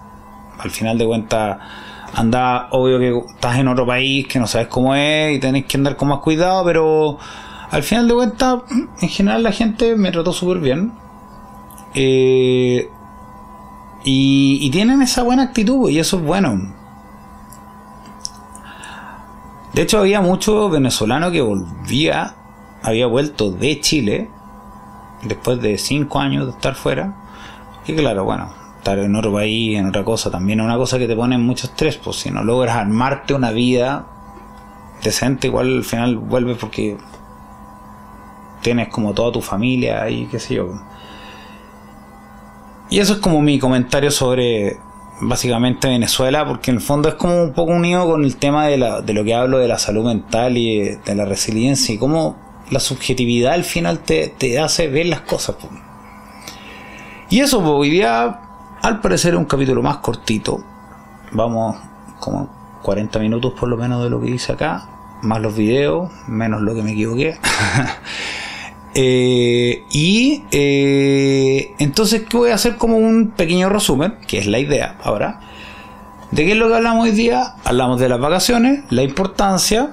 al 0.58 0.70
final 0.70 0.98
de 0.98 1.06
cuentas 1.06 1.58
anda 2.14 2.68
obvio 2.70 2.98
que 2.98 3.32
estás 3.34 3.58
en 3.58 3.68
otro 3.68 3.86
país 3.86 4.26
que 4.26 4.38
no 4.38 4.46
sabes 4.46 4.68
cómo 4.68 4.94
es 4.94 5.36
y 5.36 5.40
tenés 5.40 5.66
que 5.66 5.76
andar 5.76 5.96
con 5.96 6.08
más 6.08 6.20
cuidado 6.20 6.64
pero 6.64 7.18
al 7.70 7.82
final 7.82 8.08
de 8.08 8.14
cuentas 8.14 8.60
en 9.00 9.08
general 9.08 9.42
la 9.42 9.52
gente 9.52 9.96
me 9.96 10.12
trató 10.12 10.32
súper 10.32 10.58
bien. 10.58 10.92
Eh, 11.94 12.88
y, 14.04 14.58
y 14.60 14.70
tienen 14.70 15.02
esa 15.02 15.22
buena 15.22 15.44
actitud 15.44 15.90
y 15.90 15.98
eso 15.98 16.18
es 16.18 16.24
bueno. 16.24 16.74
De 19.72 19.82
hecho 19.82 19.98
había 19.98 20.20
mucho 20.20 20.68
venezolano 20.68 21.32
que 21.32 21.40
volvía 21.40 22.36
había 22.84 23.06
vuelto 23.06 23.50
de 23.50 23.80
Chile 23.80 24.30
después 25.22 25.60
de 25.60 25.78
cinco 25.78 26.20
años 26.20 26.44
de 26.46 26.52
estar 26.52 26.74
fuera 26.74 27.14
y 27.86 27.94
claro, 27.94 28.24
bueno, 28.24 28.52
estar 28.84 28.98
en 28.98 29.16
otro 29.16 29.32
país, 29.32 29.78
en 29.78 29.86
otra 29.86 30.04
cosa, 30.04 30.30
también 30.30 30.60
es 30.60 30.66
una 30.66 30.76
cosa 30.76 30.98
que 30.98 31.08
te 31.08 31.16
pone 31.16 31.36
en 31.36 31.40
mucho 31.40 31.66
estrés, 31.66 31.96
pues 31.96 32.16
si 32.16 32.30
no 32.30 32.44
logras 32.44 32.76
armarte 32.76 33.32
una 33.32 33.50
vida 33.50 34.06
decente, 35.02 35.46
igual 35.46 35.78
al 35.78 35.84
final 35.84 36.18
vuelves 36.18 36.58
porque 36.58 36.98
tienes 38.60 38.88
como 38.88 39.14
toda 39.14 39.32
tu 39.32 39.40
familia 39.40 40.08
y 40.10 40.26
qué 40.26 40.38
sé 40.38 40.56
yo. 40.56 40.68
Y 42.90 42.98
eso 42.98 43.14
es 43.14 43.18
como 43.20 43.40
mi 43.40 43.58
comentario 43.58 44.10
sobre 44.10 44.78
básicamente 45.22 45.88
Venezuela, 45.88 46.46
porque 46.46 46.70
en 46.70 46.76
el 46.76 46.82
fondo 46.82 47.08
es 47.08 47.14
como 47.14 47.42
un 47.42 47.54
poco 47.54 47.72
unido 47.72 48.06
con 48.06 48.22
el 48.22 48.36
tema 48.36 48.66
de, 48.66 48.76
la, 48.76 49.00
de 49.00 49.14
lo 49.14 49.24
que 49.24 49.34
hablo 49.34 49.58
de 49.58 49.68
la 49.68 49.78
salud 49.78 50.04
mental 50.04 50.58
y 50.58 50.90
de, 50.96 51.14
la 51.14 51.24
resiliencia 51.24 51.94
y 51.94 51.98
cómo 51.98 52.36
la 52.70 52.80
subjetividad 52.80 53.54
al 53.54 53.64
final 53.64 54.00
te, 54.00 54.28
te 54.28 54.58
hace 54.58 54.88
ver 54.88 55.06
las 55.06 55.22
cosas. 55.22 55.56
Y 57.30 57.40
eso, 57.40 57.60
pues, 57.60 57.72
hoy 57.72 57.90
día, 57.90 58.43
al 58.84 59.00
parecer, 59.00 59.34
un 59.34 59.46
capítulo 59.46 59.82
más 59.82 59.96
cortito. 59.98 60.62
vamos 61.32 61.76
como 62.20 62.50
40 62.82 63.18
minutos 63.18 63.54
por 63.58 63.70
lo 63.70 63.78
menos 63.78 64.04
de 64.04 64.10
lo 64.10 64.20
que 64.20 64.28
hice 64.28 64.52
acá, 64.52 64.86
más 65.22 65.40
los 65.40 65.56
videos, 65.56 66.12
menos 66.28 66.60
lo 66.60 66.74
que 66.74 66.82
me 66.82 66.92
equivoqué. 66.92 67.38
Eh, 68.96 69.82
y 69.90 70.44
eh, 70.52 71.74
entonces, 71.80 72.22
¿qué 72.28 72.36
voy 72.36 72.50
a 72.50 72.54
hacer 72.54 72.76
como 72.76 72.96
un 72.96 73.32
pequeño 73.36 73.68
resumen? 73.68 74.18
Que 74.24 74.38
es 74.38 74.46
la 74.46 74.60
idea 74.60 74.98
ahora. 75.02 75.40
¿De 76.30 76.44
qué 76.44 76.52
es 76.52 76.56
lo 76.56 76.68
que 76.68 76.76
hablamos 76.76 77.02
hoy 77.02 77.10
día? 77.10 77.56
Hablamos 77.64 77.98
de 77.98 78.08
las 78.08 78.20
vacaciones, 78.20 78.84
la 78.90 79.02
importancia. 79.02 79.90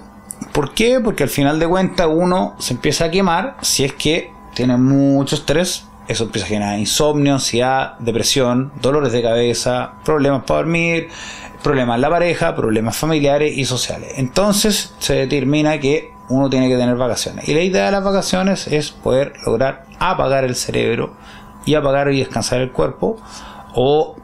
¿Por 0.51 0.75
qué? 0.75 0.99
Porque 0.99 1.23
al 1.23 1.29
final 1.29 1.57
de 1.57 1.67
cuentas 1.67 2.09
uno 2.11 2.53
se 2.59 2.75
empieza 2.75 3.05
a 3.05 3.09
quemar 3.09 3.57
si 3.61 3.85
es 3.85 3.93
que 3.93 4.31
tiene 4.53 4.77
mucho 4.77 5.35
estrés. 5.35 5.87
Eso 6.11 6.25
empieza 6.25 6.45
a 6.45 6.49
generar 6.49 6.77
insomnio, 6.77 7.35
ansiedad, 7.35 7.97
depresión, 7.99 8.73
dolores 8.81 9.13
de 9.13 9.21
cabeza, 9.21 9.93
problemas 10.03 10.43
para 10.43 10.59
dormir, 10.59 11.07
problemas 11.63 11.95
en 11.95 12.01
la 12.01 12.09
pareja, 12.09 12.53
problemas 12.53 12.97
familiares 12.97 13.57
y 13.57 13.63
sociales. 13.63 14.11
Entonces 14.17 14.93
se 14.99 15.13
determina 15.13 15.79
que 15.79 16.11
uno 16.27 16.49
tiene 16.49 16.67
que 16.67 16.75
tener 16.75 16.97
vacaciones. 16.97 17.47
Y 17.47 17.53
la 17.53 17.61
idea 17.61 17.85
de 17.85 17.91
las 17.91 18.03
vacaciones 18.03 18.67
es 18.67 18.91
poder 18.91 19.33
lograr 19.45 19.85
apagar 19.99 20.43
el 20.43 20.55
cerebro 20.55 21.15
y 21.65 21.75
apagar 21.75 22.11
y 22.11 22.19
descansar 22.19 22.59
el 22.59 22.73
cuerpo 22.73 23.17
o 23.73 24.17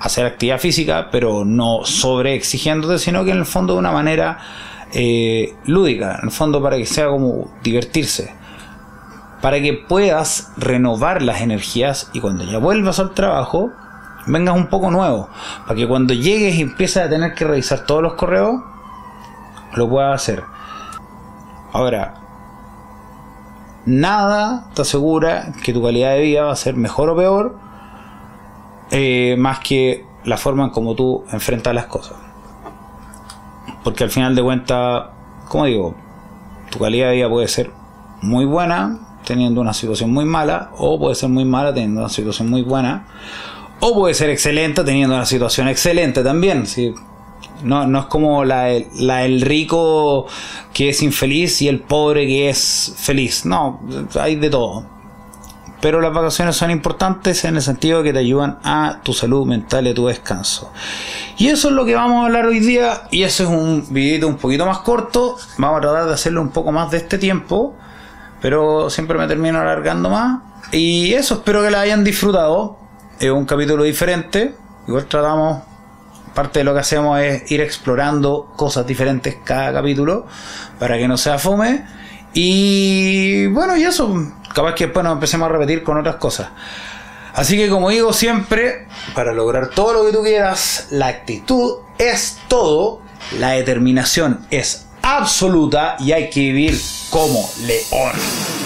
hacer 0.00 0.24
actividad 0.24 0.58
física, 0.58 1.08
pero 1.12 1.44
no 1.44 1.84
sobre 1.84 2.36
exigiéndote, 2.36 2.98
sino 2.98 3.22
que 3.22 3.32
en 3.32 3.38
el 3.38 3.46
fondo 3.46 3.74
de 3.74 3.80
una 3.80 3.92
manera 3.92 4.38
eh, 4.94 5.54
lúdica, 5.66 6.18
en 6.20 6.28
el 6.28 6.30
fondo 6.30 6.62
para 6.62 6.78
que 6.78 6.86
sea 6.86 7.08
como 7.08 7.50
divertirse, 7.62 8.32
para 9.44 9.60
que 9.60 9.74
puedas 9.74 10.52
renovar 10.56 11.20
las 11.20 11.42
energías 11.42 12.08
y 12.14 12.20
cuando 12.20 12.44
ya 12.44 12.56
vuelvas 12.56 12.98
al 12.98 13.12
trabajo, 13.12 13.72
vengas 14.24 14.56
un 14.56 14.68
poco 14.68 14.90
nuevo, 14.90 15.28
para 15.66 15.74
que 15.74 15.86
cuando 15.86 16.14
llegues 16.14 16.54
y 16.54 16.62
empieces 16.62 17.04
a 17.04 17.10
tener 17.10 17.34
que 17.34 17.44
revisar 17.44 17.84
todos 17.84 18.02
los 18.02 18.14
correos, 18.14 18.62
lo 19.74 19.86
puedas 19.86 20.14
hacer. 20.14 20.44
Ahora, 21.74 22.14
nada 23.84 24.70
te 24.72 24.80
asegura 24.80 25.52
que 25.62 25.74
tu 25.74 25.82
calidad 25.82 26.12
de 26.12 26.22
vida 26.22 26.44
va 26.44 26.52
a 26.52 26.56
ser 26.56 26.74
mejor 26.74 27.10
o 27.10 27.16
peor, 27.16 27.58
eh, 28.92 29.36
más 29.38 29.58
que 29.58 30.06
la 30.24 30.38
forma 30.38 30.64
en 30.64 30.70
como 30.70 30.94
tú 30.94 31.22
enfrentas 31.32 31.74
las 31.74 31.84
cosas. 31.84 32.16
Porque 33.82 34.04
al 34.04 34.10
final 34.10 34.34
de 34.34 34.42
cuentas, 34.42 35.04
como 35.50 35.66
digo, 35.66 35.94
tu 36.70 36.78
calidad 36.78 37.08
de 37.08 37.16
vida 37.16 37.28
puede 37.28 37.48
ser 37.48 37.70
muy 38.22 38.46
buena 38.46 39.00
teniendo 39.24 39.60
una 39.60 39.74
situación 39.74 40.12
muy 40.12 40.24
mala, 40.24 40.70
o 40.78 40.98
puede 40.98 41.14
ser 41.14 41.28
muy 41.28 41.44
mala 41.44 41.72
teniendo 41.72 42.00
una 42.00 42.10
situación 42.10 42.50
muy 42.50 42.62
buena, 42.62 43.06
o 43.80 43.94
puede 43.94 44.14
ser 44.14 44.30
excelente 44.30 44.84
teniendo 44.84 45.14
una 45.14 45.26
situación 45.26 45.68
excelente 45.68 46.22
también. 46.22 46.66
¿sí? 46.66 46.94
No, 47.62 47.86
no 47.86 48.00
es 48.00 48.06
como 48.06 48.44
la, 48.44 48.68
la, 48.96 49.24
el 49.24 49.40
rico 49.40 50.26
que 50.72 50.90
es 50.90 51.02
infeliz 51.02 51.62
y 51.62 51.68
el 51.68 51.80
pobre 51.80 52.26
que 52.26 52.50
es 52.50 52.94
feliz. 52.96 53.44
No, 53.44 53.80
hay 54.20 54.36
de 54.36 54.50
todo. 54.50 54.94
Pero 55.80 56.00
las 56.00 56.14
vacaciones 56.14 56.56
son 56.56 56.70
importantes 56.70 57.44
en 57.44 57.56
el 57.56 57.62
sentido 57.62 57.98
de 57.98 58.04
que 58.04 58.12
te 58.14 58.18
ayudan 58.20 58.58
a 58.64 59.00
tu 59.02 59.12
salud 59.12 59.46
mental 59.46 59.86
y 59.86 59.90
a 59.90 59.94
tu 59.94 60.06
descanso. 60.06 60.72
Y 61.36 61.48
eso 61.48 61.68
es 61.68 61.74
lo 61.74 61.84
que 61.84 61.94
vamos 61.94 62.22
a 62.22 62.26
hablar 62.26 62.46
hoy 62.46 62.60
día. 62.60 63.02
Y 63.10 63.22
eso 63.22 63.42
es 63.42 63.50
un 63.50 63.84
videito 63.90 64.26
un 64.26 64.36
poquito 64.36 64.64
más 64.64 64.78
corto. 64.78 65.36
Vamos 65.58 65.78
a 65.78 65.80
tratar 65.82 66.06
de 66.06 66.14
hacerlo 66.14 66.40
un 66.40 66.48
poco 66.48 66.72
más 66.72 66.90
de 66.90 66.96
este 66.96 67.18
tiempo. 67.18 67.74
Pero 68.44 68.90
siempre 68.90 69.16
me 69.16 69.26
termino 69.26 69.58
alargando 69.58 70.10
más. 70.10 70.42
Y 70.70 71.14
eso, 71.14 71.36
espero 71.36 71.62
que 71.62 71.70
la 71.70 71.80
hayan 71.80 72.04
disfrutado. 72.04 72.76
Es 73.18 73.30
un 73.30 73.46
capítulo 73.46 73.84
diferente. 73.84 74.54
Igual 74.86 75.06
tratamos 75.06 75.62
parte 76.34 76.58
de 76.58 76.64
lo 76.66 76.74
que 76.74 76.80
hacemos 76.80 77.18
es 77.20 77.50
ir 77.50 77.62
explorando 77.62 78.52
cosas 78.54 78.86
diferentes 78.86 79.38
cada 79.42 79.72
capítulo 79.72 80.26
para 80.78 80.98
que 80.98 81.08
no 81.08 81.16
sea 81.16 81.38
fome. 81.38 81.86
Y 82.34 83.46
bueno, 83.46 83.78
y 83.78 83.84
eso, 83.84 84.14
capaz 84.54 84.74
que 84.74 84.84
después 84.88 85.04
nos 85.04 85.14
empecemos 85.14 85.48
a 85.48 85.52
repetir 85.52 85.82
con 85.82 85.96
otras 85.96 86.16
cosas. 86.16 86.48
Así 87.32 87.56
que 87.56 87.70
como 87.70 87.88
digo 87.88 88.12
siempre, 88.12 88.88
para 89.14 89.32
lograr 89.32 89.68
todo 89.68 89.94
lo 89.94 90.04
que 90.04 90.12
tú 90.14 90.22
quieras, 90.22 90.88
la 90.90 91.06
actitud 91.06 91.76
es 91.96 92.38
todo, 92.48 93.00
la 93.38 93.52
determinación 93.52 94.46
es 94.50 94.84
absoluta 95.04 95.96
y 96.00 96.12
hay 96.12 96.30
que 96.30 96.40
vivir 96.40 96.80
como 97.10 97.50
león. 97.60 98.63